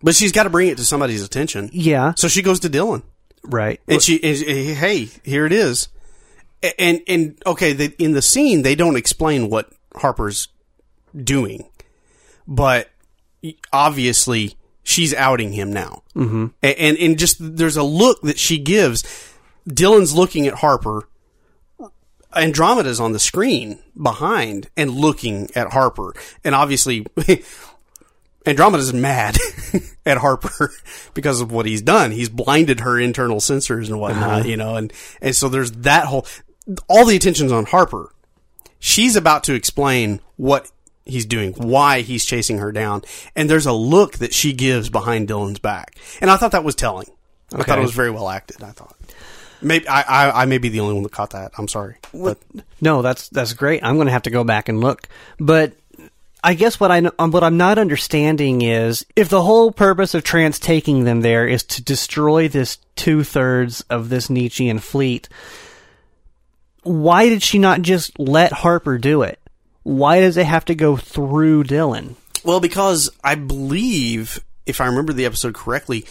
But 0.03 0.15
she's 0.15 0.31
got 0.31 0.43
to 0.43 0.49
bring 0.49 0.67
it 0.69 0.77
to 0.77 0.85
somebody's 0.85 1.23
attention. 1.23 1.69
yeah 1.73 2.13
So 2.17 2.27
she 2.27 2.41
goes 2.41 2.59
to 2.61 2.69
Dylan. 2.69 3.03
right 3.43 3.79
And 3.87 4.01
she 4.01 4.15
is, 4.15 4.41
hey, 4.41 5.09
here 5.23 5.45
it 5.45 5.51
is. 5.53 5.87
And, 6.79 7.01
and, 7.07 7.37
okay, 7.45 7.73
the, 7.73 7.93
in 7.99 8.13
the 8.13 8.21
scene, 8.23 8.63
they 8.63 8.73
don't 8.73 8.95
explain 8.95 9.49
what 9.51 9.69
Harper's 9.95 10.47
doing, 11.15 11.69
but 12.47 12.89
obviously 13.71 14.55
she's 14.83 15.13
outing 15.13 15.53
him 15.53 15.71
now. 15.71 16.01
Mm-hmm. 16.15 16.47
And, 16.63 16.97
and 16.97 17.19
just, 17.19 17.37
there's 17.39 17.77
a 17.77 17.83
look 17.83 18.21
that 18.21 18.39
she 18.39 18.57
gives. 18.57 19.03
Dylan's 19.67 20.13
looking 20.13 20.47
at 20.47 20.55
Harper. 20.55 21.07
Andromeda's 22.35 22.99
on 22.99 23.13
the 23.13 23.19
screen 23.19 23.79
behind 24.01 24.69
and 24.75 24.91
looking 24.91 25.49
at 25.55 25.71
Harper. 25.71 26.13
And 26.43 26.53
obviously, 26.53 27.05
Andromeda's 28.45 28.93
mad 28.93 29.37
at 30.05 30.17
Harper 30.17 30.71
because 31.13 31.41
of 31.41 31.51
what 31.51 31.65
he's 31.65 31.81
done. 31.81 32.11
He's 32.11 32.29
blinded 32.29 32.81
her 32.81 32.99
internal 32.99 33.37
sensors 33.37 33.87
and 33.87 33.99
whatnot, 33.99 34.41
uh-huh. 34.41 34.47
you 34.47 34.57
know, 34.57 34.75
and, 34.75 34.91
and 35.21 35.35
so 35.35 35.49
there's 35.49 35.71
that 35.71 36.05
whole, 36.05 36.27
all 36.87 37.05
the 37.05 37.15
attention's 37.15 37.51
on 37.51 37.65
Harper. 37.65 38.11
She's 38.79 39.15
about 39.15 39.45
to 39.45 39.53
explain 39.53 40.19
what 40.35 40.69
he's 41.05 41.25
doing, 41.25 41.53
why 41.53 42.01
he's 42.01 42.25
chasing 42.25 42.59
her 42.59 42.71
down. 42.71 43.03
And 43.35 43.49
there's 43.49 43.65
a 43.65 43.73
look 43.73 44.17
that 44.17 44.33
she 44.33 44.53
gives 44.53 44.89
behind 44.89 45.27
Dylan's 45.27 45.59
back. 45.59 45.95
And 46.21 46.29
I 46.29 46.37
thought 46.37 46.51
that 46.51 46.63
was 46.63 46.75
telling. 46.75 47.07
I 47.53 47.63
thought 47.63 47.79
it 47.79 47.83
was 47.83 47.93
very 47.93 48.11
well 48.11 48.29
acted. 48.29 48.63
I 48.63 48.71
thought. 48.71 48.95
Maybe 49.65 49.87
I, 49.87 50.01
I, 50.01 50.43
I 50.43 50.45
may 50.45 50.59
be 50.59 50.69
the 50.69 50.79
only 50.79 50.93
one 50.93 51.03
that 51.03 51.11
caught 51.11 51.31
that. 51.31 51.53
I'm 51.57 51.67
sorry. 51.67 51.95
But 52.13 52.37
No, 52.79 53.01
that's 53.01 53.29
that's 53.29 53.53
great. 53.53 53.83
I'm 53.83 53.95
going 53.95 54.05
to 54.05 54.13
have 54.13 54.23
to 54.23 54.29
go 54.29 54.43
back 54.43 54.69
and 54.69 54.79
look. 54.79 55.09
But 55.39 55.73
I 56.43 56.53
guess 56.53 56.79
what 56.79 56.91
I 56.91 57.01
what 57.01 57.43
I'm 57.43 57.57
not 57.57 57.79
understanding 57.79 58.61
is 58.61 59.05
if 59.15 59.29
the 59.29 59.41
whole 59.41 59.71
purpose 59.71 60.13
of 60.13 60.23
Trance 60.23 60.59
taking 60.59 61.03
them 61.03 61.21
there 61.21 61.47
is 61.47 61.63
to 61.63 61.83
destroy 61.83 62.47
this 62.47 62.77
two 62.95 63.23
thirds 63.23 63.81
of 63.89 64.09
this 64.09 64.29
Nietzschean 64.29 64.77
fleet. 64.77 65.27
Why 66.83 67.29
did 67.29 67.41
she 67.41 67.57
not 67.57 67.81
just 67.81 68.19
let 68.19 68.51
Harper 68.51 68.99
do 68.99 69.23
it? 69.23 69.39
Why 69.81 70.19
does 70.19 70.37
it 70.37 70.45
have 70.45 70.65
to 70.65 70.75
go 70.75 70.95
through 70.95 71.63
Dylan? 71.63 72.13
Well, 72.43 72.59
because 72.59 73.09
I 73.23 73.33
believe, 73.33 74.39
if 74.67 74.79
I 74.79 74.85
remember 74.85 75.13
the 75.13 75.25
episode 75.25 75.55
correctly, 75.55 76.05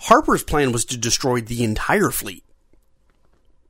Harper's 0.00 0.42
plan 0.42 0.70
was 0.72 0.84
to 0.86 0.98
destroy 0.98 1.40
the 1.40 1.64
entire 1.64 2.10
fleet. 2.10 2.44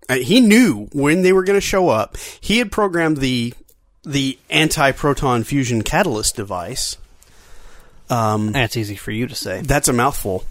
Uh, 0.08 0.16
he 0.16 0.40
knew 0.40 0.88
when 0.92 1.22
they 1.22 1.32
were 1.32 1.44
going 1.44 1.56
to 1.56 1.60
show 1.60 1.88
up. 1.88 2.16
He 2.40 2.58
had 2.58 2.72
programmed 2.72 3.18
the 3.18 3.54
the 4.04 4.38
anti-proton 4.48 5.44
fusion 5.44 5.82
catalyst 5.82 6.34
device. 6.36 6.96
That's 8.52 8.76
easy 8.76 8.96
for 8.96 9.10
you 9.10 9.26
to 9.26 9.34
say. 9.34 9.60
That's 9.60 9.88
a 9.88 9.92
mouthful. 9.92 10.44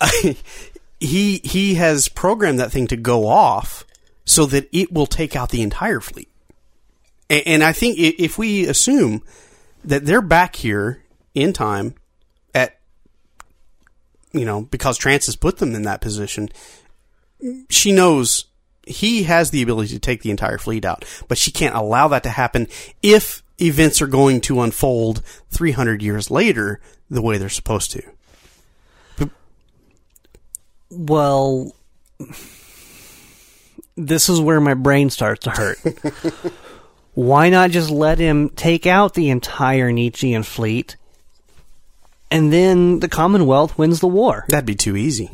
he 1.00 1.40
he 1.44 1.74
has 1.74 2.08
programmed 2.08 2.60
that 2.60 2.72
thing 2.72 2.86
to 2.88 2.96
go 2.96 3.26
off 3.26 3.84
so 4.24 4.46
that 4.46 4.68
it 4.72 4.92
will 4.92 5.06
take 5.06 5.36
out 5.36 5.50
the 5.50 5.62
entire 5.62 6.00
fleet. 6.00 6.28
And, 7.28 7.42
and 7.46 7.64
I 7.64 7.72
think 7.72 7.98
if 7.98 8.38
we 8.38 8.66
assume 8.66 9.22
that 9.84 10.06
they're 10.06 10.22
back 10.22 10.56
here 10.56 11.02
in 11.34 11.52
time 11.52 11.94
at 12.54 12.78
you 14.32 14.44
know 14.44 14.62
because 14.62 14.96
Trance 14.96 15.26
has 15.26 15.36
put 15.36 15.58
them 15.58 15.74
in 15.74 15.82
that 15.82 16.00
position, 16.00 16.48
she 17.68 17.92
knows 17.92 18.46
he 18.86 19.24
has 19.24 19.50
the 19.50 19.62
ability 19.62 19.94
to 19.94 19.98
take 19.98 20.22
the 20.22 20.30
entire 20.30 20.58
fleet 20.58 20.84
out, 20.84 21.04
but 21.28 21.38
she 21.38 21.50
can't 21.50 21.74
allow 21.74 22.08
that 22.08 22.22
to 22.24 22.30
happen 22.30 22.68
if 23.02 23.42
events 23.60 24.02
are 24.02 24.06
going 24.06 24.40
to 24.42 24.60
unfold 24.60 25.22
300 25.50 26.02
years 26.02 26.30
later 26.30 26.80
the 27.10 27.22
way 27.22 27.38
they're 27.38 27.48
supposed 27.48 27.90
to. 27.92 28.02
Well, 30.90 31.74
this 33.96 34.28
is 34.28 34.40
where 34.40 34.60
my 34.60 34.74
brain 34.74 35.10
starts 35.10 35.44
to 35.44 35.50
hurt. 35.50 35.78
Why 37.14 37.48
not 37.48 37.70
just 37.70 37.90
let 37.90 38.18
him 38.18 38.48
take 38.50 38.86
out 38.86 39.14
the 39.14 39.30
entire 39.30 39.92
Nietzschean 39.92 40.42
fleet, 40.42 40.96
and 42.30 42.52
then 42.52 42.98
the 42.98 43.08
Commonwealth 43.08 43.78
wins 43.78 44.00
the 44.00 44.08
war? 44.08 44.44
That'd 44.48 44.66
be 44.66 44.74
too 44.74 44.96
easy. 44.96 45.30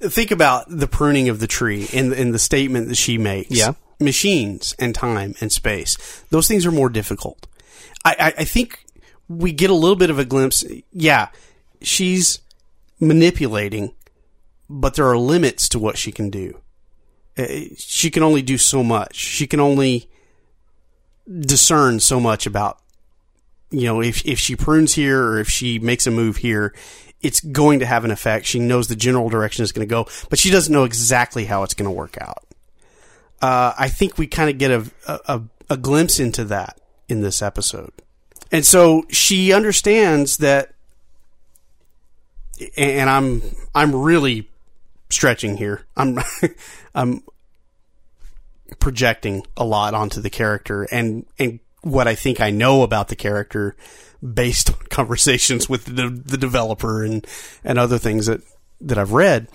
Think 0.00 0.30
about 0.30 0.66
the 0.68 0.86
pruning 0.86 1.28
of 1.28 1.40
the 1.40 1.46
tree 1.46 1.88
in 1.92 2.12
in 2.12 2.32
the 2.32 2.38
statement 2.38 2.88
that 2.88 2.94
she 2.96 3.18
makes. 3.18 3.50
Yeah. 3.50 3.72
machines 4.00 4.74
and 4.78 4.94
time 4.94 5.34
and 5.40 5.50
space; 5.50 5.96
those 6.30 6.46
things 6.46 6.64
are 6.64 6.72
more 6.72 6.88
difficult. 6.88 7.46
I, 8.04 8.14
I, 8.18 8.26
I 8.42 8.44
think 8.44 8.84
we 9.28 9.50
get 9.52 9.70
a 9.70 9.74
little 9.74 9.96
bit 9.96 10.10
of 10.10 10.18
a 10.18 10.24
glimpse. 10.24 10.64
Yeah, 10.92 11.28
she's 11.82 12.40
manipulating, 13.00 13.92
but 14.70 14.94
there 14.94 15.06
are 15.08 15.18
limits 15.18 15.68
to 15.70 15.78
what 15.78 15.98
she 15.98 16.12
can 16.12 16.30
do. 16.30 16.60
Uh, 17.36 17.46
She 17.76 18.10
can 18.10 18.22
only 18.22 18.42
do 18.42 18.56
so 18.56 18.84
much. 18.84 19.16
She 19.16 19.46
can 19.46 19.58
only 19.60 20.08
discern 21.40 22.00
so 22.00 22.20
much 22.20 22.46
about 22.46 22.78
you 23.70 23.84
know, 23.84 24.00
if 24.00 24.24
if 24.24 24.38
she 24.38 24.56
prunes 24.56 24.94
here 24.94 25.22
or 25.22 25.40
if 25.40 25.48
she 25.50 25.78
makes 25.78 26.06
a 26.06 26.10
move 26.10 26.38
here, 26.38 26.74
it's 27.20 27.40
going 27.40 27.80
to 27.80 27.86
have 27.86 28.04
an 28.04 28.10
effect. 28.10 28.46
She 28.46 28.58
knows 28.58 28.88
the 28.88 28.96
general 28.96 29.28
direction 29.28 29.62
it's 29.62 29.72
going 29.72 29.86
to 29.86 29.90
go, 29.90 30.06
but 30.30 30.38
she 30.38 30.50
doesn't 30.50 30.72
know 30.72 30.84
exactly 30.84 31.44
how 31.44 31.62
it's 31.62 31.74
going 31.74 31.88
to 31.88 31.94
work 31.94 32.16
out. 32.20 32.44
Uh, 33.40 33.72
I 33.78 33.88
think 33.88 34.18
we 34.18 34.26
kind 34.26 34.50
of 34.50 34.58
get 34.58 34.70
a, 34.70 34.90
a 35.06 35.42
a 35.70 35.76
glimpse 35.76 36.18
into 36.18 36.44
that 36.44 36.80
in 37.08 37.20
this 37.20 37.40
episode, 37.42 37.92
and 38.50 38.64
so 38.64 39.04
she 39.10 39.52
understands 39.52 40.38
that. 40.38 40.74
And 42.76 43.08
I'm 43.08 43.42
I'm 43.72 43.94
really 43.94 44.50
stretching 45.10 45.56
here. 45.56 45.86
I'm 45.96 46.18
I'm 46.94 47.22
projecting 48.80 49.46
a 49.56 49.64
lot 49.64 49.94
onto 49.94 50.20
the 50.20 50.30
character 50.30 50.82
and 50.90 51.24
and 51.38 51.60
what 51.82 52.08
I 52.08 52.14
think 52.14 52.40
I 52.40 52.50
know 52.50 52.82
about 52.82 53.08
the 53.08 53.16
character 53.16 53.76
based 54.22 54.70
on 54.70 54.78
conversations 54.90 55.68
with 55.68 55.84
the, 55.84 56.08
the 56.08 56.36
developer 56.36 57.04
and 57.04 57.26
and 57.64 57.78
other 57.78 57.98
things 57.98 58.26
that 58.26 58.40
that 58.80 58.98
I've 58.98 59.12
read. 59.12 59.48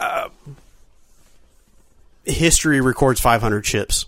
Uh, 0.00 0.28
history 2.24 2.80
records 2.80 3.20
500 3.20 3.64
ships. 3.66 4.06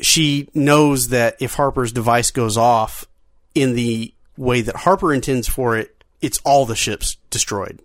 She 0.00 0.48
knows 0.54 1.08
that 1.08 1.36
if 1.40 1.54
Harper's 1.54 1.92
device 1.92 2.30
goes 2.30 2.56
off 2.56 3.06
in 3.54 3.74
the 3.74 4.14
way 4.36 4.60
that 4.62 4.76
Harper 4.76 5.12
intends 5.12 5.48
for 5.48 5.76
it, 5.76 6.04
it's 6.20 6.40
all 6.44 6.66
the 6.66 6.76
ships 6.76 7.16
destroyed. 7.30 7.80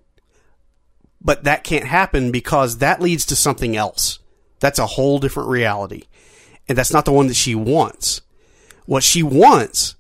But 1.22 1.44
that 1.44 1.64
can't 1.64 1.86
happen 1.86 2.32
because 2.32 2.78
that 2.78 3.02
leads 3.02 3.26
to 3.28 3.36
something 3.36 3.76
else. 3.76 4.20
That's 4.60 4.80
a 4.80 4.86
whole 4.86 5.20
different 5.20 5.50
reality. 5.50 6.04
And 6.68 6.78
that's 6.78 6.94
not 6.94 7.06
the 7.06 7.12
one 7.12 7.28
that 7.28 7.36
she 7.36 7.56
wants. 7.56 8.22
What 8.86 9.04
she 9.04 9.24
wants 9.24 9.96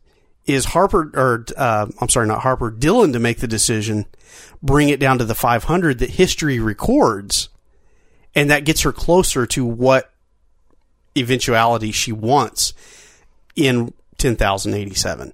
is 0.45 0.65
Harper, 0.65 1.11
or 1.13 1.45
uh, 1.57 1.87
I'm 1.99 2.09
sorry, 2.09 2.27
not 2.27 2.41
Harper, 2.41 2.71
Dylan 2.71 3.13
to 3.13 3.19
make 3.19 3.39
the 3.39 3.47
decision, 3.47 4.05
bring 4.61 4.89
it 4.89 4.99
down 4.99 5.17
to 5.17 5.25
the 5.25 5.35
500 5.35 5.99
that 5.99 6.11
history 6.11 6.59
records, 6.59 7.49
and 8.35 8.49
that 8.49 8.65
gets 8.65 8.81
her 8.81 8.91
closer 8.91 9.45
to 9.47 9.65
what 9.65 10.11
eventuality 11.17 11.91
she 11.91 12.11
wants 12.11 12.73
in 13.55 13.93
10,087. 14.17 15.33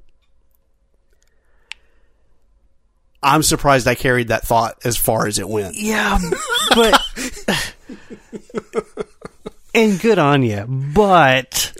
I'm 3.24 3.43
surprised 3.43 3.88
I 3.88 3.95
carried 3.95 4.30
that 4.30 4.43
thought 4.43 4.80
as 4.84 4.97
far 4.97 5.28
as 5.28 5.38
it 5.38 5.47
went. 5.47 5.76
Yeah, 5.76 6.18
but 6.74 7.76
and 9.76 9.99
good 9.99 10.18
on 10.18 10.41
you. 10.41 10.66
But 10.68 11.74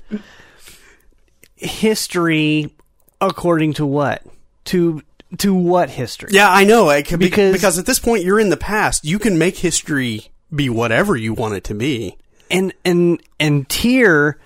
history, 1.62 2.74
according 3.20 3.74
to 3.74 3.86
what? 3.86 4.24
To 4.66 5.02
to 5.38 5.54
what 5.54 5.90
history? 5.90 6.30
Yeah, 6.34 6.52
I 6.52 6.66
know. 6.66 6.88
Could 7.04 7.20
be, 7.20 7.26
Because- 7.28 7.54
because 7.54 7.80
at 7.80 7.86
this 7.86 8.00
point 8.00 8.24
you're 8.26 8.40
in 8.40 8.50
the 8.50 8.58
past. 8.58 9.06
You 9.06 9.18
can 9.20 9.38
make 9.38 9.58
history 9.58 10.30
be 10.54 10.70
whatever 10.70 11.16
you 11.16 11.34
want 11.34 11.54
it 11.56 11.64
to 11.66 11.74
be. 11.74 12.18
and 12.50 12.74
and 12.84 13.22
and 13.40 13.70
Tyr 13.70 14.38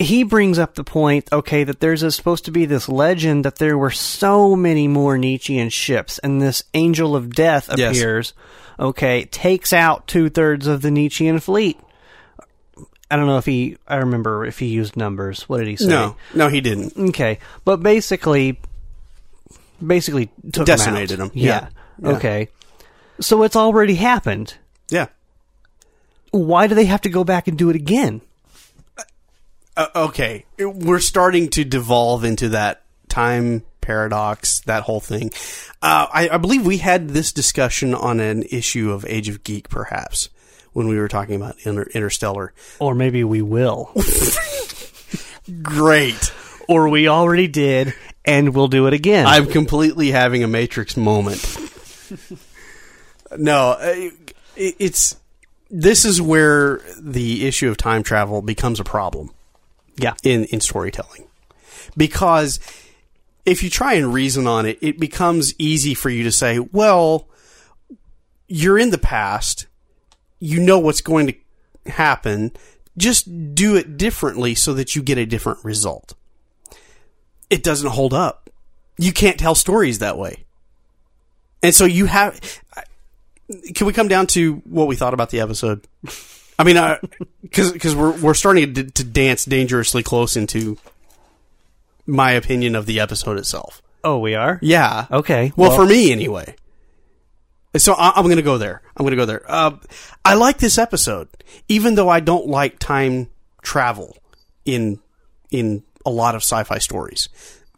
he 0.00 0.24
brings 0.24 0.58
up 0.58 0.74
the 0.74 0.82
point 0.82 1.28
okay 1.32 1.62
that 1.62 1.78
there's 1.78 2.02
a, 2.02 2.10
supposed 2.10 2.44
to 2.46 2.50
be 2.50 2.64
this 2.66 2.88
legend 2.88 3.44
that 3.44 3.56
there 3.56 3.78
were 3.78 3.90
so 3.92 4.56
many 4.56 4.88
more 4.88 5.16
Nietzschean 5.16 5.68
ships 5.68 6.18
and 6.18 6.42
this 6.42 6.64
angel 6.74 7.14
of 7.14 7.32
death 7.34 7.70
Yes. 7.76 7.96
appears 7.96 8.34
okay 8.80 9.24
takes 9.26 9.72
out 9.72 10.08
two-thirds 10.08 10.66
of 10.66 10.82
the 10.82 10.90
Nietzschean 10.90 11.38
fleet 11.38 11.78
I 13.12 13.16
don't 13.16 13.26
know 13.26 13.36
if 13.38 13.44
he 13.46 13.76
I 13.86 13.96
remember 13.96 14.46
if 14.46 14.58
he 14.58 14.66
used 14.66 14.96
numbers 14.96 15.42
what 15.48 15.58
did 15.58 15.68
he 15.68 15.76
say 15.76 15.86
No, 15.86 16.16
no, 16.34 16.48
he 16.48 16.60
didn't. 16.60 16.96
okay 17.10 17.38
but 17.64 17.82
basically 17.82 18.58
basically 19.84 20.30
took. 20.52 20.66
Decimated 20.66 21.20
'em. 21.20 21.30
yeah. 21.34 21.68
Yeah. 21.98 22.08
okay 22.10 22.48
so 23.20 23.42
it's 23.42 23.56
already 23.56 23.94
happened 23.96 24.54
Yeah. 24.90 25.06
why 26.30 26.66
do 26.66 26.74
they 26.74 26.86
have 26.86 27.02
to 27.02 27.10
go 27.10 27.24
back 27.24 27.48
and 27.48 27.58
do 27.58 27.68
it 27.70 27.76
again 27.76 28.20
Uh, 29.76 29.86
okay, 29.96 30.44
we're 30.58 31.00
starting 31.00 31.48
to 31.48 31.64
devolve 31.64 32.24
into 32.24 32.50
that 32.50 32.82
time 33.08 33.62
paradox, 33.80 34.60
that 34.66 34.82
whole 34.82 35.00
thing. 35.00 35.30
Uh, 35.80 36.06
I, 36.12 36.28
I 36.28 36.36
believe 36.36 36.66
we 36.66 36.76
had 36.76 37.08
this 37.10 37.32
discussion 37.32 37.94
on 37.94 38.20
an 38.20 38.42
issue 38.50 38.92
of 38.92 39.06
Age 39.08 39.30
of 39.30 39.42
Geek, 39.44 39.70
perhaps, 39.70 40.28
when 40.72 40.88
we 40.88 40.98
were 40.98 41.08
talking 41.08 41.34
about 41.34 41.56
Inter- 41.64 41.88
Interstellar. 41.94 42.52
Or 42.78 42.94
maybe 42.94 43.24
we 43.24 43.42
will. 43.42 43.92
Great. 45.62 46.32
or 46.68 46.88
we 46.88 47.08
already 47.08 47.48
did, 47.48 47.94
and 48.24 48.54
we'll 48.54 48.68
do 48.68 48.86
it 48.86 48.94
again. 48.94 49.26
I'm 49.26 49.46
completely 49.46 50.10
having 50.10 50.42
a 50.44 50.48
Matrix 50.48 50.96
moment. 50.96 51.40
no, 53.36 53.72
uh, 53.72 53.94
it, 54.56 54.76
it's 54.78 55.16
this 55.70 56.04
is 56.04 56.20
where 56.20 56.80
the 57.00 57.46
issue 57.46 57.68
of 57.70 57.76
time 57.76 58.02
travel 58.02 58.42
becomes 58.42 58.78
a 58.78 58.84
problem. 58.84 59.30
yeah. 59.96 60.14
in, 60.22 60.44
in 60.46 60.60
storytelling. 60.60 61.26
Because 61.96 62.60
if 63.44 63.62
you 63.62 63.70
try 63.70 63.94
and 63.94 64.12
reason 64.14 64.46
on 64.46 64.66
it, 64.66 64.78
it 64.80 65.00
becomes 65.00 65.54
easy 65.58 65.94
for 65.94 66.10
you 66.10 66.22
to 66.24 66.32
say, 66.32 66.58
well, 66.58 67.26
you're 68.48 68.78
in 68.78 68.90
the 68.90 68.98
past. 68.98 69.66
You 70.42 70.58
know 70.60 70.80
what's 70.80 71.00
going 71.00 71.28
to 71.28 71.90
happen. 71.90 72.50
Just 72.98 73.54
do 73.54 73.76
it 73.76 73.96
differently 73.96 74.56
so 74.56 74.74
that 74.74 74.96
you 74.96 75.02
get 75.02 75.16
a 75.16 75.24
different 75.24 75.64
result. 75.64 76.14
It 77.48 77.62
doesn't 77.62 77.88
hold 77.88 78.12
up. 78.12 78.50
You 78.98 79.12
can't 79.12 79.38
tell 79.38 79.54
stories 79.54 80.00
that 80.00 80.18
way. 80.18 80.44
And 81.62 81.72
so 81.72 81.84
you 81.84 82.06
have. 82.06 82.40
Can 83.74 83.86
we 83.86 83.92
come 83.92 84.08
down 84.08 84.26
to 84.28 84.54
what 84.64 84.88
we 84.88 84.96
thought 84.96 85.14
about 85.14 85.30
the 85.30 85.38
episode? 85.38 85.86
I 86.58 86.64
mean, 86.64 86.76
uh, 86.76 86.98
because 87.42 87.70
because 87.72 87.94
we're 87.94 88.20
we're 88.20 88.34
starting 88.34 88.74
to, 88.74 88.84
to 88.84 89.04
dance 89.04 89.44
dangerously 89.44 90.02
close 90.02 90.36
into 90.36 90.76
my 92.04 92.32
opinion 92.32 92.74
of 92.74 92.86
the 92.86 92.98
episode 92.98 93.38
itself. 93.38 93.80
Oh, 94.02 94.18
we 94.18 94.34
are? 94.34 94.58
Yeah. 94.60 95.06
Okay. 95.08 95.52
Well, 95.56 95.70
for 95.70 95.86
me 95.86 96.10
anyway. 96.10 96.56
So 97.76 97.94
I, 97.94 98.12
I'm 98.16 98.24
going 98.24 98.36
to 98.36 98.42
go 98.42 98.58
there. 98.58 98.82
I'm 98.96 99.04
going 99.04 99.12
to 99.12 99.16
go 99.16 99.26
there. 99.26 99.42
Uh, 99.48 99.76
I 100.24 100.34
like 100.34 100.58
this 100.58 100.78
episode, 100.78 101.28
even 101.68 101.94
though 101.94 102.08
I 102.08 102.20
don't 102.20 102.46
like 102.46 102.78
time 102.78 103.28
travel 103.62 104.16
in 104.64 105.00
in 105.50 105.82
a 106.04 106.10
lot 106.10 106.34
of 106.34 106.42
sci-fi 106.42 106.78
stories. 106.78 107.28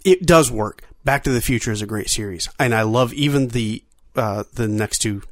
It 0.05 0.27
does 0.27 0.51
work. 0.51 0.83
Back 1.05 1.25
to 1.25 1.31
the 1.31 1.41
Future 1.41 1.71
is 1.71 1.83
a 1.83 1.87
great 1.87 2.09
series, 2.09 2.49
and 2.59 2.75
I 2.75 2.83
love 2.83 3.13
even 3.13 3.49
the 3.49 3.85
uh, 4.17 4.45
the 4.55 4.67
next 4.67 4.99
two 4.99 5.23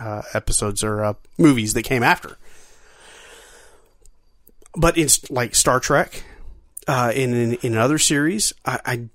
uh, 0.00 0.22
episodes 0.34 0.84
or 0.84 1.04
uh, 1.04 1.14
movies 1.36 1.74
that 1.74 1.82
came 1.82 2.02
after. 2.02 2.38
But 4.76 4.96
in 4.96 5.08
like 5.30 5.54
Star 5.54 5.80
Trek, 5.80 6.22
uh, 6.86 7.12
in, 7.14 7.34
in 7.34 7.54
in 7.54 7.76
other 7.76 7.98
series, 7.98 8.52
I, 8.64 8.80
I 8.86 9.08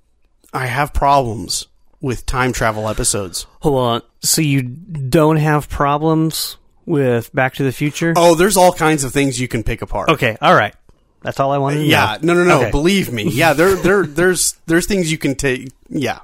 I 0.52 0.66
have 0.66 0.92
problems 0.92 1.66
with 2.02 2.26
time 2.26 2.52
travel 2.52 2.86
episodes. 2.88 3.46
Hold 3.60 3.78
on. 3.78 4.02
So 4.20 4.42
you 4.42 4.60
don't 4.62 5.36
have 5.38 5.70
problems 5.70 6.58
with 6.84 7.32
Back 7.34 7.54
to 7.54 7.62
the 7.62 7.72
Future? 7.72 8.12
Oh, 8.16 8.34
there's 8.34 8.58
all 8.58 8.72
kinds 8.72 9.04
of 9.04 9.12
things 9.12 9.40
you 9.40 9.48
can 9.48 9.62
pick 9.62 9.80
apart. 9.80 10.10
Okay. 10.10 10.36
All 10.42 10.54
right. 10.54 10.74
That's 11.22 11.38
all 11.40 11.52
I 11.52 11.58
wanted 11.58 11.76
to 11.78 11.84
Yeah, 11.84 12.18
know. 12.20 12.34
no, 12.34 12.42
no, 12.42 12.48
no. 12.48 12.60
Okay. 12.62 12.70
Believe 12.72 13.10
me. 13.12 13.22
Yeah, 13.32 13.52
there, 13.52 13.76
there, 13.76 14.04
there's, 14.04 14.56
there's 14.66 14.86
things 14.86 15.10
you 15.10 15.16
can 15.18 15.36
take. 15.36 15.68
Yeah, 15.88 16.18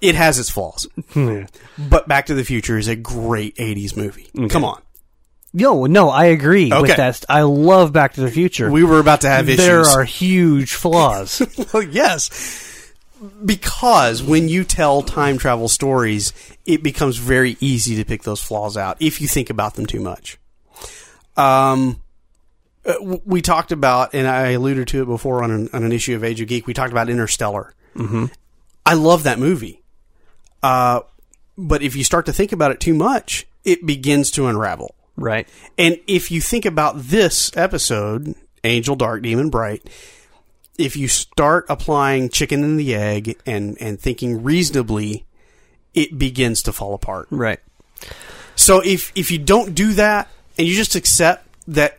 it 0.00 0.14
has 0.14 0.38
its 0.38 0.48
flaws, 0.50 0.86
hmm. 1.10 1.42
but 1.88 2.06
Back 2.06 2.26
to 2.26 2.34
the 2.34 2.44
Future 2.44 2.78
is 2.78 2.86
a 2.86 2.94
great 2.94 3.56
'80s 3.56 3.96
movie. 3.96 4.28
Come 4.48 4.64
on, 4.64 4.80
Yo, 5.52 5.86
no, 5.86 6.10
I 6.10 6.26
agree 6.26 6.70
Okay. 6.72 6.82
with 6.82 6.96
that. 6.98 7.24
I 7.28 7.42
love 7.42 7.92
Back 7.92 8.12
to 8.14 8.20
the 8.20 8.30
Future. 8.30 8.70
we 8.70 8.84
were 8.84 9.00
about 9.00 9.22
to 9.22 9.28
have 9.28 9.48
issues. 9.48 9.64
there 9.66 9.80
are 9.80 10.04
huge 10.04 10.74
flaws. 10.74 11.42
Well, 11.72 11.82
yes, 11.90 12.28
because 13.44 14.22
when 14.22 14.48
you 14.48 14.64
tell 14.64 15.02
time 15.02 15.38
travel 15.38 15.68
stories, 15.68 16.32
it 16.64 16.82
becomes 16.82 17.16
very 17.16 17.56
easy 17.60 17.96
to 17.96 18.04
pick 18.04 18.22
those 18.22 18.42
flaws 18.42 18.76
out 18.76 18.96
if 19.00 19.20
you 19.20 19.28
think 19.28 19.50
about 19.50 19.74
them 19.74 19.86
too 19.86 20.00
much. 20.00 20.38
Um, 21.36 22.00
uh, 22.84 23.18
we 23.24 23.42
talked 23.42 23.72
about, 23.72 24.14
and 24.14 24.26
I 24.26 24.50
alluded 24.50 24.88
to 24.88 25.02
it 25.02 25.06
before 25.06 25.42
on 25.42 25.50
an, 25.50 25.68
on 25.72 25.84
an 25.84 25.92
issue 25.92 26.14
of 26.14 26.24
Age 26.24 26.40
of 26.40 26.48
Geek. 26.48 26.66
We 26.66 26.74
talked 26.74 26.92
about 26.92 27.08
Interstellar. 27.10 27.74
Mm-hmm. 27.94 28.26
I 28.84 28.94
love 28.94 29.24
that 29.24 29.38
movie, 29.38 29.82
uh, 30.62 31.00
but 31.58 31.82
if 31.82 31.96
you 31.96 32.04
start 32.04 32.26
to 32.26 32.32
think 32.32 32.52
about 32.52 32.70
it 32.70 32.80
too 32.80 32.94
much, 32.94 33.46
it 33.64 33.84
begins 33.84 34.30
to 34.32 34.46
unravel. 34.46 34.94
right. 35.16 35.48
And 35.76 35.98
if 36.06 36.30
you 36.30 36.40
think 36.40 36.64
about 36.64 36.98
this 36.98 37.50
episode, 37.56 38.34
Angel, 38.62 38.94
Dark, 38.94 39.22
Demon, 39.22 39.50
Bright, 39.50 39.88
if 40.78 40.96
you 40.96 41.08
start 41.08 41.66
applying 41.68 42.28
chicken 42.28 42.62
and 42.62 42.78
the 42.78 42.94
egg 42.94 43.38
and, 43.46 43.76
and 43.80 44.00
thinking 44.00 44.42
reasonably, 44.42 45.24
it 45.94 46.18
begins 46.18 46.62
to 46.62 46.72
fall 46.72 46.94
apart. 46.94 47.28
Right. 47.30 47.60
So 48.54 48.80
if, 48.80 49.12
if 49.14 49.30
you 49.30 49.38
don't 49.38 49.74
do 49.74 49.94
that 49.94 50.28
and 50.58 50.66
you 50.66 50.74
just 50.74 50.94
accept 50.94 51.46
that 51.68 51.98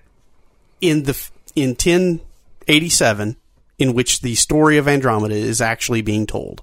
in 0.82 1.04
the, 1.04 1.30
in 1.56 1.70
1087, 1.70 3.36
in 3.80 3.94
which 3.94 4.22
the 4.22 4.36
story 4.36 4.78
of 4.78 4.88
Andromeda 4.88 5.36
is 5.36 5.62
actually 5.62 6.02
being 6.02 6.26
told, 6.26 6.62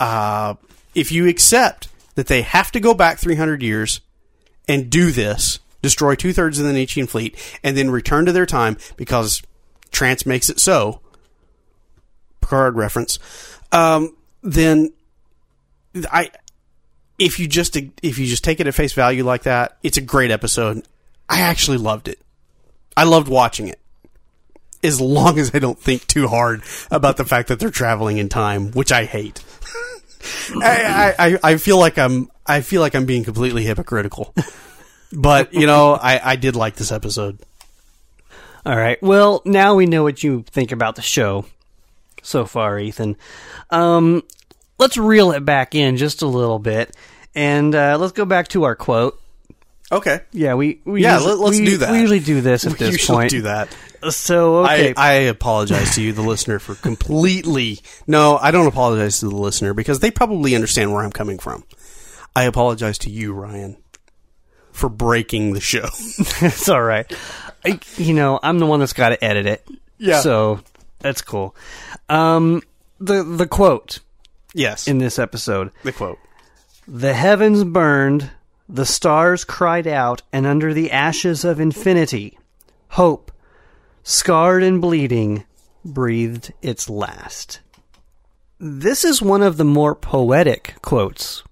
uh, 0.00 0.54
if 0.94 1.12
you 1.12 1.28
accept 1.28 1.88
that 2.14 2.26
they 2.26 2.42
have 2.42 2.72
to 2.72 2.80
go 2.80 2.94
back 2.94 3.18
300 3.18 3.62
years 3.62 4.00
and 4.68 4.90
do 4.90 5.10
this, 5.12 5.60
destroy 5.80 6.14
two 6.14 6.32
thirds 6.32 6.58
of 6.58 6.66
the 6.66 6.72
Nietzschean 6.72 7.06
fleet, 7.06 7.36
and 7.62 7.76
then 7.76 7.90
return 7.90 8.26
to 8.26 8.32
their 8.32 8.46
time 8.46 8.76
because 8.96 9.42
Trance 9.92 10.26
makes 10.26 10.50
it 10.50 10.58
so. 10.58 11.00
Picard 12.40 12.74
reference. 12.76 13.18
Um, 13.70 14.16
then 14.42 14.92
I, 16.10 16.30
if 17.18 17.38
you 17.38 17.46
just 17.46 17.76
if 17.76 18.18
you 18.18 18.26
just 18.26 18.42
take 18.44 18.58
it 18.60 18.66
at 18.66 18.74
face 18.74 18.92
value 18.94 19.24
like 19.24 19.44
that, 19.44 19.78
it's 19.82 19.96
a 19.96 20.00
great 20.02 20.30
episode. 20.30 20.82
I 21.28 21.40
actually 21.42 21.78
loved 21.78 22.08
it. 22.08 22.18
I 22.96 23.04
loved 23.04 23.28
watching 23.28 23.68
it. 23.68 23.78
As 24.82 25.00
long 25.00 25.38
as 25.38 25.54
I 25.54 25.60
don't 25.60 25.78
think 25.78 26.06
too 26.08 26.26
hard 26.26 26.62
about 26.90 27.16
the 27.16 27.24
fact 27.24 27.48
that 27.48 27.60
they're 27.60 27.70
traveling 27.70 28.18
in 28.18 28.28
time, 28.28 28.72
which 28.72 28.90
I 28.90 29.04
hate. 29.04 29.42
I, 30.56 31.14
I, 31.18 31.38
I- 31.52 31.56
feel 31.58 31.78
like 31.78 31.98
I'm 31.98 32.28
I 32.46 32.60
feel 32.62 32.80
like 32.80 32.94
I'm 32.96 33.06
being 33.06 33.22
completely 33.24 33.62
hypocritical. 33.64 34.34
But 35.12 35.52
you 35.54 35.66
know, 35.66 35.92
I, 35.94 36.32
I 36.32 36.36
did 36.36 36.56
like 36.56 36.74
this 36.74 36.90
episode. 36.90 37.38
All 38.64 38.76
right. 38.76 39.00
Well, 39.02 39.42
now 39.44 39.74
we 39.74 39.86
know 39.86 40.02
what 40.04 40.22
you 40.22 40.44
think 40.50 40.70
about 40.72 40.94
the 40.96 41.02
show 41.02 41.46
so 42.22 42.44
far, 42.44 42.78
Ethan. 42.78 43.16
Um, 43.70 44.22
let's 44.78 44.96
reel 44.96 45.32
it 45.32 45.44
back 45.44 45.74
in 45.74 45.96
just 45.96 46.22
a 46.22 46.26
little 46.28 46.58
bit, 46.60 46.94
and 47.34 47.74
uh, 47.74 47.96
let's 47.98 48.12
go 48.12 48.24
back 48.24 48.48
to 48.48 48.64
our 48.64 48.76
quote. 48.76 49.18
Okay. 49.90 50.20
Yeah, 50.32 50.54
we, 50.54 50.80
we 50.84 51.02
Yeah, 51.02 51.14
usually, 51.16 51.32
let- 51.34 51.40
let's 51.44 51.58
we- 51.58 51.64
do 51.66 51.76
that. 51.78 51.90
We 51.92 52.00
usually 52.00 52.20
do 52.20 52.40
this 52.40 52.64
at 52.66 52.72
We 52.72 52.78
this 52.78 52.92
usually 52.92 53.16
point. 53.16 53.30
do 53.30 53.42
that. 53.42 53.76
So 54.10 54.64
okay, 54.64 54.94
I, 54.96 55.10
I 55.10 55.12
apologize 55.28 55.94
to 55.96 56.02
you, 56.02 56.12
the 56.12 56.22
listener, 56.22 56.58
for 56.58 56.74
completely. 56.74 57.80
No, 58.06 58.36
I 58.36 58.50
don't 58.50 58.66
apologize 58.66 59.20
to 59.20 59.28
the 59.28 59.36
listener 59.36 59.74
because 59.74 60.00
they 60.00 60.10
probably 60.10 60.54
understand 60.54 60.92
where 60.92 61.02
I'm 61.02 61.12
coming 61.12 61.38
from. 61.38 61.64
I 62.34 62.44
apologize 62.44 62.98
to 62.98 63.10
you, 63.10 63.32
Ryan, 63.32 63.76
for 64.72 64.88
breaking 64.88 65.52
the 65.52 65.60
show. 65.60 65.86
it's 66.40 66.68
all 66.68 66.82
right. 66.82 67.10
I, 67.64 67.78
you 67.96 68.14
know, 68.14 68.40
I'm 68.42 68.58
the 68.58 68.66
one 68.66 68.80
that's 68.80 68.92
got 68.92 69.10
to 69.10 69.24
edit 69.24 69.46
it. 69.46 69.66
Yeah. 69.98 70.20
So 70.20 70.60
that's 70.98 71.22
cool. 71.22 71.54
Um, 72.08 72.62
the 72.98 73.22
the 73.22 73.46
quote 73.46 74.00
Yes. 74.54 74.88
in 74.88 74.98
this 74.98 75.18
episode. 75.18 75.70
the 75.84 75.92
quote. 75.92 76.18
The 76.88 77.14
heavens 77.14 77.62
burned, 77.64 78.30
the 78.68 78.84
stars 78.86 79.44
cried 79.44 79.86
out, 79.86 80.22
and 80.32 80.46
under 80.46 80.74
the 80.74 80.90
ashes 80.90 81.44
of 81.44 81.60
infinity, 81.60 82.38
hope, 82.88 83.30
scarred 84.02 84.62
and 84.64 84.80
bleeding, 84.80 85.44
breathed 85.84 86.52
its 86.60 86.90
last. 86.90 87.60
This 88.58 89.04
is 89.04 89.22
one 89.22 89.42
of 89.42 89.56
the 89.56 89.64
more 89.64 89.94
poetic 89.94 90.74
quotes 90.82 91.42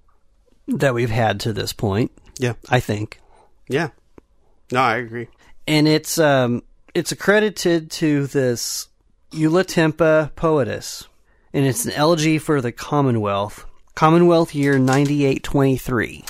that 0.69 0.95
we've 0.95 1.11
had 1.11 1.41
to 1.41 1.53
this 1.53 1.73
point, 1.73 2.11
Yeah. 2.41 2.55
I 2.69 2.81
think. 2.81 3.21
Yeah. 3.69 3.91
No, 4.73 4.81
I 4.81 4.97
agree. 4.97 5.29
And 5.67 5.87
it's 5.87 6.19
um 6.19 6.63
it's 6.95 7.13
accredited 7.13 7.91
to 7.93 8.27
this 8.27 8.89
Eula 9.33 9.65
Tempa 9.65 10.35
poetess. 10.35 11.07
And 11.53 11.67
it's 11.67 11.85
an 11.85 11.93
elegy 11.93 12.39
for 12.39 12.61
the 12.61 12.73
Commonwealth. 12.73 13.67
Commonwealth 13.95 14.55
year 14.55 14.79
9823. 14.79 16.25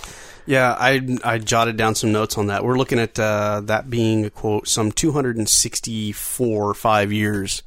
Yeah, 0.46 0.74
I 0.76 1.18
I 1.22 1.38
jotted 1.38 1.76
down 1.76 1.94
some 1.94 2.10
notes 2.10 2.36
on 2.36 2.48
that. 2.48 2.64
We're 2.64 2.78
looking 2.78 2.98
at 2.98 3.18
uh, 3.18 3.60
that 3.66 3.88
being 3.88 4.24
a 4.24 4.30
quote 4.30 4.66
some 4.66 4.90
264 4.90 6.74
five 6.74 7.12
years 7.12 7.62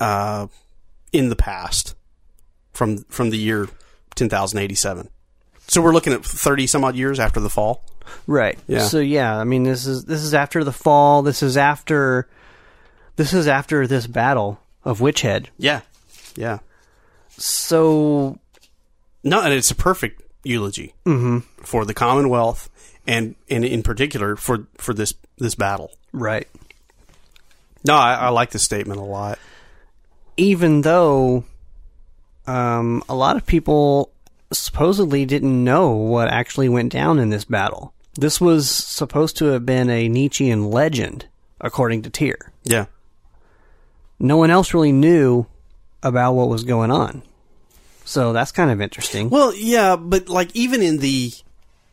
uh, 0.00 0.48
in 1.12 1.30
the 1.30 1.36
past 1.36 1.94
from 2.72 2.98
from 3.04 3.30
the 3.30 3.38
year 3.38 3.68
10,087. 4.16 5.08
So 5.68 5.80
we're 5.82 5.92
looking 5.92 6.12
at 6.12 6.24
30 6.24 6.66
some 6.66 6.84
odd 6.84 6.96
years 6.96 7.18
after 7.18 7.40
the 7.40 7.50
fall. 7.50 7.82
Right. 8.26 8.58
Yeah. 8.66 8.80
So 8.80 9.00
yeah, 9.00 9.36
I 9.38 9.44
mean 9.44 9.62
this 9.62 9.86
is 9.86 10.04
this 10.04 10.22
is 10.22 10.34
after 10.34 10.62
the 10.62 10.72
fall. 10.72 11.22
This 11.22 11.42
is 11.42 11.56
after 11.56 12.28
this 13.16 13.32
is 13.32 13.48
after 13.48 13.86
this 13.86 14.06
battle 14.06 14.60
of 14.84 15.00
Witchhead. 15.00 15.46
Yeah. 15.58 15.80
Yeah. 16.36 16.58
So 17.30 18.38
No, 19.22 19.40
and 19.42 19.52
it's 19.52 19.70
a 19.70 19.74
perfect 19.74 20.22
eulogy 20.44 20.94
for 21.62 21.84
the 21.86 21.94
Commonwealth 21.94 22.68
and, 23.06 23.34
and 23.48 23.64
in 23.64 23.82
particular 23.82 24.36
for, 24.36 24.66
for 24.78 24.92
this 24.94 25.14
this 25.38 25.54
battle. 25.54 25.90
right. 26.12 26.46
No, 27.86 27.94
I, 27.94 28.14
I 28.14 28.28
like 28.30 28.50
this 28.50 28.62
statement 28.62 28.98
a 28.98 29.04
lot. 29.04 29.38
Even 30.38 30.80
though 30.80 31.44
um, 32.46 33.02
a 33.10 33.14
lot 33.14 33.36
of 33.36 33.44
people 33.44 34.10
supposedly 34.58 35.24
didn't 35.24 35.64
know 35.64 35.90
what 35.90 36.28
actually 36.28 36.68
went 36.68 36.92
down 36.92 37.18
in 37.18 37.30
this 37.30 37.44
battle. 37.44 37.92
This 38.14 38.40
was 38.40 38.70
supposed 38.70 39.36
to 39.38 39.46
have 39.46 39.66
been 39.66 39.90
a 39.90 40.08
Nietzschean 40.08 40.70
legend, 40.70 41.26
according 41.60 42.02
to 42.02 42.10
Tyr. 42.10 42.52
Yeah. 42.62 42.86
No 44.18 44.36
one 44.36 44.50
else 44.50 44.72
really 44.72 44.92
knew 44.92 45.46
about 46.02 46.34
what 46.34 46.48
was 46.48 46.64
going 46.64 46.90
on. 46.90 47.22
So 48.04 48.32
that's 48.32 48.52
kind 48.52 48.70
of 48.70 48.80
interesting. 48.80 49.30
Well, 49.30 49.54
yeah, 49.54 49.96
but 49.96 50.28
like 50.28 50.54
even 50.54 50.82
in 50.82 50.98
the 50.98 51.32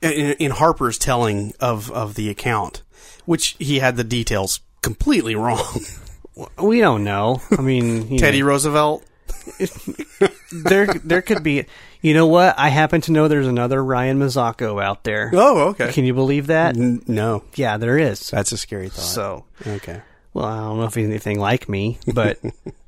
in, 0.02 0.34
in 0.34 0.52
Harper's 0.52 0.98
telling 0.98 1.54
of 1.60 1.90
of 1.92 2.16
the 2.16 2.30
account, 2.30 2.84
which 3.26 3.56
he 3.60 3.80
had 3.80 3.96
the 3.96 4.04
details 4.04 4.60
completely 4.82 5.36
wrong. 5.36 5.82
We 6.58 6.80
don't 6.80 7.04
know. 7.04 7.42
I 7.52 7.62
mean, 7.62 8.18
Teddy 8.18 8.40
know, 8.40 8.48
Roosevelt. 8.48 9.04
there 10.52 10.88
there 10.88 11.22
could 11.22 11.44
be. 11.44 11.66
You 12.02 12.14
know 12.16 12.26
what? 12.28 12.56
I 12.58 12.70
happen 12.70 13.02
to 13.02 13.12
know 13.12 13.28
there's 13.28 13.48
another 13.48 13.84
Ryan 13.84 14.20
Mazzacco 14.20 14.84
out 14.84 15.04
there. 15.04 15.30
Oh, 15.34 15.70
okay. 15.70 15.92
Can 15.94 16.04
you 16.06 16.14
believe 16.14 16.48
that? 16.48 16.76
N- 16.76 17.04
no, 17.08 17.44
Yeah, 17.56 17.78
there 17.78 17.98
is. 17.98 18.30
that's 18.32 18.52
a 18.52 18.58
scary 18.58 18.90
thought. 18.90 19.02
So, 19.04 19.46
okay, 19.68 20.02
well, 20.34 20.46
I 20.46 20.58
don't 20.62 20.80
know 20.80 20.86
if 20.86 20.96
he's 20.96 21.08
anything 21.08 21.40
like 21.40 21.70
me, 21.70 22.00
but 22.12 22.40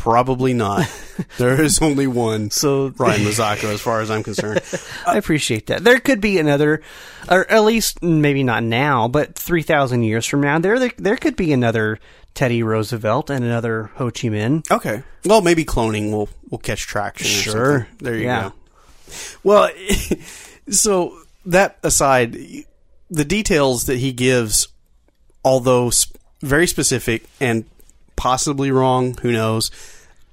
probably 0.00 0.54
not. 0.54 0.86
there 1.38 1.60
is 1.60 1.80
only 1.82 2.06
one 2.06 2.50
so 2.50 2.88
Ryan 2.96 3.20
Mazzacco, 3.22 3.64
as 3.72 3.80
far 3.80 4.00
as 4.00 4.10
I'm 4.10 4.22
concerned. 4.22 4.60
I 5.06 5.16
appreciate 5.18 5.66
that. 5.66 5.84
There 5.84 6.00
could 6.00 6.20
be 6.20 6.38
another, 6.38 6.82
or 7.30 7.50
at 7.50 7.64
least 7.64 8.02
maybe 8.02 8.42
not 8.42 8.62
now, 8.64 9.06
but 9.08 9.34
three 9.34 9.62
thousand 9.62 10.02
years 10.04 10.26
from 10.26 10.40
now, 10.40 10.58
there 10.58 10.78
there, 10.78 10.92
there 10.96 11.16
could 11.16 11.36
be 11.36 11.52
another 11.52 11.98
Teddy 12.34 12.62
Roosevelt 12.62 13.28
and 13.30 13.44
another 13.44 13.90
Ho 13.96 14.06
Chi 14.06 14.28
Minh. 14.28 14.68
Okay. 14.70 15.02
Well, 15.24 15.42
maybe 15.42 15.64
cloning 15.64 16.10
will 16.12 16.28
will 16.50 16.58
catch 16.58 16.80
traction. 16.86 17.26
Sure. 17.26 17.86
There 17.98 18.16
you 18.16 18.24
Yeah. 18.24 18.42
go. 18.50 18.54
Well, 19.42 19.70
so 20.70 21.18
that 21.46 21.78
aside, 21.82 22.36
the 23.10 23.24
details 23.24 23.86
that 23.86 23.98
he 23.98 24.12
gives, 24.12 24.68
although 25.44 25.90
very 26.40 26.66
specific 26.66 27.24
and 27.40 27.64
possibly 28.20 28.70
wrong, 28.70 29.16
who 29.22 29.32
knows? 29.32 29.70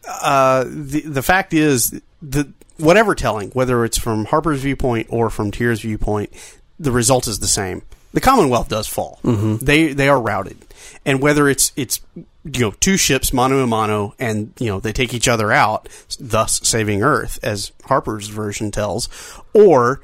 Uh, 0.06 0.66
the 0.68 1.02
the 1.02 1.24
fact 1.24 1.54
is 1.54 2.00
that 2.22 2.48
whatever 2.78 3.16
telling, 3.16 3.50
whether 3.52 3.86
it's 3.86 3.98
from 3.98 4.26
Harper's 4.26 4.62
viewpoint 4.62 5.08
or 5.10 5.30
from 5.30 5.52
Tyr's 5.52 5.82
viewpoint, 5.82 6.32
the 6.78 6.92
result 6.92 7.28
is 7.28 7.40
the 7.40 7.48
same. 7.48 7.82
The 8.12 8.20
Commonwealth 8.20 8.68
does 8.68 8.88
fall. 8.88 9.20
They 9.58 9.94
they 9.94 10.10
are 10.10 10.20
routed, 10.20 10.58
and 11.06 11.22
whether 11.22 11.48
it's 11.48 11.72
it's 11.78 12.02
you 12.16 12.60
know 12.60 12.72
two 12.82 12.98
ships 12.98 13.32
mano 13.32 13.64
a 13.64 13.68
mano, 13.68 14.14
and 14.20 14.52
you 14.60 14.68
know 14.68 14.82
they 14.82 14.92
take 14.92 15.14
each 15.14 15.30
other 15.30 15.50
out, 15.50 15.88
thus 16.20 16.60
saving 16.68 17.04
Earth, 17.04 17.40
as 17.42 17.72
Harper's 17.86 18.28
version 18.28 18.70
tells, 18.70 19.08
or 19.54 20.02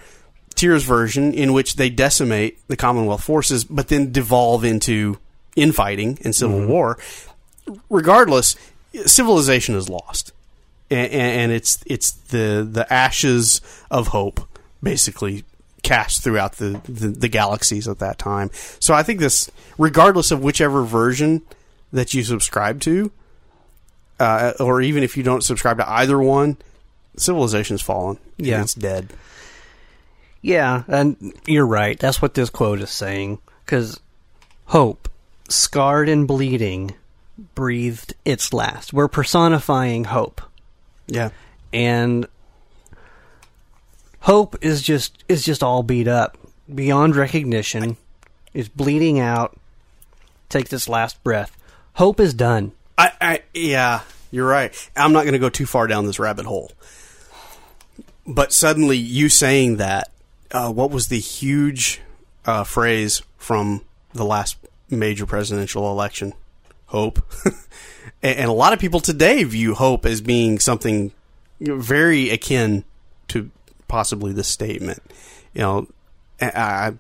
Tyr's 0.56 0.84
version 0.86 1.34
in 1.34 1.52
which 1.52 1.76
they 1.76 1.90
decimate 1.90 2.66
the 2.70 2.78
Commonwealth 2.78 3.24
forces, 3.24 3.66
but 3.66 3.90
then 3.90 4.14
devolve 4.14 4.64
into 4.64 5.18
infighting 5.56 6.18
and 6.24 6.34
civil 6.36 6.66
war. 6.66 6.98
Regardless, 7.90 8.56
civilization 9.06 9.76
is 9.76 9.90
lost, 9.90 10.34
and, 10.90 11.12
and 11.12 11.52
it's 11.52 11.84
it's 11.86 12.12
the 12.12 12.68
the 12.70 12.92
ashes 12.92 13.62
of 13.90 14.08
hope, 14.08 14.42
basically 14.82 15.46
cast 15.82 16.24
throughout 16.24 16.54
the, 16.54 16.82
the 16.86 17.08
the 17.10 17.28
galaxies 17.28 17.88
at 17.88 18.00
that 18.00 18.18
time. 18.18 18.50
So 18.80 18.94
I 18.94 19.04
think 19.04 19.20
this, 19.20 19.50
regardless 19.78 20.32
of 20.32 20.44
whichever 20.44 20.84
version 20.84 21.42
that 21.92 22.14
you 22.14 22.24
subscribe 22.24 22.82
to, 22.82 23.12
uh, 24.20 24.54
or 24.60 24.82
even 24.82 25.04
if 25.04 25.16
you 25.16 25.24
don't 25.24 25.44
subscribe 25.44 25.78
to 25.78 25.90
either 25.90 26.20
one, 26.20 26.58
civilization's 27.18 27.82
fallen. 27.82 28.18
Yeah. 28.38 28.62
it's 28.62 28.74
dead. 28.74 29.14
Yeah, 30.42 30.84
and 30.88 31.34
you're 31.46 31.66
right. 31.66 31.98
That's 31.98 32.22
what 32.22 32.34
this 32.34 32.50
quote 32.50 32.82
is 32.82 32.90
saying. 32.90 33.40
Because 33.66 34.00
hope, 34.66 35.10
scarred 35.48 36.10
and 36.10 36.28
bleeding, 36.28 36.96
breathed 37.56 38.14
its 38.26 38.54
last. 38.54 38.94
We're 38.94 39.08
personifying 39.08 40.06
hope. 40.06 40.42
Yeah. 41.08 41.32
and 41.74 42.28
hope 44.22 44.56
is 44.62 44.82
just 44.82 45.22
is 45.28 45.44
just 45.44 45.62
all 45.62 45.84
beat 45.84 46.08
up 46.08 46.38
beyond 46.74 47.14
recognition 47.14 47.98
is 48.54 48.70
bleeding 48.70 49.20
out 49.20 49.58
takes 50.48 50.72
its 50.72 50.88
last 50.88 51.22
breath 51.26 51.58
hope 51.96 52.22
is 52.22 52.34
done 52.34 52.72
I, 52.98 53.12
I 53.20 53.42
yeah, 53.54 54.02
you're 54.32 54.48
right. 54.48 54.90
I'm 54.96 55.14
not 55.14 55.24
going 55.24 55.34
to 55.34 55.40
go 55.40 55.50
too 55.50 55.66
far 55.66 55.88
down 55.88 56.06
this 56.06 56.20
rabbit 56.20 56.46
hole. 56.46 56.72
But 58.26 58.54
suddenly, 58.54 58.98
you 58.98 59.30
saying 59.30 59.78
that, 59.78 60.12
uh, 60.52 60.72
what 60.72 60.92
was 60.92 61.08
the 61.08 61.20
huge 61.20 62.02
uh, 62.46 62.64
phrase 62.64 63.22
from 63.38 63.82
the 64.14 64.24
last 64.24 64.58
major 64.90 65.26
presidential 65.26 65.92
election? 65.92 66.34
Hope. 66.94 67.20
and, 68.24 68.38
and 68.38 68.50
a 68.50 68.54
lot 68.54 68.74
of 68.74 68.80
people 68.80 69.00
today 69.00 69.44
view 69.44 69.74
hope 69.74 70.06
as 70.06 70.22
being 70.22 70.60
something 70.60 71.12
very 71.60 72.30
akin 72.30 72.86
to 73.30 73.50
possibly 73.88 74.32
this 74.32 74.48
statement. 74.48 75.02
You 75.54 75.62
know, 75.62 75.88
I, 76.42 76.94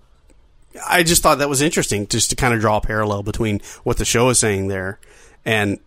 I 0.87 1.03
just 1.03 1.23
thought 1.23 1.37
that 1.37 1.49
was 1.49 1.61
interesting, 1.61 2.07
just 2.07 2.31
to 2.31 2.35
kind 2.35 2.53
of 2.53 2.59
draw 2.59 2.77
a 2.77 2.81
parallel 2.81 3.23
between 3.23 3.61
what 3.83 3.97
the 3.97 4.05
show 4.05 4.29
is 4.29 4.39
saying 4.39 4.67
there 4.67 4.99
and 5.45 5.79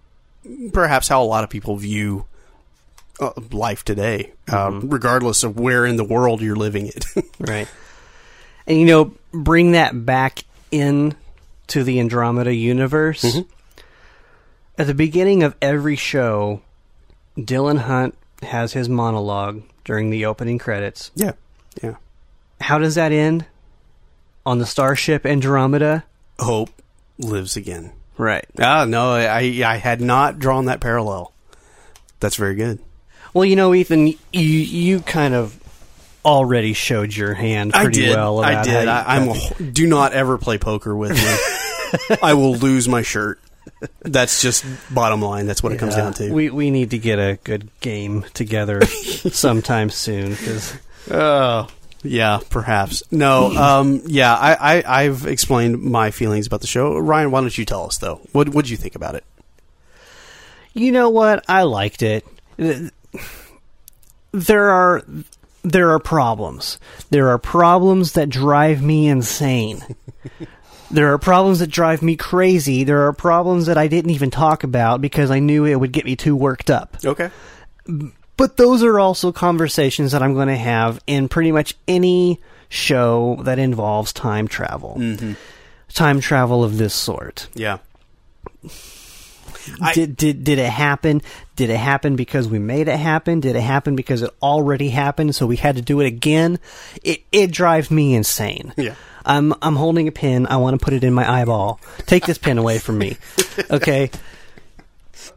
perhaps 0.73 1.09
how 1.09 1.23
a 1.23 1.25
lot 1.25 1.45
of 1.45 1.51
people 1.51 1.77
view 1.77 2.27
uh, 3.21 3.33
life 3.51 3.85
today, 3.85 4.33
uh, 4.49 4.81
regardless 4.83 5.43
of 5.43 5.59
where 5.59 5.85
in 5.85 5.97
the 5.97 6.05
world 6.05 6.41
you're 6.41 6.57
living 6.57 6.87
it. 6.87 7.05
right 7.41 7.69
and 8.67 8.79
you 8.79 8.87
know 8.87 9.13
bring 9.33 9.73
that 9.73 10.05
back 10.05 10.45
in 10.71 11.15
to 11.67 11.85
the 11.85 12.01
andromeda 12.01 12.55
universe 12.55 13.41
at 14.79 14.87
the 14.87 14.95
beginning 14.95 15.43
of 15.43 15.55
every 15.63 15.97
show 15.97 16.61
dylan 17.39 17.79
hunt 17.79 18.15
has 18.43 18.73
his 18.73 18.89
monologue 18.89 19.63
during 19.85 20.11
the 20.11 20.25
opening 20.27 20.59
credits 20.59 21.11
yeah, 21.15 21.33
yeah. 21.83 21.95
how 22.61 22.79
does 22.79 22.95
that 22.97 23.13
end 23.13 23.45
on 24.45 24.59
the 24.59 24.67
starship 24.67 25.25
andromeda 25.27 26.05
Hope 26.39 26.71
lives 27.19 27.57
again. 27.57 27.93
right 28.19 28.45
Ah, 28.61 28.85
no, 28.85 29.13
I 29.13 29.63
I 29.65 29.77
had 29.77 30.01
not 30.03 30.39
drawn 30.39 30.67
that 30.67 30.81
parallel. 30.81 31.33
That's 32.21 32.37
very 32.37 32.55
good. 32.55 32.79
Well, 33.33 33.45
you 33.47 33.57
know, 33.57 33.75
Ethan, 33.75 34.07
you 34.09 34.17
you 34.33 35.01
kind 35.01 35.33
of 35.35 35.59
already 36.25 36.73
showed 36.75 37.15
your 37.15 37.33
hand 37.35 37.73
pretty 37.73 38.09
well. 38.09 38.41
About 38.41 38.55
I 38.55 38.63
did. 38.63 38.85
you- 38.85 38.91
I, 38.91 39.17
I'm. 39.17 39.29
A, 39.31 39.63
do 39.73 39.87
not 39.87 40.13
ever 40.13 40.37
play 40.39 40.59
poker 40.59 40.95
with 40.95 41.13
me. 41.13 42.17
I 42.23 42.35
will 42.35 42.55
lose 42.57 42.87
my 42.89 43.01
shirt. 43.03 43.41
That's 44.03 44.41
just 44.41 44.65
bottom 44.95 45.21
line. 45.23 45.47
That's 45.47 45.63
what 45.63 45.73
it 45.73 45.79
comes 45.79 45.95
Yeah. 45.97 46.03
down 46.03 46.15
to. 46.15 46.33
We 46.33 46.51
we 46.51 46.71
need 46.71 46.91
to 46.91 46.99
get 46.99 47.19
a 47.19 47.39
good 47.45 47.69
game 47.81 48.25
together 48.35 48.85
sometime 48.87 49.91
soon 49.91 50.31
because 50.31 50.75
Oh, 51.11 51.69
yeah, 52.03 52.41
perhaps. 52.51 53.03
No, 53.11 53.51
um, 53.57 54.03
yeah, 54.07 54.35
I, 54.35 54.77
I, 54.79 55.03
I've 55.03 55.27
explained 55.27 55.83
my 55.83 56.11
feelings 56.11 56.47
about 56.47 56.61
the 56.61 56.67
show. 56.67 56.97
Ryan, 56.99 57.31
why 57.31 57.41
don't 57.41 57.57
you 57.57 57.65
tell 57.65 57.85
us 57.87 57.99
though? 57.99 58.21
What 58.33 58.49
what 58.51 58.65
did 58.65 58.71
you 58.71 58.77
think 58.77 58.95
about 58.95 59.15
it? 59.15 59.25
you 60.75 60.93
know 60.93 61.09
what 61.09 61.45
I 61.49 61.63
liked 61.63 62.03
it. 62.03 62.25
There 64.33 64.71
are 64.71 65.03
there 65.63 65.91
are 65.91 65.99
problems. 65.99 66.79
There 67.11 67.29
are 67.31 67.39
problems 67.39 68.13
that 68.13 68.29
drive 68.29 68.83
me 68.83 69.09
insane. 69.09 69.83
There 70.91 71.13
are 71.13 71.19
problems 71.19 71.59
that 71.59 71.69
drive 71.69 72.03
me 72.03 72.17
crazy. 72.17 72.85
There 72.85 73.07
are 73.07 73.13
problems 73.13 73.67
that 73.67 73.77
I 73.79 73.89
didn't 73.89 74.13
even 74.13 74.31
talk 74.31 74.65
about 74.65 75.01
because 75.01 75.31
I 75.31 75.41
knew 75.41 75.65
it 75.65 75.77
would 75.77 75.93
get 75.93 76.05
me 76.05 76.17
too 76.17 76.37
worked 76.37 76.71
up. 76.71 76.97
Okay. 77.05 77.31
But 78.37 78.57
those 78.57 78.83
are 78.83 79.01
also 79.01 79.33
conversations 79.33 80.13
that 80.13 80.23
I'm 80.23 80.35
going 80.35 80.49
to 80.49 80.57
have 80.57 81.01
in 81.07 81.29
pretty 81.29 81.53
much 81.53 81.75
any 81.89 82.41
show 82.69 83.39
that 83.43 83.59
involves 83.59 84.13
time 84.13 84.47
travel. 84.49 84.97
Mm-hmm. 84.99 85.33
Time 85.93 86.21
travel 86.21 86.63
of 86.63 86.79
this 86.79 86.95
sort. 86.95 87.49
Yeah. 87.55 87.79
I- 89.81 89.93
did 89.95 90.17
did 90.17 90.45
did 90.45 90.59
it 90.59 90.71
happen? 90.71 91.23
Did 91.57 91.71
it 91.71 91.79
happen 91.79 92.15
because 92.17 92.49
we 92.49 92.59
made 92.59 92.87
it 92.89 92.99
happen? 92.99 93.41
Did 93.41 93.57
it 93.57 93.63
happen 93.63 93.97
because 93.97 94.23
it 94.23 94.31
already 94.43 94.91
happened 94.91 95.35
so 95.35 95.47
we 95.47 95.57
had 95.57 95.77
to 95.77 95.83
do 95.83 96.01
it 96.01 96.07
again? 96.07 96.59
It 97.03 97.23
it 97.33 97.51
drives 97.51 97.91
me 97.91 98.15
insane. 98.15 98.73
Yeah. 98.77 98.95
I'm 99.27 99.53
I'm 99.61 99.77
holding 99.77 100.09
a 100.09 100.13
pin. 100.13 100.47
I 100.47 100.57
want 100.57 100.79
to 100.79 100.85
put 100.85 100.95
it 100.95 101.05
in 101.05 101.13
my 101.13 101.31
eyeball. 101.31 101.81
Take 102.07 102.25
this 102.25 102.39
pin 102.39 102.59
away 102.59 102.79
from 102.79 102.99
me. 102.99 103.19
Okay? 103.71 104.11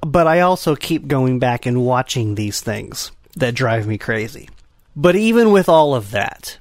But 0.02 0.28
I 0.28 0.42
also 0.42 0.76
keep 0.76 1.08
going 1.08 1.40
back 1.40 1.66
and 1.66 1.84
watching 1.84 2.36
these 2.36 2.62
things 2.62 3.12
that 3.36 3.56
drive 3.56 3.88
me 3.88 3.98
crazy. 3.98 4.50
But 4.96 5.16
even 5.16 5.52
with 5.52 5.70
all 5.70 5.96
of 5.96 6.12
that, 6.12 6.58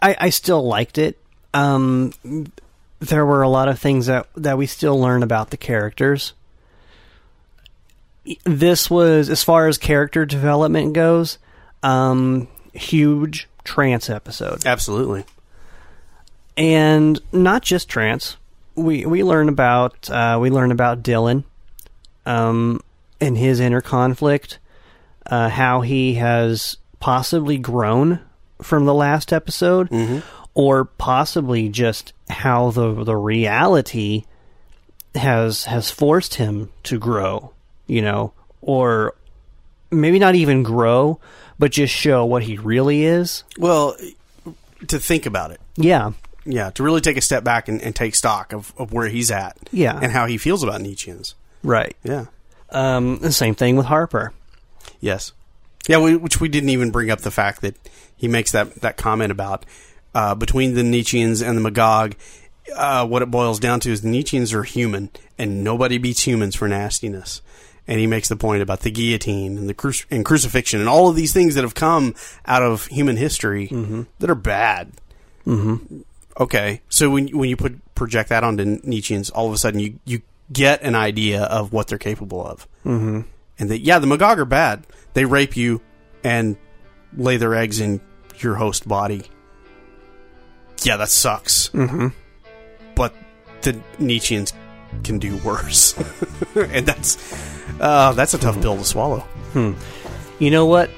I, 0.00 0.16
I 0.18 0.30
still 0.30 0.66
liked 0.66 0.98
it. 0.98 1.18
Um, 1.54 2.12
there 3.00 3.24
were 3.24 3.42
a 3.42 3.48
lot 3.48 3.68
of 3.68 3.78
things 3.78 4.06
that, 4.06 4.26
that 4.36 4.58
we 4.58 4.66
still 4.66 5.00
learn 5.00 5.22
about 5.22 5.50
the 5.50 5.56
characters. 5.56 6.34
This 8.44 8.90
was, 8.90 9.30
as 9.30 9.42
far 9.42 9.68
as 9.68 9.78
character 9.78 10.26
development 10.26 10.92
goes, 10.92 11.38
um, 11.82 12.48
huge 12.74 13.48
trance 13.64 14.08
episode 14.10 14.64
Absolutely. 14.66 15.24
And 16.58 17.18
not 17.32 17.62
just 17.62 17.88
trance. 17.88 18.36
We 18.74 19.06
we 19.06 19.22
learn 19.22 19.48
about 19.48 20.10
uh, 20.10 20.38
we 20.40 20.50
learn 20.50 20.72
about 20.72 21.02
Dylan, 21.02 21.44
um, 22.26 22.80
and 23.20 23.38
his 23.38 23.60
inner 23.60 23.80
conflict, 23.80 24.58
uh, 25.26 25.48
how 25.48 25.80
he 25.80 26.14
has 26.14 26.76
possibly 27.00 27.58
grown 27.58 28.20
from 28.60 28.84
the 28.84 28.94
last 28.94 29.32
episode, 29.32 30.22
or 30.54 30.84
possibly 30.84 31.68
just 31.68 32.12
how 32.28 32.70
the 32.70 33.04
the 33.04 33.16
reality 33.16 34.24
has 35.14 35.64
has 35.64 35.90
forced 35.90 36.34
him 36.34 36.70
to 36.82 36.98
grow. 36.98 37.52
You 37.86 38.02
know, 38.02 38.32
or 38.60 39.14
maybe 39.90 40.18
not 40.18 40.34
even 40.34 40.62
grow, 40.62 41.20
but 41.58 41.72
just 41.72 41.94
show 41.94 42.24
what 42.24 42.42
he 42.42 42.58
really 42.58 43.04
is. 43.04 43.44
Well, 43.58 43.96
to 44.88 44.98
think 44.98 45.26
about 45.26 45.50
it. 45.52 45.60
Yeah, 45.76 46.12
Yeah, 46.50 46.70
to 46.70 46.82
really 46.82 47.02
take 47.02 47.18
a 47.18 47.20
step 47.20 47.44
back 47.44 47.68
and, 47.68 47.82
and 47.82 47.94
take 47.94 48.14
stock 48.14 48.54
of, 48.54 48.72
of 48.78 48.90
where 48.92 49.06
he's 49.06 49.30
at. 49.30 49.58
Yeah. 49.70 49.98
And 50.00 50.10
how 50.10 50.24
he 50.26 50.38
feels 50.38 50.62
about 50.62 50.80
Nietzscheans. 50.80 51.34
right. 51.62 51.94
Yeah. 52.02 52.26
Um, 52.70 53.18
the 53.18 53.32
same 53.32 53.54
thing 53.54 53.76
with 53.76 53.86
Harper. 53.86 54.32
Yes. 55.00 55.32
Yeah, 55.88 55.98
we, 55.98 56.16
which 56.16 56.40
we 56.40 56.48
didn't 56.48 56.70
even 56.70 56.90
bring 56.90 57.10
up 57.10 57.20
the 57.20 57.30
fact 57.30 57.60
that 57.62 57.76
he 58.16 58.28
makes 58.28 58.52
that, 58.52 58.74
that 58.82 58.96
comment 58.96 59.30
about 59.32 59.64
uh, 60.14 60.34
between 60.34 60.74
the 60.74 60.82
Nietzscheans 60.82 61.46
and 61.46 61.56
the 61.56 61.62
Magog, 61.62 62.14
uh, 62.74 63.06
what 63.06 63.22
it 63.22 63.30
boils 63.30 63.58
down 63.58 63.80
to 63.80 63.90
is 63.90 64.02
the 64.02 64.08
Nietzscheans 64.08 64.52
are 64.52 64.64
human, 64.64 65.10
and 65.38 65.62
nobody 65.64 65.96
beats 65.98 66.26
humans 66.26 66.54
for 66.56 66.66
nastiness. 66.68 67.40
And 67.86 67.98
he 67.98 68.06
makes 68.06 68.28
the 68.28 68.36
point 68.36 68.60
about 68.62 68.80
the 68.80 68.90
guillotine 68.90 69.56
and 69.56 69.66
the 69.68 69.74
cruci- 69.74 70.04
and 70.10 70.24
crucifixion 70.24 70.80
and 70.80 70.88
all 70.90 71.08
of 71.08 71.16
these 71.16 71.32
things 71.32 71.54
that 71.54 71.64
have 71.64 71.74
come 71.74 72.14
out 72.44 72.62
of 72.62 72.86
human 72.86 73.16
history 73.16 73.68
that 74.18 74.28
are 74.28 74.34
bad. 74.34 74.92
Mm-hmm. 75.46 76.00
Okay, 76.38 76.82
so 76.88 77.10
when 77.10 77.28
when 77.36 77.50
you 77.50 77.56
put 77.56 77.94
project 77.94 78.28
that 78.28 78.44
onto 78.44 78.64
Nietzscheans, 78.64 79.30
all 79.34 79.48
of 79.48 79.52
a 79.52 79.58
sudden 79.58 79.80
you 79.80 79.98
you 80.04 80.22
get 80.52 80.82
an 80.82 80.94
idea 80.94 81.42
of 81.42 81.72
what 81.72 81.88
they're 81.88 81.98
capable 81.98 82.46
of 82.46 82.66
and 83.58 83.70
that 83.70 83.80
yeah, 83.80 83.98
the 83.98 84.06
Magog 84.06 84.38
are 84.38 84.44
bad. 84.44 84.86
They 85.14 85.24
rape 85.24 85.56
you 85.56 85.80
and 86.22 86.56
lay 87.16 87.36
their 87.36 87.54
eggs 87.54 87.80
in 87.80 88.00
your 88.38 88.54
host 88.54 88.86
body. 88.86 89.22
Yeah, 90.82 90.96
that 90.98 91.08
sucks. 91.08 91.70
Mm-hmm. 91.70 92.08
But 92.94 93.14
the 93.62 93.72
Nietzscheans 93.98 94.52
can 95.02 95.18
do 95.18 95.36
worse, 95.38 95.96
and 96.54 96.86
that's 96.86 97.16
uh, 97.80 98.12
that's 98.12 98.34
a 98.34 98.38
tough 98.38 98.60
pill 98.60 98.76
to 98.76 98.84
swallow. 98.84 99.24
You 100.38 100.50
know 100.50 100.66
what? 100.66 100.90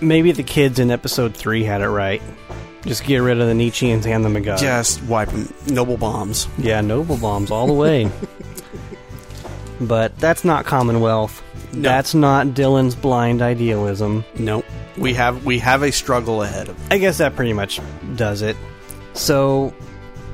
Maybe 0.00 0.32
the 0.32 0.42
kids 0.42 0.78
in 0.78 0.90
episode 0.90 1.34
three 1.36 1.64
had 1.64 1.82
it 1.82 1.88
right. 1.88 2.22
Just 2.82 3.04
get 3.04 3.18
rid 3.18 3.40
of 3.40 3.46
the 3.46 3.54
Nietzscheans 3.54 4.06
and 4.06 4.24
the 4.24 4.28
Magog. 4.28 4.58
Just 4.58 5.02
wipe 5.04 5.28
them. 5.28 5.52
Nova 5.66 5.96
bombs. 5.96 6.48
Yeah, 6.58 6.80
nova 6.80 7.16
bombs 7.16 7.50
all 7.50 7.66
the 7.66 7.72
way. 7.74 8.10
but 9.80 10.16
that's 10.18 10.44
not 10.44 10.64
Commonwealth. 10.64 11.42
No. 11.72 11.82
That's 11.82 12.14
not 12.14 12.48
Dylan's 12.48 12.96
blind 12.96 13.42
idealism. 13.42 14.24
Nope. 14.38 14.64
We 14.98 15.14
have 15.14 15.44
we 15.44 15.58
have 15.58 15.82
a 15.82 15.92
struggle 15.92 16.42
ahead 16.42 16.68
of. 16.68 16.92
I 16.92 16.98
guess 16.98 17.18
that 17.18 17.36
pretty 17.36 17.52
much 17.52 17.80
does 18.16 18.42
it. 18.42 18.56
So, 19.12 19.74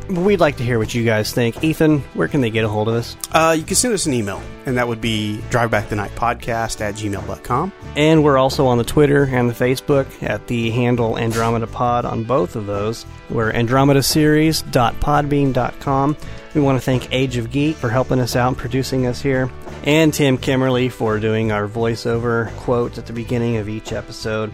we'd 0.08 0.40
like 0.40 0.56
to 0.56 0.64
hear 0.64 0.78
what 0.78 0.94
you 0.94 1.04
guys 1.04 1.32
think. 1.32 1.62
Ethan, 1.62 2.00
where 2.14 2.28
can 2.28 2.40
they 2.40 2.48
get 2.50 2.64
a 2.64 2.68
hold 2.68 2.88
of 2.88 2.94
us? 2.94 3.16
Uh, 3.32 3.54
you 3.56 3.64
can 3.64 3.76
send 3.76 3.94
us 3.94 4.06
an 4.06 4.14
email, 4.14 4.42
and 4.64 4.78
that 4.78 4.88
would 4.88 5.00
be 5.00 5.40
drivebackthenight.podcast 5.50 6.80
at 6.80 6.94
gmail.com. 6.94 7.72
And 7.96 8.24
we're 8.24 8.38
also 8.38 8.66
on 8.66 8.78
the 8.78 8.84
Twitter 8.84 9.24
and 9.24 9.48
the 9.48 9.54
Facebook 9.54 10.06
at 10.22 10.46
the 10.46 10.70
handle 10.70 11.18
Andromeda 11.18 11.66
Pod 11.66 12.04
on 12.04 12.24
both 12.24 12.56
of 12.56 12.66
those. 12.66 13.06
We're 13.30 13.52
andromedaseries.podbean.com. 13.52 16.16
We 16.54 16.60
want 16.62 16.78
to 16.78 16.84
thank 16.84 17.12
Age 17.12 17.36
of 17.36 17.50
Geek 17.50 17.76
for 17.76 17.90
helping 17.90 18.18
us 18.18 18.34
out 18.34 18.48
and 18.48 18.56
producing 18.56 19.06
us 19.06 19.20
here, 19.20 19.50
and 19.84 20.14
Tim 20.14 20.38
Kimmerly 20.38 20.90
for 20.90 21.18
doing 21.18 21.52
our 21.52 21.68
voiceover 21.68 22.50
quote 22.56 22.96
at 22.96 23.04
the 23.06 23.12
beginning 23.12 23.58
of 23.58 23.68
each 23.68 23.92
episode. 23.92 24.50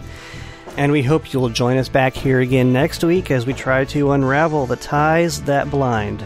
And 0.76 0.90
we 0.90 1.02
hope 1.02 1.32
you'll 1.32 1.50
join 1.50 1.76
us 1.76 1.88
back 1.88 2.14
here 2.14 2.40
again 2.40 2.72
next 2.72 3.04
week 3.04 3.30
as 3.30 3.46
we 3.46 3.52
try 3.52 3.84
to 3.86 4.12
unravel 4.12 4.66
the 4.66 4.76
ties 4.76 5.42
that 5.42 5.70
blind. 5.70 6.24